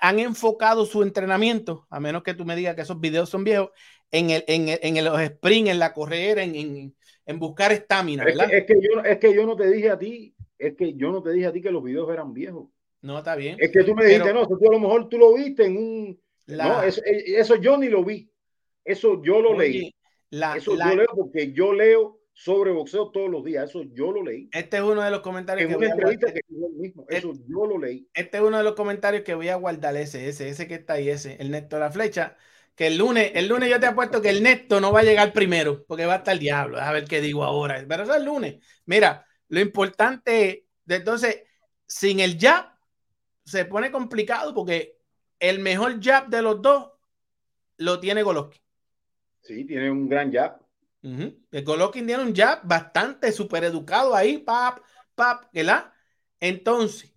[0.00, 3.70] han enfocado su entrenamiento, a menos que tú me digas que esos videos son viejos,
[4.10, 6.94] en, el, en, el- en los sprints, en la correr, en, en,
[7.26, 8.48] en buscar estamina, Es ¿verdad?
[8.50, 11.10] que, es, que yo, es que yo no te dije a ti, es que yo
[11.12, 12.68] no te dije a ti que los videos eran viejos.
[13.02, 13.56] No, está bien.
[13.60, 15.64] Es que tú me dijiste, Pero- no, eso tú a lo mejor tú lo viste
[15.66, 16.20] en un...
[16.46, 18.30] La- No, eso, eh, eso yo ni lo vi.
[18.84, 19.94] Eso yo lo oye, leí.
[20.30, 23.68] la- Eso la- yo leo porque yo leo sobre boxeo todos los días.
[23.68, 24.48] Eso yo lo leí.
[24.52, 26.32] este es uno de los comentarios En que una voy a guardar.
[26.34, 26.40] que
[26.78, 27.04] mismo.
[27.08, 28.08] Eso yo lo leí.
[28.14, 30.92] Este es uno de los comentarios que voy a guardar ese, ese, ese que está
[30.92, 32.36] ahí, ese, el Néstor La Flecha.
[32.76, 35.32] Que el lunes, el lunes yo te apuesto que el Néstor no va a llegar
[35.32, 36.78] primero, porque va a estar el diablo.
[36.78, 37.84] A ver qué digo ahora.
[37.88, 38.64] Pero eso es el lunes.
[38.86, 41.42] Mira, lo importante, de entonces,
[41.88, 42.66] sin el jab,
[43.44, 44.96] se pone complicado porque
[45.40, 46.92] el mejor jab de los dos
[47.78, 48.62] lo tiene Golovkin.
[49.42, 50.67] Sí, tiene un gran jab.
[51.02, 54.80] Golovkin tiene un jab bastante super educado ahí, pap,
[55.14, 55.92] pap, ¿verdad?
[56.40, 57.12] Entonces,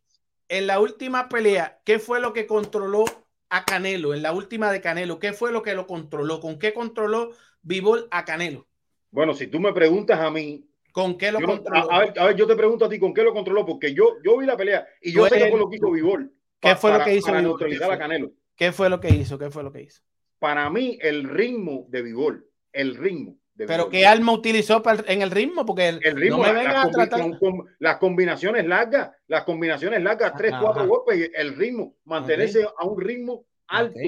[0.50, 3.06] en la última pelea, ¿qué fue lo que controló
[3.50, 4.14] a Canelo?
[4.14, 6.40] En la última de Canelo, ¿qué fue lo que lo controló?
[6.40, 7.32] ¿Con qué controló
[7.62, 8.68] Bivol a Canelo?
[9.12, 11.92] Bueno, si tú me preguntas a mí, ¿Con qué lo yo controló?
[11.92, 13.94] a, a ver, a ver, yo te pregunto a ti con qué lo controló, porque
[13.94, 16.32] yo, yo vi la pelea y yo sé eres fue lo que hizo Vivol.
[16.60, 17.98] ¿Qué fue lo que hizo Para neutralizar ¿Qué a?
[17.98, 18.32] Canelo.
[18.56, 19.38] ¿Qué fue lo que hizo?
[19.40, 20.02] ¿Qué fue lo que hizo?
[20.40, 23.38] Para mí, el ritmo de Vivol, el ritmo
[23.68, 26.92] Pero qué arma utilizó para- en el ritmo, porque el, el ritmo, no me las,
[26.92, 27.20] tratar.
[27.40, 27.66] con-
[28.00, 30.62] combinaciones largas, las combinaciones largas, tres, Ajá.
[30.62, 34.00] cuatro golpes, el ritmo, mantenerse a un ritmo alto,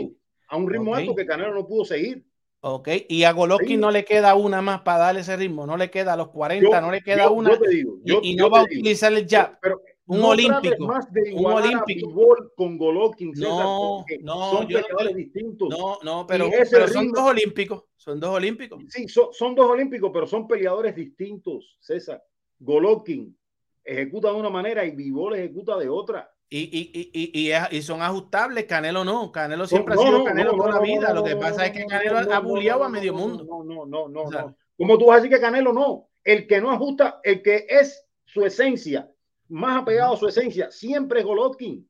[0.47, 2.25] a un ritmo alto que Canelo no pudo seguir.
[2.65, 3.77] Ok, y a Golovkin Sí.
[3.77, 6.69] no le queda una más para darle ese ritmo, no le queda a los 40,
[6.69, 7.49] Yo- no le queda yo- una.
[7.49, 9.59] yo te digo, y- yo- y, no va a utilizar el jab.
[9.61, 12.11] pero un no olímpico, más de un a olímpico.
[12.55, 15.69] Con Golovkin, César, No, no, son peleadores distintos.
[15.69, 18.83] No, no, pero, pero son ritmo- dos olímpicos, son dos olímpicos.
[18.89, 22.21] Sí, son, son dos olímpicos, pero son peleadores distintos, César.
[22.59, 23.37] Golovkin
[23.83, 26.29] ejecuta de una manera y Bivol ejecuta de otra.
[26.49, 30.51] Y, y, y, y, son ajustables, Canelo no, Canelo siempre no, ha sido no, Canelo
[30.51, 32.83] no, toda no, la vida, no, lo que pasa no, es que Canelo ha bulleado
[32.83, 33.43] a medio mundo.
[33.43, 34.57] No, no, no, no, O sea, no.
[34.77, 36.09] ¿Cómo tú vas a decir que Canelo no?
[36.23, 39.09] El que no ajusta, el que es su esencia,
[39.53, 41.87] más apegado a su esencia, siempre es Golovkin.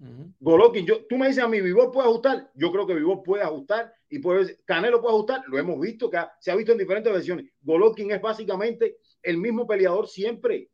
[0.00, 0.32] ujú.
[0.40, 2.50] Golovkin, yo, tú me dices a mí, Vivol puede ajustar.
[2.54, 5.42] Yo creo que Vivol puede ajustar y puede, Canelo puede ajustar.
[5.48, 7.46] Lo hemos visto, que ha- se ha visto en diferentes versiones.
[7.62, 10.70] Golovkin es básicamente el mismo peleador siempre.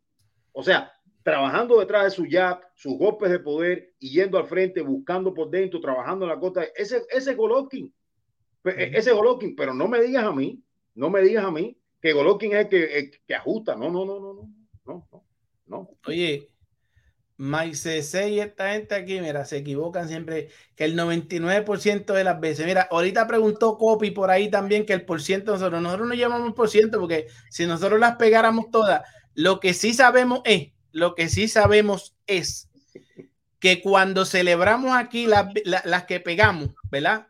[0.52, 0.92] O sea,
[1.22, 5.50] trabajando detrás de su jab, sus golpes de poder y yendo al frente, buscando por
[5.50, 6.62] dentro, trabajando en la costa.
[6.76, 7.92] Ese, ese es Golovkin.
[8.64, 10.62] Ese es Golovkin, pero no me digas a mí,
[10.94, 13.74] no me digas a mí que Golovkin es el que, el que ajusta.
[13.76, 14.50] No, no, no, no, no,
[15.10, 15.25] no,
[15.66, 15.88] no.
[16.06, 16.48] Oye,
[17.74, 22.66] C y esta gente aquí, mira, se equivocan siempre, que el 99% de las veces,
[22.66, 26.54] mira, ahorita preguntó Copy por ahí también que el por ciento nosotros, nosotros no llevamos
[26.54, 29.02] por ciento porque si nosotros las pegáramos todas,
[29.34, 32.70] lo que sí sabemos es, lo que sí sabemos es
[33.58, 37.26] que cuando celebramos aquí las, las que pegamos, ¿verdad?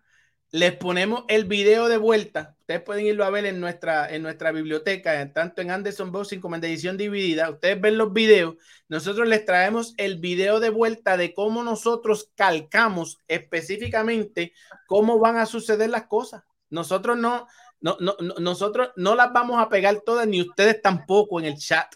[0.57, 2.56] les ponemos el video de vuelta.
[2.67, 6.57] Ustedes pueden irlo a ver en nuestra, en nuestra biblioteca, tanto en Anderson Boxing como
[6.57, 7.49] en edición dividida.
[7.49, 8.57] Ustedes ven los videos.
[8.89, 14.53] Nosotros les traemos el video de vuelta de cómo nosotros calcamos específicamente
[14.89, 16.43] cómo van a suceder las cosas.
[16.69, 17.47] Nosotros no,
[17.81, 21.87] no, no, nosotros no las vamos a pegar todas, ni ustedes tampoco en el chat.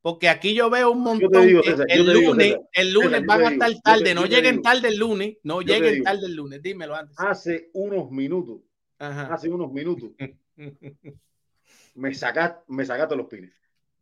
[0.00, 1.46] Porque aquí yo veo un montón.
[1.86, 4.14] el, lunes, el lunes van a estar tarde.
[4.14, 5.36] no lleguen tarde el lunes.
[5.42, 6.62] No lleguen tarde el lunes.
[6.62, 7.14] Dímelo antes.
[7.18, 8.62] Hace unos minutos.
[8.98, 10.10] Hace unos minutos.
[11.94, 13.52] me, sacaste, me sacaste los pines.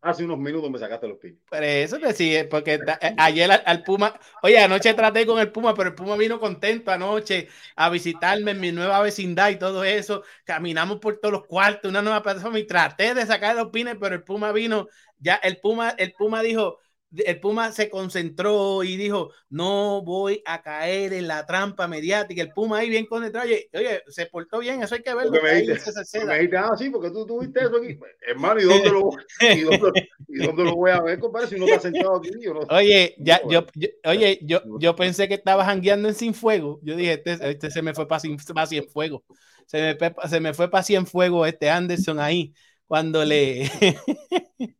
[0.01, 1.39] Hace unos minutos me sacaste los pines.
[1.51, 5.75] Pero eso te sigue, porque eh, ayer al, Puma, oye, anoche traté con el Puma,
[5.75, 10.23] pero el Puma vino contento anoche a visitarme en mi nueva vecindad y todo eso.
[10.45, 14.15] Caminamos por todos los cuartos, una nueva persona y traté de sacar los pines, pero
[14.15, 16.79] el Puma vino ya el Puma, el Puma dijo,
[17.25, 22.43] el Puma se concentró y dijo, no voy a caer en la trampa mediática.
[22.43, 25.41] El Puma ahí bien concentrado, oye, oye se portó bien, eso hay que verlo.
[25.43, 27.99] Me dijiste, ah, sí, porque tú tuviste eso aquí.
[28.27, 29.11] Hermano, ¿y dónde lo,
[29.41, 32.31] y dónde, y dónde lo voy a ver, compadre, si no está sentado aquí?
[32.41, 33.65] Yo no, oye, ya, yo,
[34.05, 36.81] oye, yo, yo pensé que estaba jangueando en Sin Fuego.
[36.83, 39.25] Yo dije, este, este se me fue para Sin, Fuego.
[39.67, 42.53] Se me, se me fue para Sin Fuego este Anderson ahí,
[42.87, 43.71] cuando le...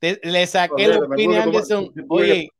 [0.00, 1.92] le saqué los pines Anderson.
[2.08, 2.50] Oye,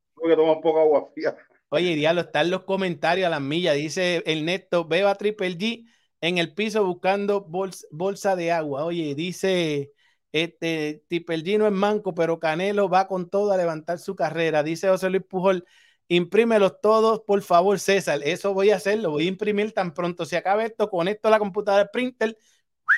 [1.70, 3.76] Oye, diablo, están los comentarios a las millas.
[3.76, 5.84] Dice Ernesto, veo a Triple G
[6.20, 8.84] en el piso buscando bolsa, de agua.
[8.84, 9.92] Oye, dice
[10.32, 14.62] este Triple G no es manco, pero Canelo va con todo a levantar su carrera.
[14.62, 15.66] Dice José Luis Pujol,
[16.08, 18.20] imprímelos todos, por favor, César.
[18.24, 21.84] Eso voy a hacerlo, voy a imprimir tan pronto se acabe esto, conecto la computadora
[21.84, 22.36] de printer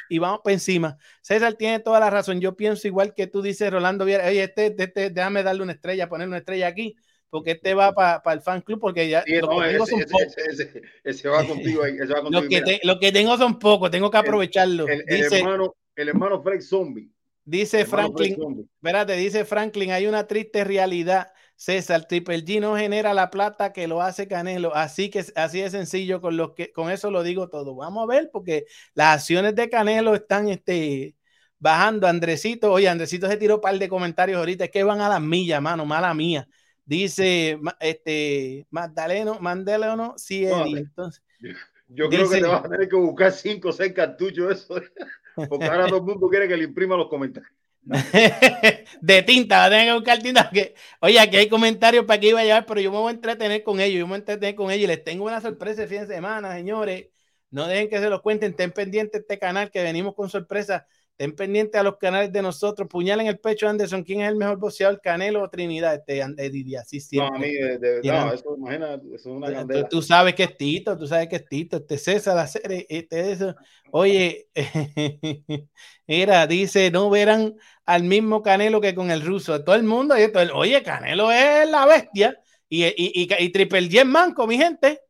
[0.09, 0.99] y vamos para encima.
[1.23, 2.41] César tiene toda la razón.
[2.41, 6.09] Yo pienso igual que tú dices, Rolando Oye, este, este, este, déjame darle una estrella,
[6.09, 6.97] poner una estrella aquí,
[7.29, 9.21] porque este va para el fan club, porque ya.
[9.21, 9.47] ese,
[11.29, 11.95] va contigo ahí.
[11.95, 12.43] Ese va contigo.
[12.43, 14.87] Lo, que lo, que tengo son pocos, tengo que aprovecharlo.
[14.89, 17.11] El, hermano, el hermano Frank Zombie.
[17.45, 23.29] Dice Franklin, espérate, dice Franklin, hay una triste realidad César, Triple G no genera la
[23.29, 27.11] plata que lo hace Canelo, así que así de sencillo con lo que con eso
[27.11, 27.75] lo digo todo.
[27.75, 28.65] Vamos a ver porque
[28.95, 31.17] las acciones de Canelo están este,
[31.59, 32.07] bajando.
[32.07, 35.21] Andresito, oye, Andresito se tiró un par de comentarios ahorita, es que van a las
[35.21, 36.49] millas, mano, mala mía.
[36.87, 41.23] Dice este Magdaleno, Mandeleno, sí, entonces.
[41.89, 44.81] Yo creo que te vas a tener que buscar cinco o seis cartuchos eso,
[45.51, 47.53] porque ahora todo el mundo quiere que le imprima los comentarios.
[49.01, 50.51] de tinta, va a tener que buscar tinta.
[51.01, 53.63] Oye, aquí hay comentarios para que iba a llevar, pero yo me voy a entretener
[53.63, 53.99] con ellos.
[54.01, 56.15] Yo me voy a entretener con ellos y les tengo una sorpresa el fin de
[56.15, 57.09] semana, señores.
[57.51, 60.85] No dejen que se los cuenten, estén pendientes de este canal que venimos con sorpresas
[61.21, 62.89] Estén pendientes a los canales de nosotros.
[62.89, 64.03] Puñal en el pecho, Anderson.
[64.03, 65.03] ¿Quién es el mejor boxeador?
[65.03, 65.97] Canelo o Trinidad?
[65.97, 69.87] Este, Didia, sí, No, a mí, de, no, eso, imagina, eso es una candela.
[69.87, 71.77] Tú, sabes que es Tito, tú sabes que es Tito.
[71.77, 73.55] Este César, la serie, este, eso.
[73.91, 74.49] Oye,
[76.07, 79.63] mira, dice, no verán al mismo Canelo que con el ruso.
[79.63, 80.15] Todo el mundo,
[80.55, 82.41] oye, Canelo es la bestia.
[82.67, 85.03] Y, y, y, y Triple 10 manco, mi gente.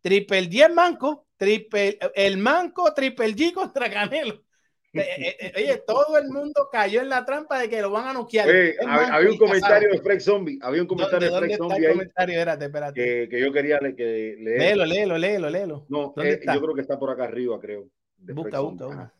[0.00, 1.26] Triple 10 manco.
[1.36, 4.45] Triple, el manco Triple G contra Canelo.
[4.92, 8.12] Eh, eh, oye, todo el mundo cayó en la trampa de que lo van a
[8.12, 8.48] noquear.
[8.48, 10.58] había, un comentario de Frank Zombie.
[10.62, 11.88] Había un comentario de Frank Zombie.
[11.88, 12.34] Comentario?
[12.34, 13.28] Espérate, espérate.
[13.28, 14.58] Que, yo quería que leer.
[14.58, 15.86] Léelo, léelo, léelo, léelo.
[15.88, 17.88] No, eh, yo creo que está por acá arriba, creo.
[18.18, 19.12] Busca, busca,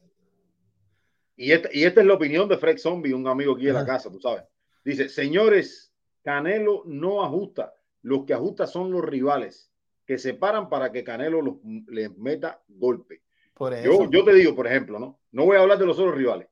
[1.37, 3.85] Y esta, y esta es la opinión de Frank Zombie, un amigo aquí de la
[3.85, 4.45] casa, tú sabes.
[4.85, 7.75] Dice, señores, Canelo no ajusta.
[8.03, 9.71] Los que ajustan son los rivales
[10.07, 11.57] que se paran para que Canelo los,
[11.89, 13.23] les meta golpe.
[13.85, 15.19] Yo, yo te digo, por ejemplo, ¿no?
[15.33, 16.49] No voy a hablar de los otros rivales.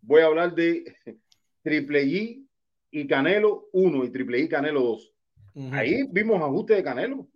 [0.00, 0.96] Voy a hablar de
[1.62, 2.46] Triple G
[2.90, 5.12] y Canelo 1 y Triple G Canelo 2.
[5.72, 7.28] Ahí vimos ajuste de Canelo.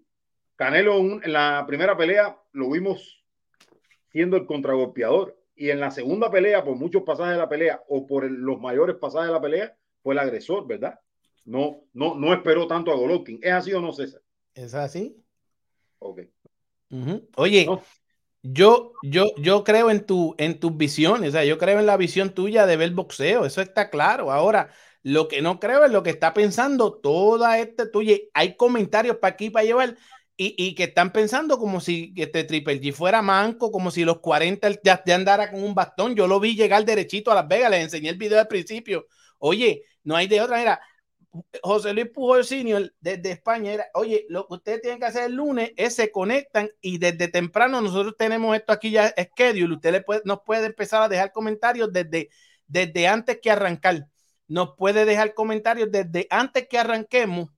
[0.56, 3.24] Canelo en la primera pelea lo vimos
[4.12, 8.06] siendo el contragolpeador y en la segunda pelea, por muchos pasajes de la pelea o
[8.06, 10.98] por los mayores pasajes de la pelea, fue el agresor, ¿verdad?
[11.44, 13.38] No, no, no esperó tanto a Golovkin.
[13.42, 14.22] ¿Es así o no, César?
[14.54, 15.22] ¿Es así?
[15.98, 16.20] Ok.
[17.36, 17.66] Oye,
[18.42, 21.96] yo, yo, yo creo en, tu, en tus visiones, o sea, yo creo en la
[21.96, 24.32] visión tuya de ver boxeo, eso está claro.
[24.32, 24.70] Ahora,
[25.02, 28.16] lo que no creo es lo que está pensando toda esta tuya.
[28.34, 29.96] Hay comentarios para aquí, para llevar,
[30.36, 34.18] y, y, que están pensando como si este Triple G fuera manco, como si los
[34.20, 36.14] 40 ya, ya, andara con un bastón.
[36.16, 39.06] Yo lo vi llegar derechito a Las Vegas, les enseñé el video al principio.
[39.38, 40.80] Oye, no hay de otra manera.
[41.62, 45.34] José Luis Pujol Senior desde España era, oye, lo que ustedes tienen que hacer el
[45.34, 50.22] lunes es se conectan y desde temprano nosotros tenemos esto aquí ya schedule, ustedes puede,
[50.24, 52.28] nos puede empezar a dejar comentarios desde,
[52.66, 54.08] desde antes que arrancar,
[54.46, 57.48] nos puede dejar comentarios desde antes que arranquemos,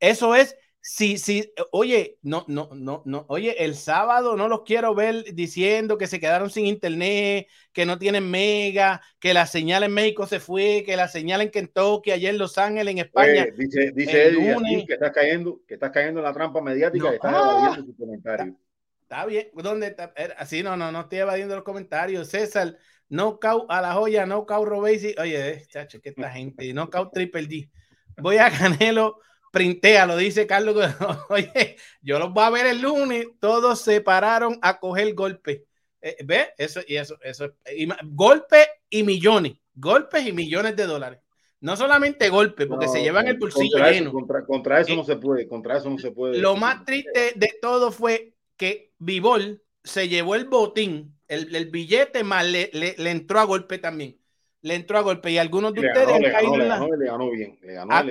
[0.00, 4.94] eso es Sí, sí, oye, no, no, no, no, oye, el sábado no los quiero
[4.94, 9.92] ver diciendo que se quedaron sin internet, que no tienen mega, que la señal en
[9.92, 13.46] México se fue, que la señal en Kentucky, ayer en Los Ángeles, en España.
[13.54, 17.30] dice dice Eddie que estás cayendo, que estás cayendo en la trampa mediática, no, estás
[17.30, 18.56] evadiendo sus comentarios.
[19.02, 20.14] Está, bien, ¿dónde está?
[20.38, 22.28] Así no, no, no estoy evadiendo los comentarios.
[22.28, 22.78] César,
[23.10, 25.14] no cau a la joya, no cau Robesi.
[25.18, 27.68] Oye, eh, chacho, que esta gente, no cau triple D.
[28.16, 28.50] Voy a
[28.80, 29.20] Canelo
[29.50, 30.76] printea, lo dice Carlos.
[31.28, 35.66] Oye, yo los voy a ver el lunes, todos se pararon a coger golpe.
[36.00, 36.50] Eh, ¿Ve?
[36.56, 41.20] Eso y eso, eso, y, golpe y millones, golpes y millones de dólares.
[41.60, 44.12] No solamente golpe, porque se llevan el bolsillo lleno.
[44.46, 46.38] contra, eso no se puede, contra eso no se puede.
[46.38, 52.24] Lo más triste de todo fue que Vivol se llevó el botín, el, el billete
[52.24, 54.19] más le, le, le entró a golpe también
[54.62, 57.58] le entró a golpe y algunos de ustedes le ganó, le ganó, le ganó bien,
[57.62, 58.02] le ganó, ah,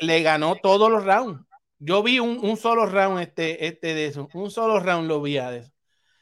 [0.00, 1.40] le, ganó todos los rounds.
[1.78, 5.38] Yo vi un, un, solo round este, este de eso, un solo round lo vi
[5.38, 5.72] a eso.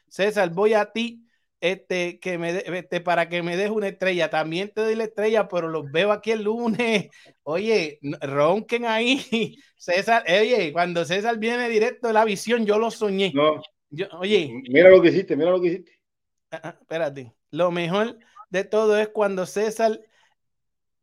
[0.07, 1.27] César, voy a ti
[1.59, 4.29] este, que me este, para que me des una estrella.
[4.29, 7.07] También te doy la estrella, pero los veo aquí el lunes.
[7.43, 9.57] Oye, ronquen ahí.
[9.77, 13.31] César, oye, cuando César viene directo de la visión, yo lo soñé.
[13.33, 13.61] No.
[14.19, 15.99] oye, mira lo que hiciste, mira lo que hiciste.
[16.49, 18.17] Ah, ah, espérate, lo mejor
[18.49, 19.99] de todo es cuando César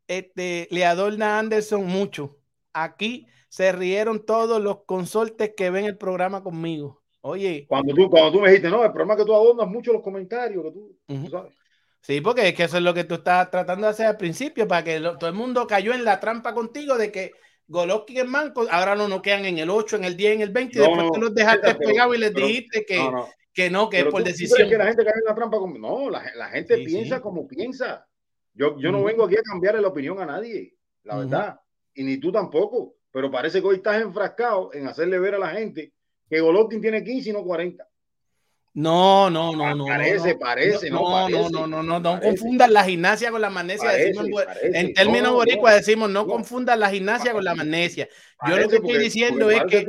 [0.07, 2.37] este, le adorna a Anderson mucho.
[2.73, 7.01] Aquí se rieron todos los consortes que ven el programa conmigo.
[7.21, 7.65] Oye.
[7.67, 10.01] Cuando tú, cuando tú me dijiste, no, el problema es que tú adornas mucho los
[10.01, 11.53] comentarios, que tú, sabes.
[12.01, 14.67] Sí, porque es que eso es lo que tú estás tratando de hacer al principio,
[14.67, 17.31] para que todo el mundo cayó en la trampa contigo de que
[17.67, 20.49] Golovkin es manco, ahora no nos quedan en el 8, en el 10, en el
[20.51, 23.09] 20, y después tú los dejaste pegados y les dijiste que,
[23.55, 24.69] que no, que es por decisión.
[24.69, 28.05] que la gente cae en la trampa No, la, la gente piensa como piensa.
[28.53, 31.59] Yo, yo no vengo aquí a cambiarle la opinión a nadie, la verdad.
[31.93, 32.95] Y ni tú tampoco.
[33.11, 35.93] Pero parece que hoy estás enfrascado en hacerle ver a la gente
[36.29, 37.87] que Golovkin tiene 15 y no 40.
[38.73, 39.85] No, no, no, no.
[39.85, 43.89] Parece, parece, no, no, no, no, no, no, no confundan la gimnasia con la magnesia.
[43.97, 48.09] en términos boricua decimos, no, confundan la gimnasia con la magnesia.
[48.49, 49.85] Yo lo que estoy diciendo es que...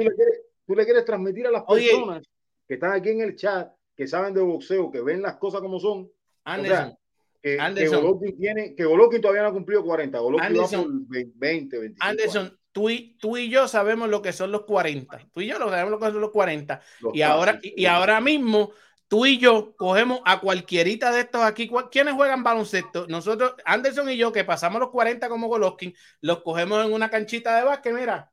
[0.69, 2.23] Tú le, quieres, transmitir a las personas
[2.67, 5.81] que están aquí en el chat, que saben de boxeo, que ven las cosas como
[5.81, 6.11] son.
[6.45, 6.97] Anderson.
[7.43, 8.03] que, Anderson.
[8.03, 10.19] Golovkin tiene, que Golovkin todavía no ha cumplido 40.
[10.19, 12.07] Golovkin Anderson, va por 20, 25.
[12.07, 15.29] Anderson, tú y, tú y yo sabemos lo que son los 40.
[15.33, 16.81] Tú y yo lo sabemos lo que son los 40.
[17.13, 18.73] y, ahora, y, ahora mismo
[19.09, 21.71] tú y yo cogemos a cualquierita de estos aquí.
[21.91, 23.07] ¿Quiénes juegan baloncesto?
[23.09, 27.57] Nosotros, Anderson y yo, que pasamos los 40 como Golovkin, los cogemos en una canchita
[27.57, 28.33] de básquet, mira,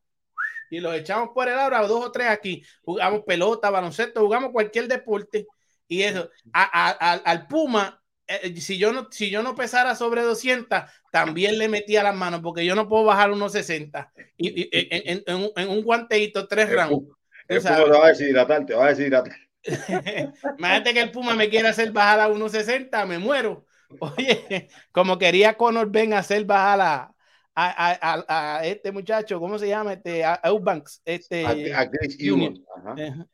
[0.69, 2.63] y los echamos por el aura, dos o tres aquí.
[2.83, 5.47] Jugamos pelota, baloncesto, jugamos cualquier deporte.
[5.87, 11.57] Y eso, al Puma, eh, si, yo no, si yo no pesara sobre 200, también
[11.57, 14.11] le metía las manos, porque yo no puedo bajar unos 60.
[14.37, 15.23] Y, en,
[15.69, 17.07] un guanteito, tres rounds.
[17.47, 19.37] El Puma te va a deshidratar, te va a deshidratar.
[20.57, 23.65] Imagínate que el Puma me quiere hacer bajar a unos 60, me muero.
[23.99, 27.12] Oye, como quería Conor Ben hacer bajar a,
[27.55, 29.93] a, a, a, este muchacho, ¿cómo se llama?
[29.93, 32.17] Este, a Eubanks, este, a, Chris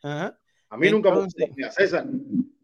[0.01, 0.37] Ajá.
[0.69, 1.27] A mí nunca me
[1.71, 2.05] César,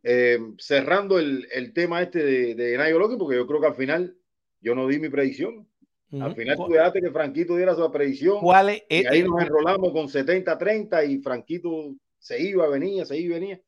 [0.03, 3.75] eh, cerrando el, el, tema este de, de Nayo Loki, porque yo creo que al
[3.75, 4.15] final
[4.61, 5.67] yo no di mi predicción.
[6.11, 8.39] Al final tú dejaste que Franquito diera su predicción.
[8.39, 8.83] ¿Cuál es?
[8.89, 13.59] Y ahí nos enrolamos con 70-30 y Franquito se iba, venía, se iba, venía.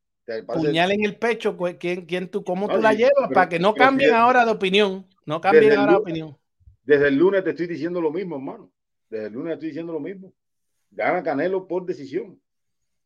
[0.46, 3.30] Puñal en el pecho, ¿quién, quién tú, ¿cómo tú la llevas?
[3.34, 5.08] para que no cambien ahora de opinión.
[5.26, 6.38] No cambien ahora de opinión.
[6.88, 8.72] Desde el lunes te estoy diciendo lo mismo, hermano.
[9.10, 10.34] Desde el lunes te estoy diciendo lo mismo.
[10.90, 12.40] Gana Canelo por decisión.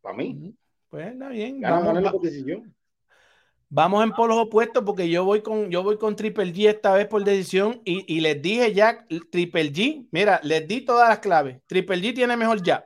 [0.01, 0.55] Para mí.
[0.87, 1.59] Pues está bien.
[1.59, 2.75] Gana vamos, Canelo por decisión.
[3.69, 7.07] Vamos en polos opuestos porque yo voy con yo voy con Triple G esta vez
[7.07, 11.59] por decisión y, y les dije ya Triple G, mira, les di todas las claves.
[11.65, 12.85] Triple G tiene mejor jab.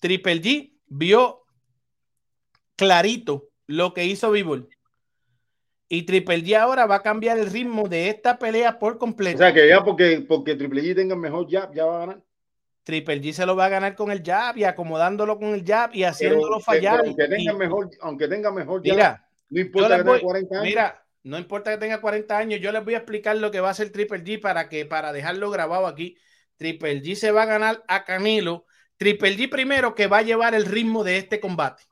[0.00, 1.42] Triple G vio
[2.74, 4.70] clarito lo que hizo Bivol.
[5.88, 9.36] Y Triple G ahora va a cambiar el ritmo de esta pelea por completo.
[9.36, 12.22] O sea que ya porque, porque Triple G tenga mejor jab, ya va a ganar.
[12.82, 15.94] Triple G se lo va a ganar con el jab y acomodándolo con el jab
[15.94, 17.00] y haciéndolo fallar.
[17.04, 20.64] aunque, tenga mejor, aunque tenga mejor jab, mira, no importa que tenga 40 años.
[20.64, 23.68] Mira, no importa que tenga 40 años, yo les voy a explicar lo que va
[23.68, 26.16] a hacer Triple G para que para dejarlo grabado aquí.
[26.56, 28.66] Triple G se va a ganar a Canelo.
[28.98, 31.84] Triple G primero que va a llevar el ritmo de este combate.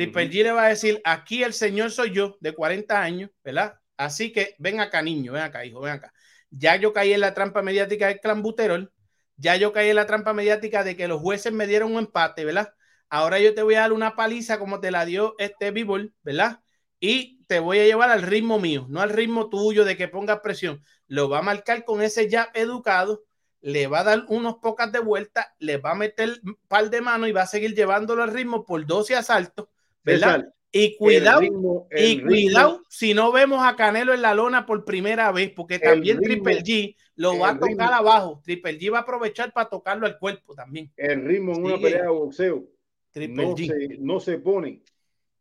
[0.00, 3.74] Triple G le va a decir, aquí el señor soy yo, de 40 años, ¿verdad?
[3.98, 6.10] Así que ven acá, niño, ven acá, hijo, ven acá.
[6.48, 8.90] Ya yo caí en la trampa mediática del clambuterol,
[9.36, 12.46] ya yo caí en la trampa mediática de que los jueces me dieron un empate,
[12.46, 12.72] ¿verdad?
[13.10, 15.84] Ahora yo te voy a dar una paliza como te la dio este b
[16.22, 16.60] ¿verdad?
[16.98, 20.40] Y te voy a llevar al ritmo mío, no al ritmo tuyo de que pongas
[20.40, 20.82] presión.
[21.08, 23.24] Lo va a marcar con ese jab educado,
[23.60, 27.02] le va a dar unos pocas de vuelta, le va a meter un par de
[27.02, 29.68] manos y va a seguir llevándolo al ritmo por 12 asaltos,
[30.02, 30.52] ¿verdad?
[30.72, 31.42] Y cuidado,
[31.90, 36.20] y cuidado si no vemos a Canelo en la lona por primera vez, porque también
[36.20, 38.40] Triple G lo va a tocar abajo.
[38.44, 40.92] Triple G va a aprovechar para tocarlo al cuerpo también.
[40.96, 42.68] El ritmo en una pelea de boxeo
[43.14, 44.82] no se, no se, pone,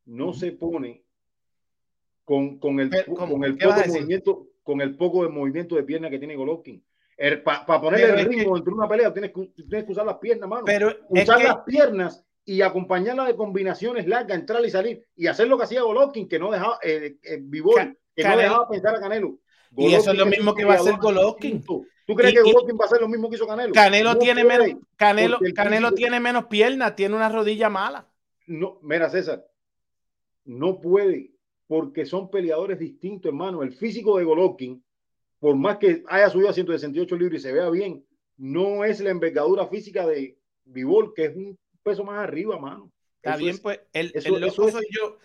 [0.06, 1.04] no se pone
[2.26, 6.18] con, con el, con el poco movimiento, con el poco de movimiento de pierna que
[6.18, 6.84] tiene Golovkin.
[7.44, 10.64] Para poner el ritmo entre una pelea tienes que, tienes que usar las piernas, mano.
[10.66, 15.56] Pero usar las piernas y acompañarla de combinaciones largas, entrar y salir, y hacer lo
[15.56, 17.44] que hacía Golovkin, que no dejaba, eh, eh
[18.16, 19.38] que no dejaba pensar a Canelo.
[19.78, 21.64] y eso es lo mismo que va a hacer Golovkin.
[21.64, 23.72] ¿Tú crees que Golovkin va a hacer lo mismo que hizo Canelo?
[23.72, 28.08] Canelo tiene menos, Canelo, Canelo tiene menos piernas, tiene una rodilla mala.
[28.48, 29.46] No, mira, César,
[30.46, 31.34] no puede,
[31.68, 33.62] porque son peleadores distintos, hermano.
[33.62, 34.84] El físico de Golovkin,
[35.40, 38.04] por más que haya subido a 168 libras y se vea bien,
[38.38, 42.92] no es la envergadura física de Vivol, que es un peso más arriba, mano.
[43.22, 45.18] Está bien, pues el, loco soy yo.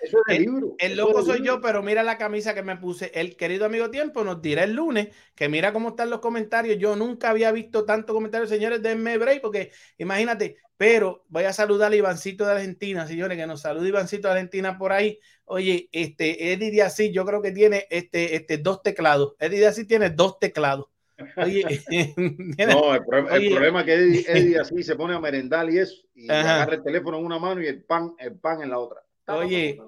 [0.79, 3.13] el, loco soy yo, pero mira la camisa que me puse.
[3.15, 6.77] El querido amigo Tiempo nos dirá el lunes que mira cómo están los comentarios.
[6.79, 11.93] Yo nunca había visto tanto comentarios, señores, de break, porque imagínate, pero voy a saludar
[11.93, 15.21] a Ivancito de Argentina, señores, que nos saluda Ivancito de Argentina por ahí.
[15.45, 19.35] Oye, este Eddie Díaz, yo creo que tiene este, este, dos teclados.
[19.39, 20.87] Eddie Díaz tiene dos teclados.
[21.37, 21.83] Oye,
[22.69, 26.75] no, el, problema es que Eddie, así se pone a merendar y eso, y agarra
[26.75, 29.01] el teléfono en una mano y el pan, el pan en la otra.
[29.27, 29.79] Oye,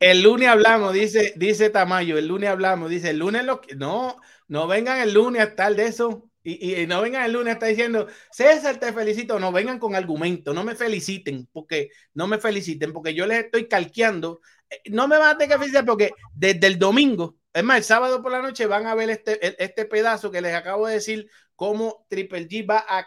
[0.00, 4.16] el lunes hablamos, dice, dice Tamayo, el lunes hablamos, dice, el lunes lo no,
[4.48, 7.52] no vengan el lunes a estar de eso, y, y, no vengan el lunes a
[7.52, 12.38] estar diciendo, César, te felicito, no vengan con argumento, no me feliciten, porque no me
[12.38, 14.40] feliciten, porque yo les estoy calqueando,
[14.70, 17.84] eh, no me van a tener que felicitar porque desde el domingo es más, el
[17.84, 21.28] sábado por la noche van a ver este, este pedazo que les acabo de decir,
[21.58, 23.04] cómo Triple G va a,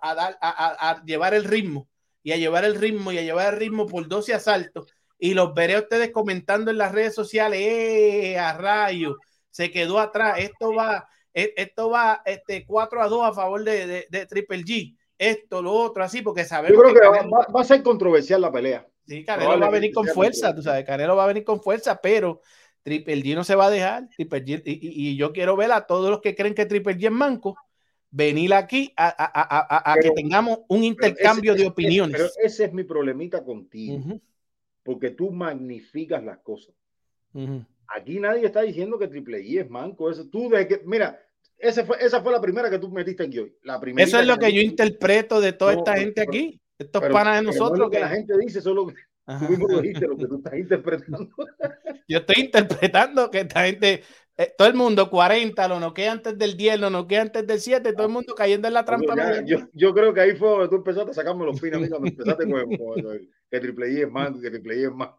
[0.00, 1.88] a, dar, a, llevar el ritmo
[2.22, 4.86] y a llevar el ritmo y a llevar el ritmo por 12 asaltos.
[5.18, 8.38] Y los veré a ustedes comentando en las redes sociales, ¡eh!
[8.38, 9.16] A rayo,
[9.50, 10.38] se quedó atrás.
[10.38, 14.96] Esto va, e, esto va este, 4 a 2 a favor de, de, Triple G.
[15.18, 16.76] Esto, lo otro, así, porque sabemos.
[16.76, 18.86] Yo creo que, va, va, a ser controversial la pelea.
[19.08, 22.00] Sí, Canelo va a venir con fuerza, tú sabes, Canelo va a venir con fuerza,
[22.00, 22.42] pero
[22.86, 24.08] Triple G no se va a dejar.
[24.10, 27.10] Triple G, y, yo quiero ver a todos los que creen que Triple G es
[27.10, 27.56] manco
[28.12, 32.16] venir aquí a, que tengamos un intercambio de opiniones.
[32.16, 34.20] pero ese es mi problemita contigo,
[34.84, 36.76] porque tú magnificas las cosas.
[37.88, 40.08] Aquí nadie está diciendo que Triple G es manco.
[40.08, 41.20] Eso, tú de que, mira,
[41.58, 43.52] esa fue, esa fue la primera que tú metiste aquí hoy.
[43.64, 47.40] La primera eso es lo que, yo interpreto de toda esta gente aquí, estos panas
[47.40, 47.90] de nosotros.
[47.90, 48.86] que, la gente dice, solo
[49.26, 51.28] Tú mismo lo dijiste, lo que tú estás interpretando.
[52.08, 54.04] Yo estoy interpretando que esta gente,
[54.36, 57.92] eh, todo el mundo 40, lo noquea antes del 10, lo noquea antes del 7,
[57.92, 59.42] todo el mundo cayendo en la trampa.
[59.44, 61.88] yo, yo, creo que ahí fue donde tú empezaste a sacarme los fines a mí
[61.88, 62.68] cuando empezaste con,
[63.50, 65.10] que Triple I es más, que Triple I es más.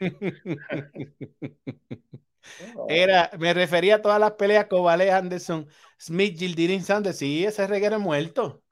[2.88, 5.66] Era, me refería a todas las peleas con Vale Anderson,
[5.98, 7.18] Smith, Gildirin Sanders.
[7.18, 8.62] Sí, ese reguero muerto.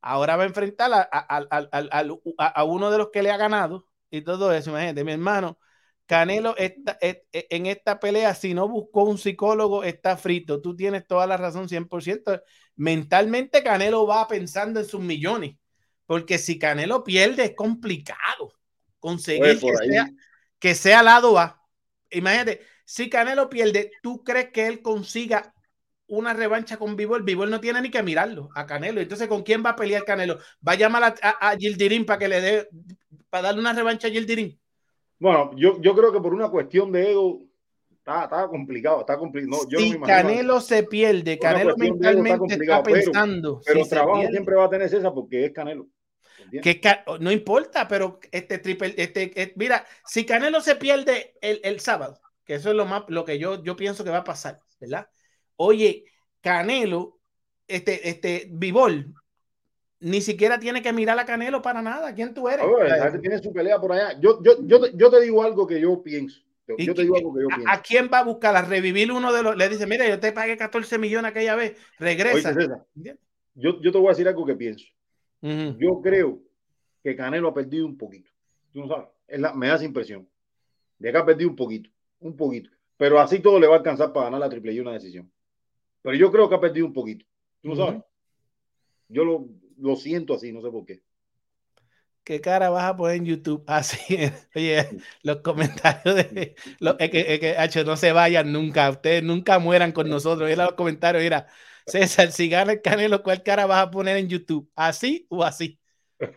[0.00, 3.87] Ahora va a enfrentar a, a, a, a, uno de los que le ha ganado,
[4.10, 4.70] y todo eso.
[4.70, 5.58] Imagínate, mi hermano,
[6.08, 10.62] Canelo está, en esta pelea, si no buscó un psicólogo, está frito.
[10.62, 12.40] Tú tienes toda la razón, 100%.
[12.76, 15.56] Mentalmente, Canelo va pensando en sus millones,
[16.06, 18.54] porque si Canelo pierde, es complicado
[18.98, 20.10] conseguir que sea,
[20.58, 21.62] que sea, lado A.
[22.10, 25.54] Imagínate, si Canelo pierde, ¿tú crees que él consiga
[26.06, 27.22] una revancha con Vivol?
[27.22, 29.02] Vivol no tiene ni que mirarlo a Canelo.
[29.02, 30.38] Entonces, ¿con quién va a pelear Canelo?
[30.66, 32.68] ¿Va a llamar a, a, a Gildirín para que le dé
[33.30, 34.58] para darle una revancha a Yildirim?
[35.18, 37.48] Bueno, yo, yo creo que por una cuestión de ego
[37.98, 39.64] está, complicado, está complicado.
[39.70, 43.60] No, si Canelo se pierde, Canelo mentalmente está, pensando.
[43.64, 45.88] Pero, el trabajo siempre va a tener esa porque es Canelo.
[46.62, 46.80] Que
[47.20, 52.54] no importa, pero este triple, este, mira, si Canelo se pierde el, el, sábado, que
[52.54, 55.08] eso es lo más, lo que yo, yo pienso que va a pasar, ¿verdad?
[55.56, 56.04] Oye,
[56.40, 57.20] Canelo,
[57.66, 59.12] este, este, Vivol,
[60.00, 62.14] ni siquiera tiene que mirar a Canelo para nada.
[62.14, 62.64] ¿Quién tú eres?
[63.20, 64.18] tiene su pelea por allá.
[64.20, 66.40] Yo, yo, yo, yo te digo algo que yo pienso.
[66.66, 67.68] Yo te digo algo que yo pienso.
[67.68, 68.54] ¿A quién va a buscar?
[68.54, 69.56] A revivir uno de los.
[69.56, 72.54] Le dice, mira, yo te pagué 14 millones aquella vez, regresa.
[73.54, 74.86] yo, yo te voy a decir algo que pienso.
[75.40, 76.40] Yo creo
[77.02, 78.30] que Canelo ha perdido un poquito.
[78.72, 79.08] Tú no sabes.
[79.26, 80.28] Es la, me da esa impresión.
[80.98, 81.90] De que ha perdido un poquito.
[82.20, 82.70] Un poquito.
[82.96, 85.30] Pero así todo le va a alcanzar para ganar la triple y una decisión.
[86.02, 87.24] Pero yo creo que ha perdido un poquito.
[87.62, 88.02] Tú no sabes.
[89.08, 89.48] Yo lo,
[89.78, 91.02] lo siento así, no sé por qué.
[92.28, 93.64] ¿Qué cara vas a poner en YouTube?
[93.66, 93.98] Así,
[94.54, 94.86] oye,
[95.22, 99.92] los comentarios de los, es que, es que no se vayan nunca, ustedes nunca mueran
[99.92, 100.46] con nosotros.
[100.46, 101.46] Mira los comentarios, mira,
[101.86, 104.70] César, si gana el Canelo, ¿cuál cara vas a poner en YouTube?
[104.74, 105.80] ¿Así o así?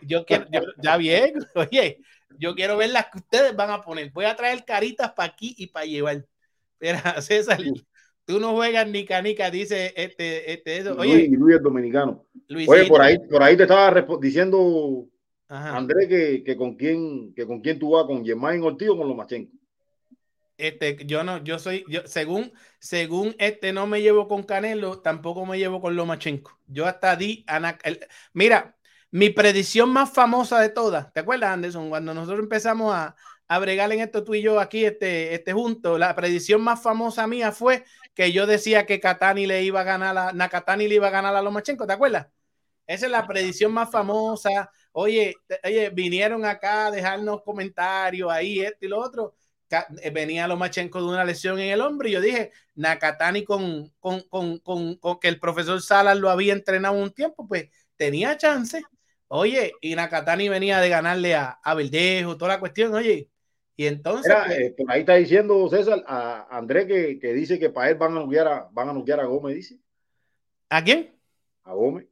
[0.00, 0.46] Yo quiero,
[0.82, 2.00] ya bien, oye,
[2.38, 4.10] yo quiero ver las que ustedes van a poner.
[4.12, 6.26] Voy a traer caritas para aquí y para llevar.
[6.80, 7.60] Mira, César,
[8.32, 10.96] tú no juegas ni canica, dice este, este, eso.
[10.96, 12.24] Oye, Luis, Luis es dominicano.
[12.48, 15.06] Luisito, Oye, por ahí, por ahí te estaba diciendo
[15.48, 15.76] ajá.
[15.76, 19.06] Andrés que, que con quién, que con quién tú vas, con Germain Ortiz o con
[19.06, 19.52] Lomachenko.
[20.56, 25.44] Este, yo no, yo soy, yo, según, según este no me llevo con Canelo, tampoco
[25.44, 26.58] me llevo con Lomachenko.
[26.66, 28.00] Yo hasta di, Ana- el-
[28.32, 28.76] mira,
[29.10, 31.90] mi predicción más famosa de todas, ¿te acuerdas, Anderson?
[31.90, 33.14] Cuando nosotros empezamos a,
[33.48, 37.26] a bregar en esto tú y yo aquí, este, este juntos, la predicción más famosa
[37.26, 37.84] mía fue
[38.14, 41.34] que yo decía que Katani le iba a ganar a Nakatani le iba a ganar
[41.36, 42.28] a Lomachenko, ¿te acuerdas?
[42.86, 44.70] Esa es la predicción más famosa.
[44.92, 49.36] Oye, oye, vinieron acá a dejarnos comentarios ahí, esto y lo otro.
[50.02, 54.20] Eh, Venía Lomachenko de una lesión en el hombro y yo dije, Nakatani con, con,
[54.28, 58.82] con, con, con que el profesor Salas lo había entrenado un tiempo, pues tenía chance.
[59.28, 63.30] Oye, y Nakatani venía de ganarle a, a Verdejo, toda la cuestión, oye.
[63.76, 67.70] Y entonces, pues, eh, por ahí está diciendo César a Andrés que, que dice que
[67.70, 69.78] para él van a nuquear a, van a a Gómez, dice.
[70.68, 71.14] ¿a quién?
[71.64, 72.06] A Gómez.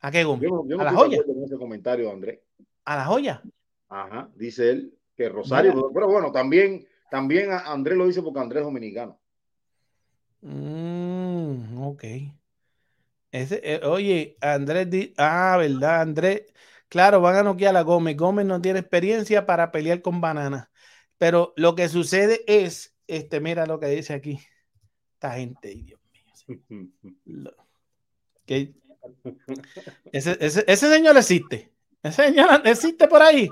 [0.00, 0.50] ¿A qué Gómez?
[0.50, 1.22] Yo yo no ¿A la joya?
[1.24, 2.40] con ese comentario de Andrés.
[2.84, 3.42] ¿A la joya?
[3.88, 5.86] Ajá, dice él que Rosario, Mira.
[5.92, 9.20] pero bueno, también, también Andrés lo dice porque Andrés es dominicano.
[10.40, 12.04] Mm, ok.
[13.30, 16.00] Ese, eh, oye, Andrés, di- ah, ¿verdad?
[16.00, 16.42] Andrés,
[16.88, 18.16] claro, van a noquear a Gómez.
[18.16, 20.70] Gómez no tiene experiencia para pelear con Banana.
[21.22, 24.40] Pero lo que sucede es, este, mira lo que dice aquí.
[25.12, 26.00] Esta gente, Dios
[26.48, 26.90] mío.
[27.26, 27.54] Lo-
[28.44, 28.72] que-
[30.10, 31.70] ese, ese, ese señor existe.
[32.02, 33.48] Ese señor existe por ahí.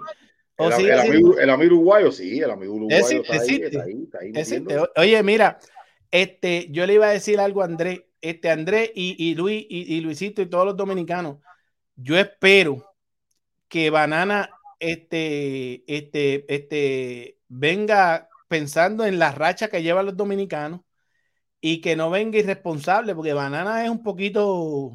[0.56, 4.02] O El, amigo, el amigo uruguayo, sí, el amigo uruguayo Existe, está ahí, está ahí,
[4.02, 4.76] está ahí Existe.
[4.96, 5.60] Oye, mira,
[6.10, 9.94] este, yo le iba a decir algo a Andrés, este Andrés y, y Luis y,
[9.94, 11.36] y Luisito y todos los dominicanos.
[11.94, 12.96] Yo espero
[13.68, 20.80] que Banana este, este, este, venga pensando en la racha que llevan los dominicanos
[21.60, 24.92] y que no venga irresponsable, porque Banana es un poquito.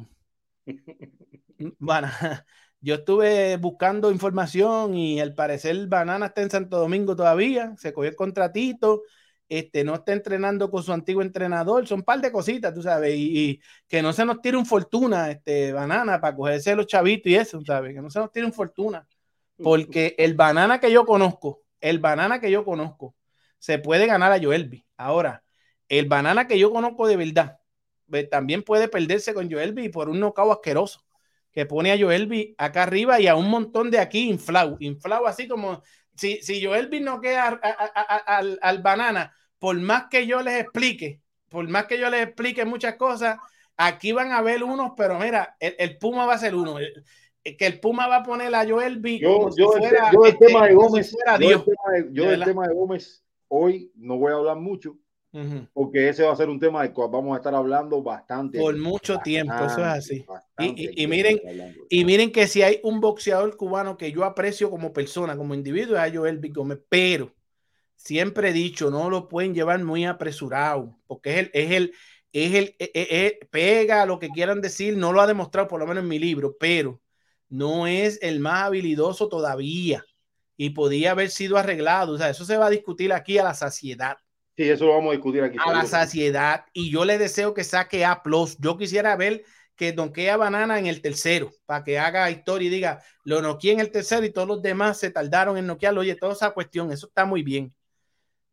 [1.78, 2.46] Banana.
[2.80, 8.10] Yo estuve buscando información y al parecer Banana está en Santo Domingo todavía, se cogió
[8.10, 9.02] el contratito,
[9.48, 13.14] este, no está entrenando con su antiguo entrenador, son un par de cositas, tú sabes,
[13.16, 17.30] y, y que no se nos tire un fortuna, este, Banana, para cogerse los chavitos
[17.30, 17.94] y eso, ¿sabes?
[17.94, 19.06] Que no se nos tire un fortuna,
[19.62, 23.14] porque el Banana que yo conozco, el Banana que yo conozco,
[23.58, 24.86] se puede ganar a Joelby.
[24.96, 25.44] Ahora,
[25.88, 27.58] el Banana que yo conozco de verdad,
[28.06, 31.04] ve, también puede perderse con Joelby por un nocao asqueroso
[31.52, 35.48] que pone a Joelby acá arriba y a un montón de aquí inflado, inflado así
[35.48, 35.82] como
[36.14, 37.60] si, si Joelby no queda
[38.26, 42.64] al, al banana, por más que yo les explique, por más que yo les explique
[42.64, 43.38] muchas cosas,
[43.76, 46.76] aquí van a ver unos, pero mira, el Puma va a ser uno.
[47.46, 49.88] El- el- que el Puma va a poner a Joelby Yo, como yo, si el,
[49.88, 52.46] fuera, yo el este, tema de si Gómez, fuera yo, el tema de, yo verdad.
[52.46, 54.96] tema de Gómez hoy no voy a hablar mucho
[55.32, 55.66] Ujú.
[55.72, 58.58] porque ese va a ser un tema del cual vamos a estar hablando bastante.
[58.58, 60.24] Por mucho tiempo, eso es bastante, así.
[60.26, 61.40] bastante Y- y- y miren.
[61.90, 65.96] Y miren que si hay un boxeador cubano que yo aprecio como persona, como individuo,
[65.96, 67.32] es a Joel Gómez, pero
[67.94, 71.92] siempre he dicho, no lo pueden llevar muy apresurado, porque es el, es el,
[72.32, 75.80] es el, es- es- es- pega lo que quieran decir, no lo ha demostrado por
[75.80, 77.00] lo menos en mi libro, pero
[77.48, 80.04] no es el más habilidoso todavía
[80.56, 82.14] y podía haber sido arreglado.
[82.14, 84.16] O sea, eso se va a discutir aquí a la saciedad
[84.56, 85.58] Sí, eso lo vamos a discutir aquí.
[85.62, 88.22] a la saciedad y yo le deseo que saque A+.
[88.58, 89.44] Yo quisiera ver
[89.76, 93.80] que donquea Banana en el tercero para que haga historia y diga, lo noqueé en
[93.80, 96.00] el tercero y todos los demás se tardaron en noquearlo.
[96.00, 97.74] Oye, toda esa cuestión, eso está muy bien.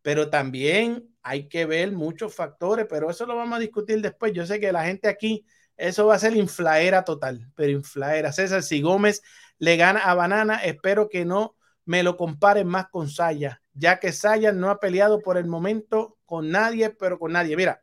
[0.01, 4.33] Pero también hay que ver muchos factores, pero eso lo vamos a discutir después.
[4.33, 5.45] Yo sé que la gente aquí,
[5.77, 8.31] eso va a ser inflaera total, pero inflaera.
[8.31, 9.21] César, si Gómez
[9.57, 11.55] le gana a Banana, espero que no
[11.85, 16.17] me lo comparen más con Saya, ya que Saya no ha peleado por el momento
[16.25, 17.55] con nadie, pero con nadie.
[17.57, 17.81] Mira,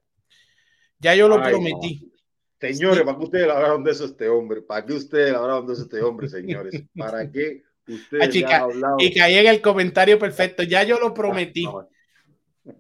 [0.99, 2.13] ya yo lo Ay, prometí.
[2.61, 3.05] Señores.
[3.05, 4.61] ¿para qué ustedes hablaron de eso este hombre?
[4.63, 6.83] ¿Para qué ustedes hablaron de eso este hombre, señores?
[6.95, 8.97] ¿Para qué ustedes Ah, chica, hablado?
[8.99, 10.63] Y caí en el comentario perfecto.
[10.63, 11.65] Ya yo lo prometí.
[11.65, 11.89] No,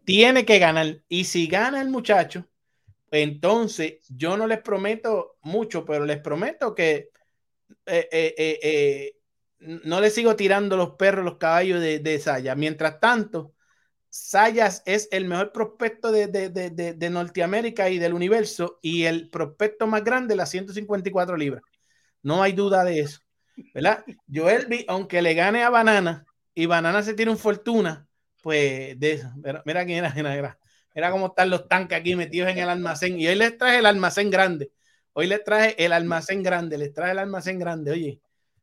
[0.04, 1.02] Tiene que ganar.
[1.08, 2.46] Y si gana el muchacho,
[3.10, 7.10] entonces yo no les prometo mucho, pero les prometo que
[7.86, 9.16] eh, eh, eh,
[9.60, 12.56] no le sigo tirando los perros, los caballos de, Sayas.
[12.56, 13.54] Mientras tanto,
[14.08, 19.86] Sayas es el mejor prospecto de, de, de, Norteamérica y del universo y el prospecto
[19.86, 21.62] más grande, las 154 libras.
[22.22, 23.20] No hay duda de eso.
[23.74, 24.04] ¿Verdad?
[24.32, 26.24] Joel aunque le gane a Banana
[26.54, 28.06] y Banana se tiene un fortuna,
[28.42, 29.30] pues de eso.
[29.64, 30.58] Mira, quién era, mira,
[30.94, 33.18] mira, cómo están los tanques aquí metidos en el almacén.
[33.18, 34.70] Y hoy les traje el almacén grande.
[35.12, 38.20] Hoy les traje el almacén grande, les traje el almacén grande, oye,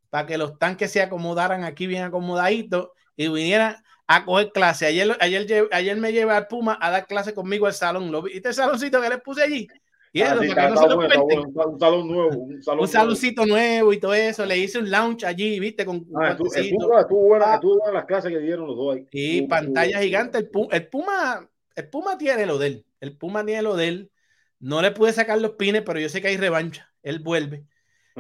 [0.10, 3.78] para que los tanques se acomodaran aquí bien acomodaditos y vinieran
[4.08, 4.86] a coger clase.
[4.86, 8.12] Ayer, ayer, ayer me llevé al Puma a dar clase conmigo al salón.
[8.12, 9.68] ¿Lo viste el saloncito que les puse allí?
[10.14, 13.92] Y eso, un, salón nuevo, un, salón un saloncito nuevo.
[13.92, 14.46] y todo eso.
[14.46, 18.32] Le hice un lounge allí, viste, con ah, estuvo, estuvo, buena, estuvo buena las clases
[18.32, 19.06] que dieron los dos ahí.
[19.12, 20.38] Y pantalla gigante.
[20.38, 22.86] El Puma, el Puma, el Puma tiene lo de él.
[23.00, 24.12] El Puma tiene lo de él.
[24.60, 26.92] No le pude sacar los pines, pero yo sé que hay revancha.
[27.04, 27.66] Él vuelve.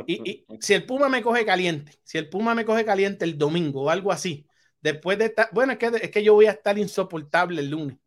[0.05, 3.83] Y, si el Puma me coge caliente, si el Puma me coge caliente el domingo
[3.83, 4.45] o algo así,
[4.79, 7.97] después de estar, bueno, es que, es que yo voy a estar insoportable el lunes.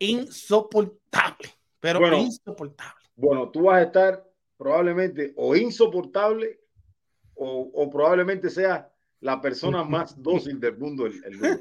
[0.00, 3.04] Insoportable, pero insoportable.
[3.14, 6.60] Bueno, tú vas a estar probablemente o insoportable
[7.34, 11.60] o, probablemente sea la persona más dócil del mundo el, lunes.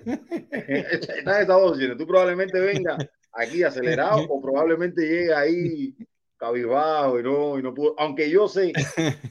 [0.51, 1.47] Estás
[1.79, 5.95] en Tú probablemente vengas aquí acelerado o probablemente llegue ahí
[6.37, 7.95] cabizbajo y no, y no pudo.
[7.97, 8.71] Aunque yo sé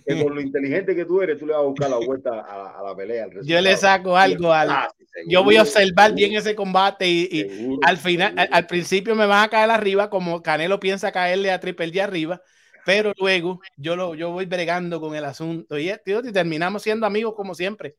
[0.07, 2.83] que con lo inteligente que tú eres, tú le vas a buscar la vuelta a,
[2.83, 3.29] la pelea.
[3.43, 4.71] Yo le saco algo al.
[4.71, 4.89] Ah,
[5.29, 9.49] yo voy a observar bien ese combate y, al final, al, principio me van a
[9.49, 12.43] caer arriba, como Canelo piensa caerle a Triple G arriba,
[12.85, 17.07] pero luego yo lo yo voy bregando con el asunto y, tío, y terminamos siendo
[17.07, 17.95] amigos como siempre.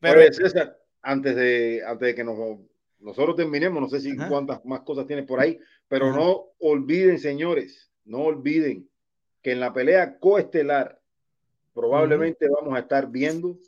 [0.00, 2.36] Pero, César, antes de, antes de que nos,
[2.98, 7.90] nosotros terminemos, no sé si cuántas más cosas tienes por ahí, pero no olviden, señores,
[8.04, 8.88] no olviden
[9.42, 11.00] que en la pelea coestelar
[11.72, 13.58] probablemente vamos a estar viendo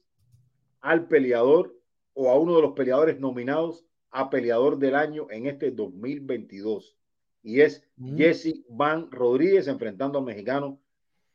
[0.81, 1.77] al peleador
[2.15, 6.97] o a uno de los peleadores nominados a peleador del año en este 2022.
[7.43, 7.83] Y es
[8.17, 10.81] Jesse Van Rodríguez enfrentando al mexicano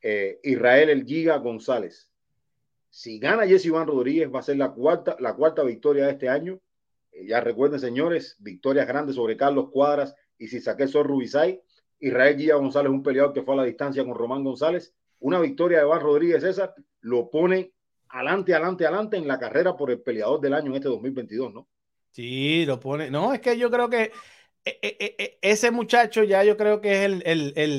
[0.02, 2.12] eh, Israel El Giga González.
[2.96, 6.30] Si gana Jesse Van Rodríguez va a ser la cuarta, la cuarta victoria de este
[6.30, 6.62] año.
[7.12, 11.62] Eh, ya recuerden, señores, victorias grandes sobre Carlos Cuadras y si saqué Sor Rubisay.
[12.00, 14.94] Israel Gia González, un peleador que fue a la distancia con Román González.
[15.20, 17.74] Una victoria de Van Rodríguez César lo pone
[18.08, 21.68] adelante, adelante, adelante en la carrera por el peleador del año en este 2022, ¿no?
[22.12, 23.12] Sí, lo pone.
[23.12, 24.14] No, es que yo creo que
[24.66, 27.22] ese muchacho ya yo creo que es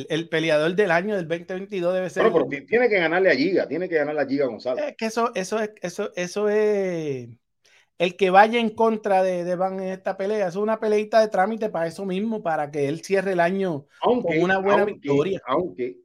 [0.08, 2.30] el, peleador del año del 2022 debe ser.
[2.30, 4.84] Bueno, pero tiene que ganarle a Giga, tiene que ganarle a Giga González.
[4.88, 7.28] Es que eso, eso es, eso, eso es
[7.98, 10.48] el que vaya en contra de, Van en esta pelea.
[10.48, 14.24] Es una peleita de trámite para eso mismo, para que él cierre el año con
[14.40, 15.40] una buena victoria.
[15.46, 15.98] Aunque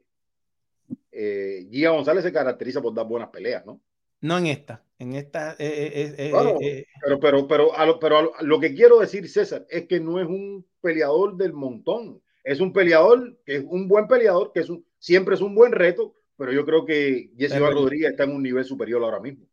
[1.12, 3.82] eh, Gia González se caracteriza por dar buenas peleas, ¿no?
[4.22, 4.84] No en esta.
[5.02, 5.54] En esta.
[5.54, 9.88] Eh, eh, eh, pero, pero, pero, a lo, pero lo que quiero decir, César, es
[9.88, 12.22] que no es un peleador del montón.
[12.44, 15.72] Es un peleador que es un buen peleador, que es un, siempre es un buen
[15.72, 19.48] reto, pero yo creo que Jesse Rodríguez está en un nivel superior ahora mismo.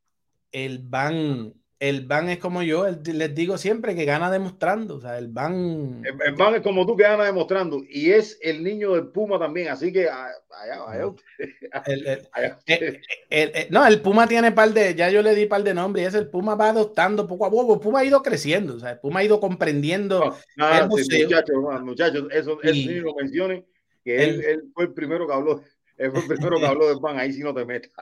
[0.53, 4.97] El Van el Van es como yo, les digo siempre que gana demostrando.
[4.97, 6.03] O sea, el Van.
[6.05, 7.83] El, Van es como tú que gana demostrando.
[7.89, 9.69] Y es el niño del Puma también.
[9.69, 10.35] Así que allá,
[10.87, 11.15] allá,
[13.71, 14.97] no, el Puma tiene par de.
[14.97, 16.05] Ya yo le di par de nombres.
[16.05, 17.75] Y es el Puma va adoptando poco a poco.
[17.75, 18.75] El Puma ha ido creciendo.
[18.75, 20.37] O sea, el Puma ha ido comprendiendo.
[20.89, 23.65] muchachos, muchachos, eso, eso lo mencionen.
[24.05, 25.63] Que él, él, fue el primero que habló.
[25.97, 27.21] Él fue el primero que habló del Van.
[27.21, 27.93] Ahí sí no te metas.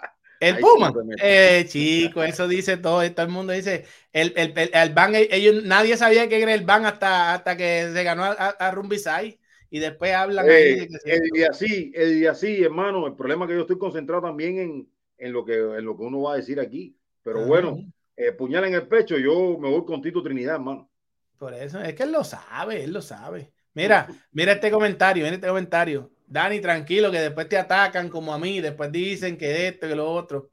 [0.40, 0.92] El Puma.
[1.22, 3.08] Eh, chico, eso dice todo.
[3.12, 3.84] Todo el mundo dice.
[4.12, 8.02] El, el, el, Ban, ellos, nadie sabía que era el Ban hasta, hasta que se
[8.04, 9.38] ganó a, a Rumbisai.
[9.68, 13.06] Y después hablan eh, el día sí, el día sí, hermano.
[13.06, 14.88] El problema es que yo estoy concentrado también en,
[15.18, 16.96] en, lo, que, en lo que uno va a decir aquí.
[17.22, 17.76] Pero bueno,
[18.16, 20.88] eh, puñal en el pecho, yo me voy con Tito Trinidad, hermano.
[21.36, 23.52] Por eso, es que él lo sabe, él lo sabe.
[23.74, 26.10] Mira, mira este comentario, mira este comentario.
[26.26, 30.10] Dani, tranquilo, que después te atacan como a mí, después dicen que esto, que lo
[30.10, 30.50] otro.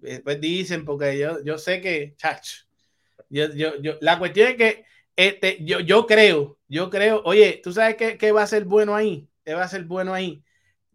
[0.00, 2.64] Después dicen, porque yo, yo sé que, chach,
[3.28, 4.84] yo, yo, yo, la cuestión es que
[5.16, 8.94] este, yo, yo creo, yo creo, oye, ¿tú sabes qué, qué va a ser bueno
[8.94, 9.28] ahí?
[9.44, 10.42] ¿Qué va a ser bueno ahí?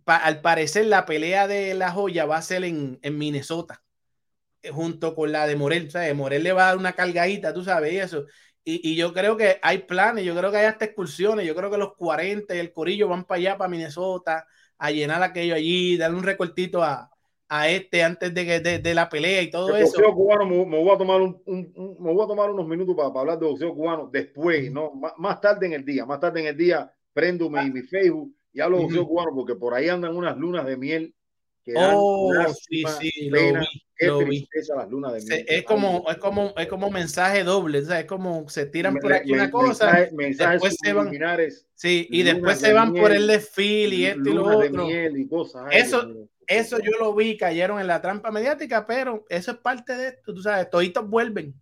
[0.05, 3.83] al parecer la pelea de la joya va a ser en, en Minnesota,
[4.61, 5.91] eh, junto con la de Morel.
[5.91, 6.15] ¿sabes?
[6.15, 8.25] Morel le va a dar una cargadita, tú sabes, y eso.
[8.69, 11.77] Y, yo creo que hay planes, yo creo que hay hasta excursiones, yo creo que
[11.77, 14.45] los 40 y el Corillo van para allá, para Minnesota,
[14.77, 17.10] a llenar aquello allí, darle un recortito a,
[17.48, 20.03] a este antes de, de, de, la pelea y todo eso.
[20.14, 23.45] Cubano, me, voy a tomar un, me voy a tomar unos minutos para, hablar de
[23.45, 27.49] boxeo cubano después, no más, tarde en el día, más tarde en el día prendo
[27.49, 30.76] mi, mi Facebook y hablo de boxeo cubano porque por ahí andan unas lunas de
[30.76, 31.15] miel
[31.76, 32.31] oh,
[32.69, 33.30] sí, sí,
[33.99, 37.99] lo vi, Las lunas de Es como, es como, es como mensaje doble, o sea,
[37.99, 41.11] es como se tiran por aquí una cosa, después se van,
[41.73, 44.88] sí, y después se van por el desfile y esto y lo otro.
[45.72, 50.07] eso, eso yo lo vi, cayeron en la trampa mediática, pero eso es parte de
[50.10, 51.53] esto, tú sabes, toditos vuelven.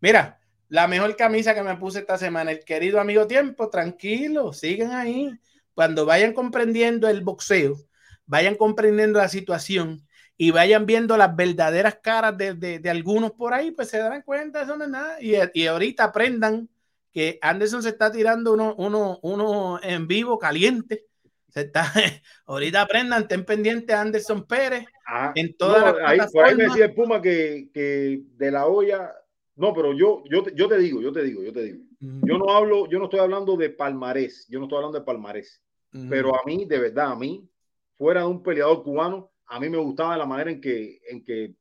[0.00, 0.38] Mira,
[0.68, 5.30] la mejor camisa que me puse esta semana, el querido amigo tiempo, tranquilo, sigan ahí.
[5.74, 7.76] Cuando vayan comprendiendo el boxeo,
[8.26, 10.06] vayan comprendiendo la situación
[10.36, 14.62] y vayan viendo las verdaderas caras de, de, algunos por ahí, pues se darán cuenta,
[14.62, 15.20] eso no es nada.
[15.20, 16.68] Y, y ahorita aprendan
[17.12, 21.06] que Anderson se está tirando uno, uno, uno en vivo caliente.
[21.48, 21.84] Se está,
[22.46, 26.64] ahorita aprendan, estén pendientes a Anderson Pérez ah, en todas las ahí, Por ahí me
[26.64, 29.12] decía el Puma que, que de la olla
[29.56, 31.84] no, pero yo, yo, yo te digo, yo te digo, yo te digo.
[32.00, 35.62] Yo no hablo, yo no estoy hablando de palmarés, yo no estoy hablando de palmarés.
[36.10, 37.48] Pero a mí, de verdad, a mí,
[37.96, 41.54] fuera de un peleador cubano, a mí me gustaba la manera en que, en que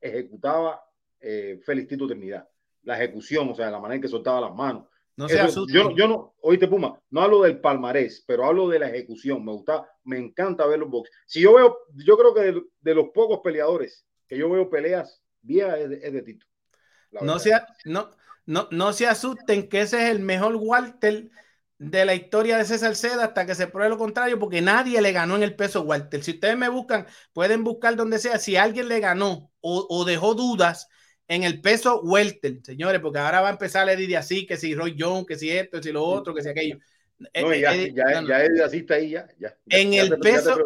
[0.00, 0.82] ejecutaba
[1.20, 2.48] eh, Félix Tito Trinidad.
[2.82, 4.86] La ejecución, o sea, la manera en que soltaba las manos.
[5.16, 9.42] No yo, yo no, oíste Puma, no hablo del palmarés, pero hablo de la ejecución.
[9.42, 11.10] Me gusta, me encanta ver los box.
[11.24, 15.78] Si yo veo, yo creo que de, los pocos peleadores que yo veo peleas vía
[15.78, 16.46] es de Tito.
[17.22, 17.52] No se,
[17.86, 18.10] no,
[18.44, 21.30] no, no se asusten que ese es el mejor Walter
[21.78, 25.12] de la historia de César Seda hasta que se pruebe lo contrario, porque nadie le
[25.12, 26.22] ganó en el peso Walter.
[26.22, 30.88] Si ustedes me buscan, pueden buscar donde sea, si alguien le ganó o, dejó dudas
[31.28, 34.74] en el peso welter, señores, porque ahora va a empezar a decir así, que si
[34.74, 36.78] Roy Jones, que si esto, que si lo otro, que si aquello.
[37.18, 39.56] No, ya, eh, ya, ya, es así está ahí, ya, ya.
[39.68, 40.56] En el peso,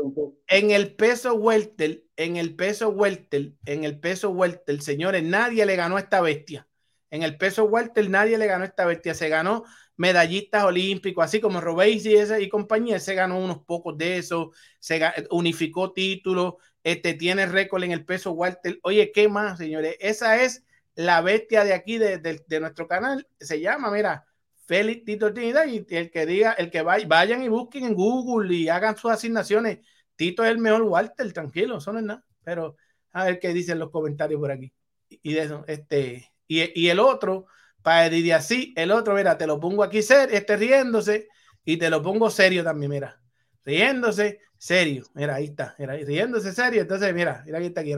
[0.48, 5.76] en el peso welter, en el peso welter, en el peso welter, señores, nadie le
[5.76, 6.66] ganó a esta bestia.
[7.10, 9.14] En el peso welter nadie le ganó a esta bestia.
[9.14, 9.64] Se ganó
[10.00, 14.48] medallistas olímpicos, así como Robéis y, ese, y compañía, se ganó unos pocos de esos,
[14.78, 14.98] se
[15.30, 18.80] unificó títulos, este, tiene récord en el peso welter.
[18.82, 19.96] Oye, ¿qué más, señores?
[20.00, 20.64] Esa es
[20.94, 23.28] la bestia de aquí, de, de nuestro canal.
[23.38, 24.24] Se llama, mira,
[24.66, 28.54] Félix Tito Trinidad y el que diga, el que vaya, vayan y busquen en Google
[28.54, 29.80] y hagan sus asignaciones.
[30.16, 32.24] Tito es el mejor Walter, tranquilo, eso no es nada.
[32.42, 32.76] Pero
[33.12, 34.72] a ver qué dicen los comentarios por aquí.
[35.10, 37.46] Y de eso, este, y, el otro,
[37.82, 41.28] para decir así, el otro, mira, te lo pongo aquí serio, este riéndose,
[41.64, 43.20] y te lo pongo serio también, mira.
[43.64, 45.04] Riéndose, serio.
[45.14, 46.82] Mira, ahí está, mira, riéndose serio.
[46.82, 47.94] Entonces, mira, mira aquí está, aquí,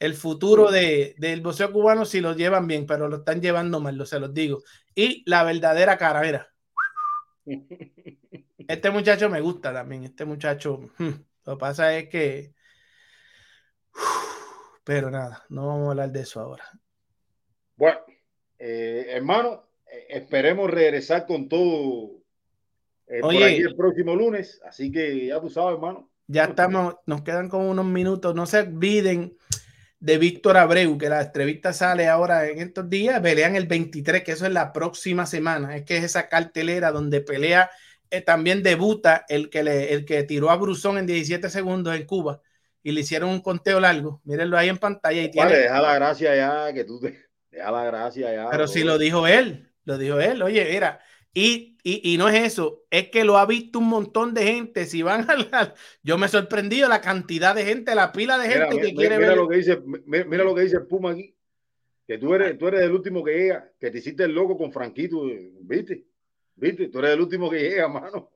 [0.00, 3.96] el futuro de, del boxeo cubano si lo llevan bien, pero lo están llevando mal,
[3.96, 4.62] lo se los digo.
[4.94, 6.48] Y la verdadera cara, mira.
[8.66, 10.78] Este muchacho me gusta también, este muchacho.
[10.96, 11.10] Hmm,
[11.44, 12.54] lo que pasa es que...
[14.84, 16.64] Pero nada, no vamos a hablar de eso ahora.
[17.76, 17.98] Bueno,
[18.60, 22.20] eh, hermano, eh, esperemos regresar con todo
[23.06, 26.10] eh, por aquí el próximo lunes, así que ya tú sabes, hermano.
[26.26, 29.36] Ya estamos, nos quedan como unos minutos, no se olviden
[29.98, 34.32] de Víctor Abreu, que la entrevista sale ahora en estos días, pelean el 23, que
[34.32, 37.70] eso es la próxima semana, es que es esa cartelera donde pelea,
[38.10, 42.04] eh, también debuta el que, le, el que tiró a Brusón en 17 segundos en
[42.04, 42.42] Cuba
[42.82, 45.22] y le hicieron un conteo largo, mírenlo ahí en pantalla.
[45.22, 45.56] Y tiene...
[45.56, 48.50] deja la gracia ya, que tú te, deja la gracia ya.
[48.50, 51.00] Pero si lo dijo él, lo dijo él, oye, mira,
[51.32, 54.84] y, y, y, no es eso, es que lo ha visto un montón de gente.
[54.86, 58.80] Si van a yo me he sorprendido la cantidad de gente, la pila de gente
[58.80, 61.34] que quiere mira Lo que dice, mira, lo que dice Puma aquí,
[62.06, 64.72] que tú eres, tú eres el último que llega, que te hiciste el loco con
[64.72, 65.22] Franquito,
[65.60, 66.04] ¿viste?
[66.56, 66.88] ¿Viste?
[66.88, 68.30] Tú eres el último que llega, mano.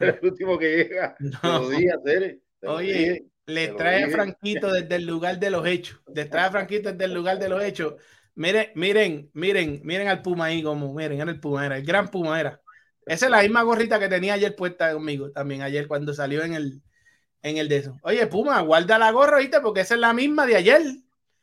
[0.00, 1.16] Eres el último que llega.
[1.42, 2.74] No.
[2.74, 6.00] Oye, le trae a Franquito desde el lugar de los hechos.
[6.14, 7.94] Le trae a Franquito desde el lugar de los hechos.
[8.38, 12.06] Miren, miren, miren, miren al Puma ahí como, miren, era el Puma, era el gran
[12.08, 12.60] Puma era.
[13.04, 16.54] Esa es la misma gorrita que tenía ayer puesta conmigo también, ayer cuando salió en
[16.54, 16.80] el,
[17.42, 17.96] en el de eso.
[18.02, 19.60] Oye, Puma, guarda la gorra, ¿viste?
[19.60, 20.82] Porque esa es la misma de ayer.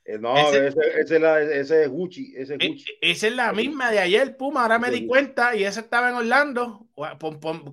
[0.05, 2.85] Eh, no, ese, ese, es la, ese, es Gucci, ese es e, Gucci.
[3.01, 4.61] esa es la misma de ayer, Puma.
[4.61, 6.87] Ahora me di cuenta y esa estaba en Orlando.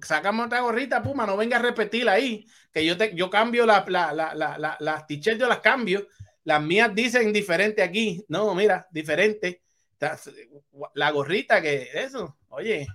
[0.02, 2.44] sacamos otra gorrita, Puma, no venga a repetirla ahí.
[2.72, 6.08] Que yo, te, yo cambio la, la, la, la, las t-shirts, yo las cambio
[6.44, 8.24] las mías dicen diferente aquí.
[8.28, 9.62] No, mira, diferente.
[10.94, 12.86] La gorrita que eso, oye,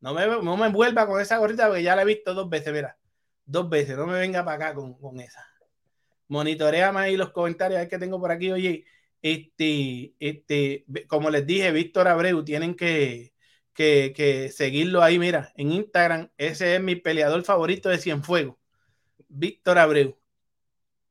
[0.00, 2.72] no me, no me envuelva con esa gorrita porque ya la he visto dos veces,
[2.72, 2.98] mira.
[3.46, 5.44] Dos veces, no me venga para acá con, con esa.
[6.28, 8.50] Monitoreame ahí los comentarios que tengo por aquí.
[8.52, 8.86] Oye,
[9.22, 13.34] este, este, como les dije, Víctor Abreu, tienen que,
[13.74, 16.30] que, que, seguirlo ahí, mira, en Instagram.
[16.38, 18.56] Ese es mi peleador favorito de Cienfuegos.
[19.28, 20.18] Víctor Abreu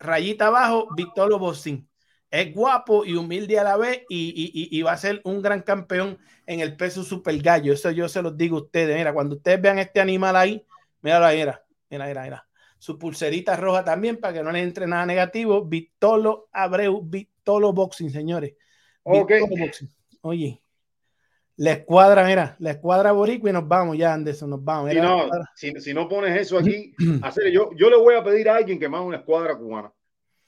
[0.03, 1.89] rayita abajo, Víctor Bocín.
[2.29, 6.17] Es guapo y humilde a la vez y, va a ser un gran campeón
[6.47, 7.73] en el peso super gallo.
[7.73, 8.97] Eso yo se los digo a ustedes.
[8.97, 10.65] Mira, cuando ustedes vean este animal ahí,
[11.01, 12.47] mira ahí, mira, mira, mira, mira.
[12.79, 15.63] Su pulserita roja también para que no le entre nada negativo.
[15.63, 18.55] Vitolo Abreu, Vitolo Boxing, señores.
[19.03, 19.31] Ok.
[20.21, 20.59] Oye,
[21.55, 24.89] La escuadra, mira, la escuadra boricua y nos vamos ya, Anderson, nos vamos.
[24.89, 28.49] Si no, si, si, no pones eso aquí, hacer, yo, yo le voy a pedir
[28.49, 29.92] a alguien que más una escuadra cubana.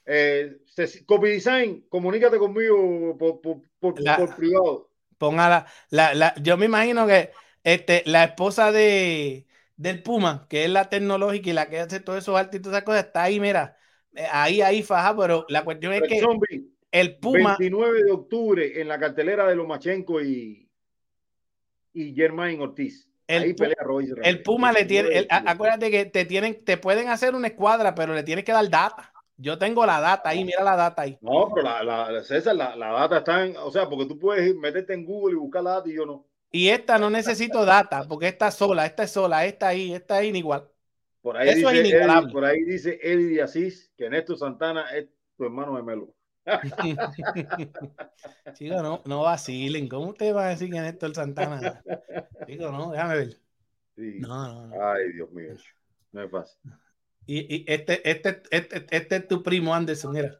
[0.06, 0.58] Eh,
[1.04, 4.88] copy Design, comunícate conmigo por, por, por, La- por privado.
[5.18, 7.30] Ponga la, la, la- yo me imagino que
[7.64, 9.46] este, la esposa de,
[9.76, 12.76] del Puma, que es la tecnológica y la que hace todos esos artes y todas
[12.76, 13.76] esas cosas, está ahí, mira,
[14.14, 18.12] eh, ahí, ahí faja, pero la cuestión es El que zombie, el Puma, 29 de
[18.12, 20.68] octubre en la cartelera de Lomachenko y,
[21.94, 23.08] y Germain Ortiz.
[23.26, 24.42] El Ahí pelea Royce el.
[24.42, 25.52] Puma le tiene, 29 de el- a- octubre.
[25.52, 29.12] acuérdate que te tienen, te pueden hacer una escuadra, pero le tienes que dar data.
[29.38, 31.18] Yo tengo la data ahí, mira la data ahí.
[31.20, 34.54] No, pero la, la, César, la, la data está en, o sea, porque tú puedes
[34.56, 36.26] meterte en Google y buscar la data y yo no.
[36.50, 40.28] Y esta no necesito data, porque esta sola, esta es sola, esta ahí, esta es
[40.28, 40.68] inigual.
[41.20, 41.98] Por ahí, Eso es dice.
[41.98, 45.06] Eddie, por ahí dice Eddie Asís que Néstor Santana es
[45.36, 46.14] tu hermano gemelo.
[48.54, 49.88] Chicos, no, no vacilen.
[49.88, 51.82] ¿Cómo ustedes van a decir que Néstor Santana?
[52.46, 53.36] Chicos, no, déjame ver.
[53.96, 54.18] Sí.
[54.20, 54.88] No, no, no.
[54.88, 55.54] Ay, Dios mío.
[56.12, 56.58] No es fácil.
[57.26, 60.38] Y, y este, este, este, este es tu primo Anderson, mira.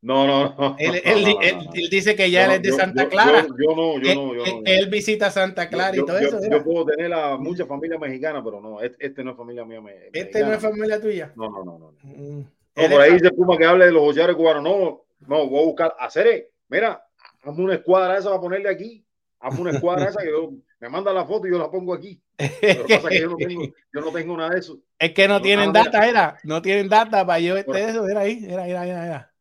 [0.00, 0.76] No, no, no.
[0.78, 1.70] Él, él- no, no, él- no.
[1.74, 3.42] él dice que ya Yo él es de yo- Santa yo- Clara.
[3.42, 4.62] Yo, yo no, yo no, yo que- no.
[4.62, 6.40] que él visita Santa Clara Yo- y todo yo- eso.
[6.50, 9.82] yo puedo tener a mucha familia mexicana, pero no, este, este no es familia mía.
[10.12, 11.32] Este no es familia tuya.
[11.34, 11.94] No, no, no, no.
[12.02, 12.44] Mm.
[12.74, 14.62] Por ahí dice Puma que hable de los boxeadores cubanos.
[14.62, 15.96] No, no, voy a buscar.
[15.98, 17.04] Hacer, mira,
[17.42, 19.04] hazme una escuadra esa para ponerle aquí.
[19.40, 22.20] Hazme una escuadra esa que yo, me manda la foto y yo la pongo aquí.
[22.60, 24.78] Pero pasa que yo no tengo, yo no tengo nada de eso.
[24.98, 26.38] Es que no No, tienen data, era.
[26.44, 27.88] No tienen data para yo este Bueno.
[27.88, 28.02] eso.
[28.04, 28.84] Mira ahí, mira, mira.
[28.84, 29.34] mira.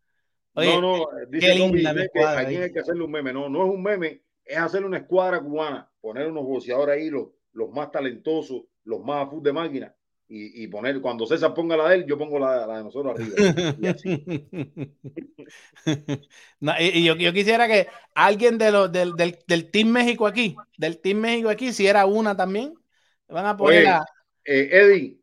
[0.54, 3.32] Oye, no, no, qué dice Tommy que escuadra aquí hay que hacerle un meme.
[3.32, 7.28] No, no es un meme, es hacerle una escuadra cubana, poner unos boxeadores ahí, los,
[7.54, 9.96] los más talentosos, los más a de máquina,
[10.30, 13.16] y, y poner, cuando César ponga la de él, yo pongo la, la de nosotros
[13.18, 13.76] arriba.
[13.80, 14.26] Y así.
[16.60, 20.56] No, y yo, yo quisiera que alguien de los, del, del, del Team México aquí,
[20.78, 22.74] del Team México aquí, si era una también,
[23.30, 24.06] van a poner Oye, a-
[24.44, 25.20] Eh, Eddie,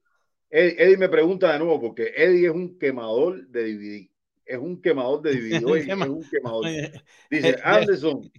[0.50, 4.10] Eddie, Eddie me pregunta de nuevo, porque Eddie es un quemador de DVD.
[4.46, 5.64] Es un quemador de DVD.
[5.66, 6.66] Oye, es un quemador.
[7.30, 8.30] Dice, Anderson,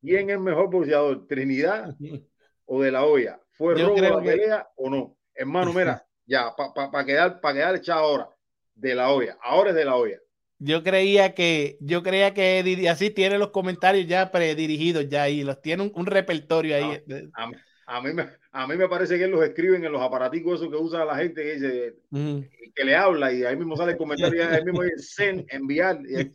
[0.00, 1.26] ¿quién es mejor boxeador?
[1.26, 1.96] ¿Trinidad
[2.66, 3.40] o de la olla?
[3.52, 5.16] ¿Fue robo la que- pelea o no?
[5.34, 8.28] Hermano, mira, ya, para pa, pa quedar, pa quedar echado ahora,
[8.74, 9.36] de la olla.
[9.42, 10.18] Ahora es de la olla.
[10.58, 15.42] Yo creía que, yo creía que Eddie así tiene los comentarios ya predirigidos ya ahí,
[15.42, 17.02] los tiene un, un repertorio ahí.
[17.34, 17.50] A,
[17.86, 20.70] a mí me, a mí me parece que él los escriben en los aparaticos esos
[20.70, 22.44] que usa la gente que dice, Ujú.
[22.74, 26.00] que le habla y ahí mismo sale el comentario y ahí mismo dice enviar.
[26.08, 26.30] y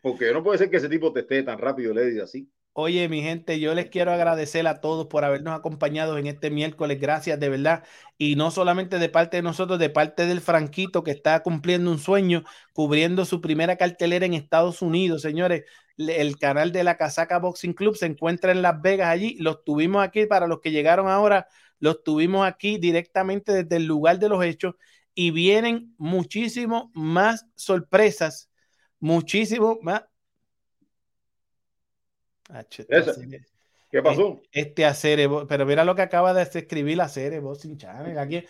[0.00, 2.48] porque no puede ser que ese tipo te esté tan rápido, le dice así.
[2.74, 6.98] Oye, mi gente, yo les quiero agradecer a todos por habernos acompañado en este miércoles.
[6.98, 7.84] Gracias de verdad.
[8.16, 11.98] Y no solamente de parte de nosotros, de parte del Franquito que está cumpliendo un
[11.98, 15.64] sueño, cubriendo su primera cartelera en Estados Unidos, señores.
[15.98, 19.36] El canal de la Casaca Boxing Club se encuentra en Las Vegas allí.
[19.38, 21.46] Los tuvimos aquí para los que llegaron ahora.
[21.78, 24.76] Los tuvimos aquí directamente desde el lugar de los hechos
[25.14, 28.48] y vienen muchísimo más sorpresas,
[28.98, 30.04] muchísimo más.
[30.04, 30.10] Acho, este
[31.92, 32.40] Esa.
[32.40, 32.41] hacer-
[33.90, 34.40] ¿Qué pasó?
[34.50, 38.18] Este hacer, pero mira lo que acaba de escribir la serie, Boxing Channel.
[38.18, 38.44] Aquí.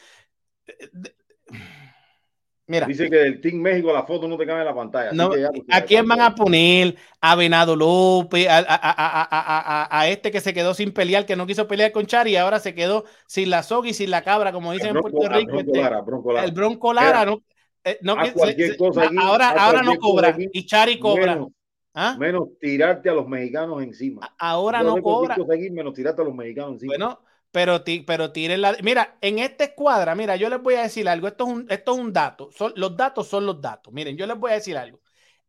[2.64, 5.10] Mira, Dice que del Team México la foto no te cabe en la pantalla.
[5.12, 6.96] no, ya ¿a quién van a poner?
[7.20, 10.92] A Venado López, a, a- a- a- a- a- a este que se quedó sin
[10.92, 13.94] pelear, que no quiso pelear con Chari y ahora se quedó sin la soga y
[13.94, 15.52] sin la cabra, como dicen en Puerto Rico.
[15.52, 16.46] Bronco este, Lara, Bronco Lara.
[16.46, 17.42] el Bronco Lara, no,
[17.84, 20.98] eh, no haz que- cualquier se- cosa aquí, ahora, ahora no cobra aquí, y Chari
[21.00, 21.34] cobra.
[21.34, 21.48] Menos,
[21.94, 22.16] ¿ah?
[22.18, 24.34] menos tirarte a los mexicanos encima.
[24.38, 25.56] Ahora no cualquier cobra.
[25.70, 26.92] menos tirarte a los mexicanos encima.
[26.92, 27.20] Bueno,
[27.50, 28.76] pero, pero tiren la.
[28.82, 31.28] Mira, en esta escuadra, mira, yo les voy a decir algo.
[31.28, 32.50] Esto es un, esto es un dato.
[32.52, 33.92] Son, los datos son los datos.
[33.92, 35.00] Miren, yo les voy a decir algo.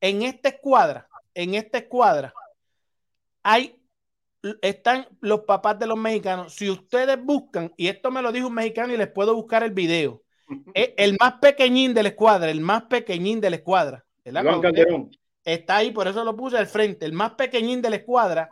[0.01, 2.33] En esta escuadra, en esta escuadra,
[3.41, 3.79] hay.
[4.61, 6.53] Están los papás de los mexicanos.
[6.53, 9.71] Si ustedes buscan, y esto me lo dijo un mexicano y les puedo buscar el
[9.71, 10.21] video,
[10.73, 14.05] el más pequeñín de la escuadra, el más pequeñín de la escuadra.
[14.25, 14.43] ¿verdad?
[14.43, 15.11] Iván Calderón.
[15.43, 18.49] Está ahí, por eso lo puse al frente, el más pequeñín de la escuadra,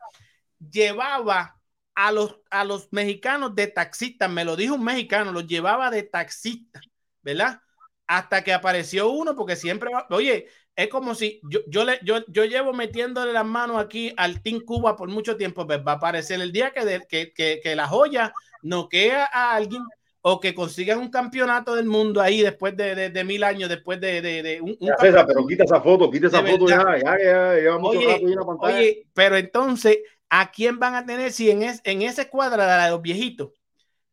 [0.59, 1.59] llevaba
[1.95, 6.03] a los, a los mexicanos de taxistas, me lo dijo un mexicano, los llevaba de
[6.03, 6.83] taxistas,
[7.21, 7.61] ¿verdad?
[8.07, 12.25] Hasta que apareció uno, porque siempre va, oye, es como si yo, yo, le, yo,
[12.27, 15.95] yo llevo metiéndole las manos aquí al Team Cuba por mucho tiempo, pues va a
[15.95, 19.83] aparecer el día que, de, que, que, que la joya noquea a alguien
[20.21, 23.99] o que consigan un campeonato del mundo ahí después de, de, de mil años, después
[23.99, 26.97] de, de, de un, un Ya, César, pero quita esa foto, quita esa foto ya,
[27.03, 28.77] ya, ya, lleva mucho Oye, rato en la pantalla.
[28.77, 29.99] Oye, pero entonces,
[30.29, 33.49] ¿a quién van a tener si en, es, en esa escuadra de los viejitos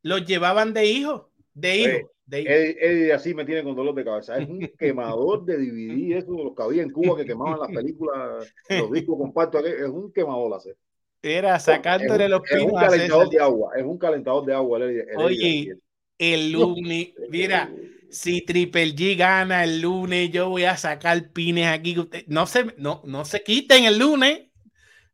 [0.03, 1.27] los llevaban de hijos?
[1.53, 2.11] De Oye, hijos.
[2.25, 2.53] De hijos.
[2.55, 4.39] Eddie así me tiene con dolor de cabeza.
[4.39, 7.69] Es un quemador de DVD, eso de los que había en Cuba que quemaban las
[7.69, 10.77] películas, los discos compactos, es un quemador hacer.
[11.21, 14.79] Era sacándole los Es un pinos calentador de agua, es un calentador de agua.
[15.17, 15.77] Oye,
[16.19, 17.71] el lunes, mira,
[18.11, 21.97] si Triple G gana el lunes, yo voy a sacar pines aquí.
[22.27, 24.45] no, se, no, no se quiten el lunes.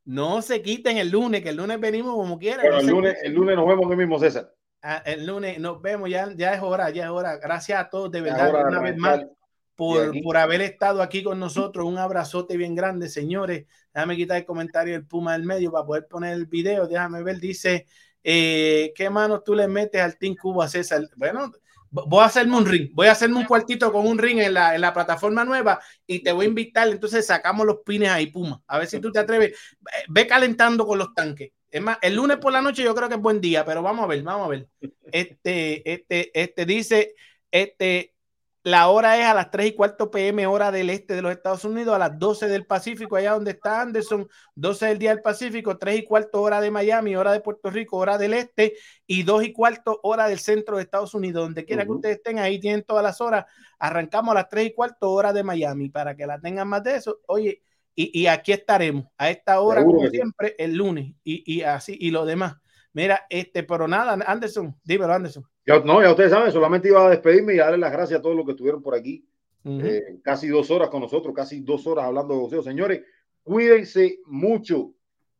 [0.06, 2.60] No se quiten el lunes, que el lunes venimos como quiera.
[2.60, 3.30] Bueno, no el lunes, quiten.
[3.30, 4.52] el lunes nos vemos aquí mismo, César.
[4.82, 7.38] Ah, el lunes nos vemos, ya, ya es hora, ya es hora.
[7.38, 9.24] Gracias a todos, de verdad, hora una vez más,
[9.74, 11.86] por, por haber estado aquí con nosotros.
[11.86, 13.64] Un abrazote bien grande, señores.
[13.94, 16.86] Déjame quitar el comentario del Puma del medio para poder poner el video.
[16.86, 17.86] Déjame ver, dice,
[18.24, 21.02] eh, ¿qué manos tú le metes al Team Cubo a César?
[21.16, 21.52] Bueno,
[21.90, 24.74] voy a hacerme un ring, voy a hacerme un cuartito con un ring en la,
[24.74, 26.88] en la plataforma nueva y te voy a invitar.
[26.88, 28.62] Entonces sacamos los pines ahí, Puma.
[28.66, 29.52] A ver si tú te atreves.
[29.80, 31.52] Ve- Ve calentando con los tanques.
[31.70, 34.04] Es más, el lunes por la noche yo creo que es buen día, pero vamos
[34.04, 34.68] a ver, vamos a ver.
[35.10, 37.14] Este, este, este dice,
[37.50, 38.13] este,
[38.64, 41.66] la hora es a las 3 y cuarto pm, hora del este de los Estados
[41.66, 45.76] Unidos, a las 12 del Pacífico, allá donde está Anderson, 12 del día del Pacífico,
[45.76, 48.74] 3 y cuarto hora de Miami, hora de Puerto Rico, hora del este,
[49.06, 52.38] y 2 y cuarto hora del centro de Estados Unidos, donde quiera que ustedes estén,
[52.38, 53.44] ahí tienen todas las horas.
[53.78, 56.96] Arrancamos a las 3 y cuarto hora de Miami, para que la tengan más de
[56.96, 57.20] eso.
[57.26, 57.62] Oye,
[57.94, 61.98] y, y aquí estaremos a esta hora, Seguro como siempre, el lunes, y, y así,
[62.00, 62.56] y lo demás.
[62.94, 65.44] Mira, este, pero nada, Anderson, dímelo, Anderson.
[65.66, 68.22] Ya, no, ya ustedes saben, solamente iba a despedirme y a darle las gracias a
[68.22, 69.26] todos los que estuvieron por aquí.
[69.66, 72.62] Eh, casi dos horas con nosotros, casi dos horas hablando de boxeo.
[72.62, 73.02] Señores,
[73.42, 74.92] cuídense mucho.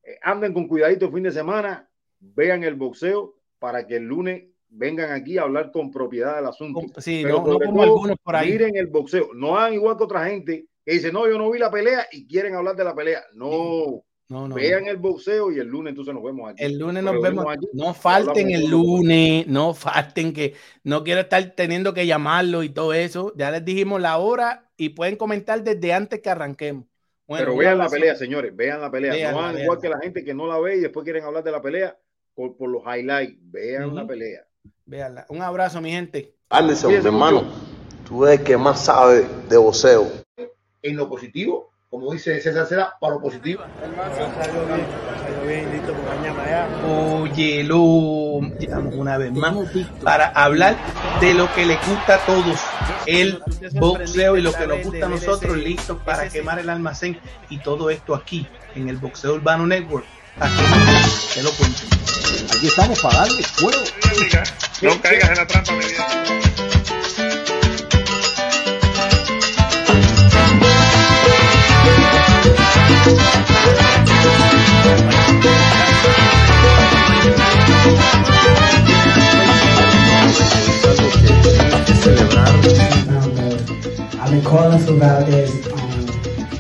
[0.02, 1.88] Eh, anden con cuidadito el fin de semana.
[2.20, 6.80] Vean el boxeo para que el lunes vengan aquí a hablar con propiedad del asunto.
[7.00, 8.52] Sí, Pero no, no como todo, algunos por ahí.
[8.52, 9.34] Miren el boxeo.
[9.34, 12.26] No hagan igual que otra gente que dice, no, yo no vi la pelea y
[12.26, 13.22] quieren hablar de la pelea.
[13.34, 14.90] No, No, no, vean no.
[14.90, 16.64] el boxeo y el lunes entonces nos vemos aquí.
[16.64, 17.44] El lunes Nos nos vemos.
[17.48, 22.70] aquí No falten el lunes, no falten que no quiero estar teniendo que llamarlo y
[22.70, 23.32] todo eso.
[23.36, 26.84] Ya les dijimos la hora y pueden comentar desde antes que arranquemos.
[27.26, 29.12] Bueno, Pero vean la pelea, señores, vean la pelea.
[29.12, 31.42] Véanla, no hagan igual que la gente que no la ve y después quieren hablar
[31.44, 31.96] de la pelea
[32.34, 33.38] por, por los highlights.
[33.50, 33.94] Vean Ujú.
[33.96, 34.46] la pelea.
[34.86, 35.26] Véanla.
[35.28, 36.34] Un abrazo, mi gente.
[36.50, 37.44] Anderson, hermano,
[38.06, 40.06] tú eres el que más sabe de boxeo.
[40.82, 43.62] en lo positivo, como dice César Cera, para lo positivo.
[47.22, 49.54] Oye, lo estamos una vez más
[50.02, 50.76] para hablar
[51.20, 52.58] de lo que le gusta a todos,
[53.06, 53.40] el
[53.74, 57.16] boxeo y lo que nos gusta a nosotros, listos para quemar el almacén
[57.48, 58.44] y todo esto aquí
[58.74, 60.04] en el Boxeo Urbano Network.
[60.40, 60.62] Aquí
[61.42, 61.50] lo.
[62.56, 63.84] Aquí estamos para darle fuego.
[64.82, 66.43] No caigas en la trampa, mi vida.
[84.20, 85.50] I've been calling for Valdez.
[85.68, 85.80] Um,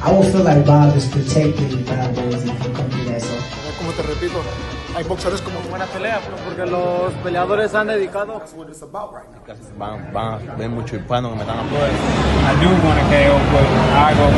[0.02, 3.22] I will feel like Bob is protecting Valdez if he come do that.
[3.22, 3.34] So
[3.78, 4.42] Como te repito,
[4.94, 8.42] hay boxeadores como buena pelea, porque los peleadores han dedicado.
[9.78, 11.98] Van, van, ven muchos hispanos que me están apoyando.
[12.46, 14.26] I do want to KO, but I go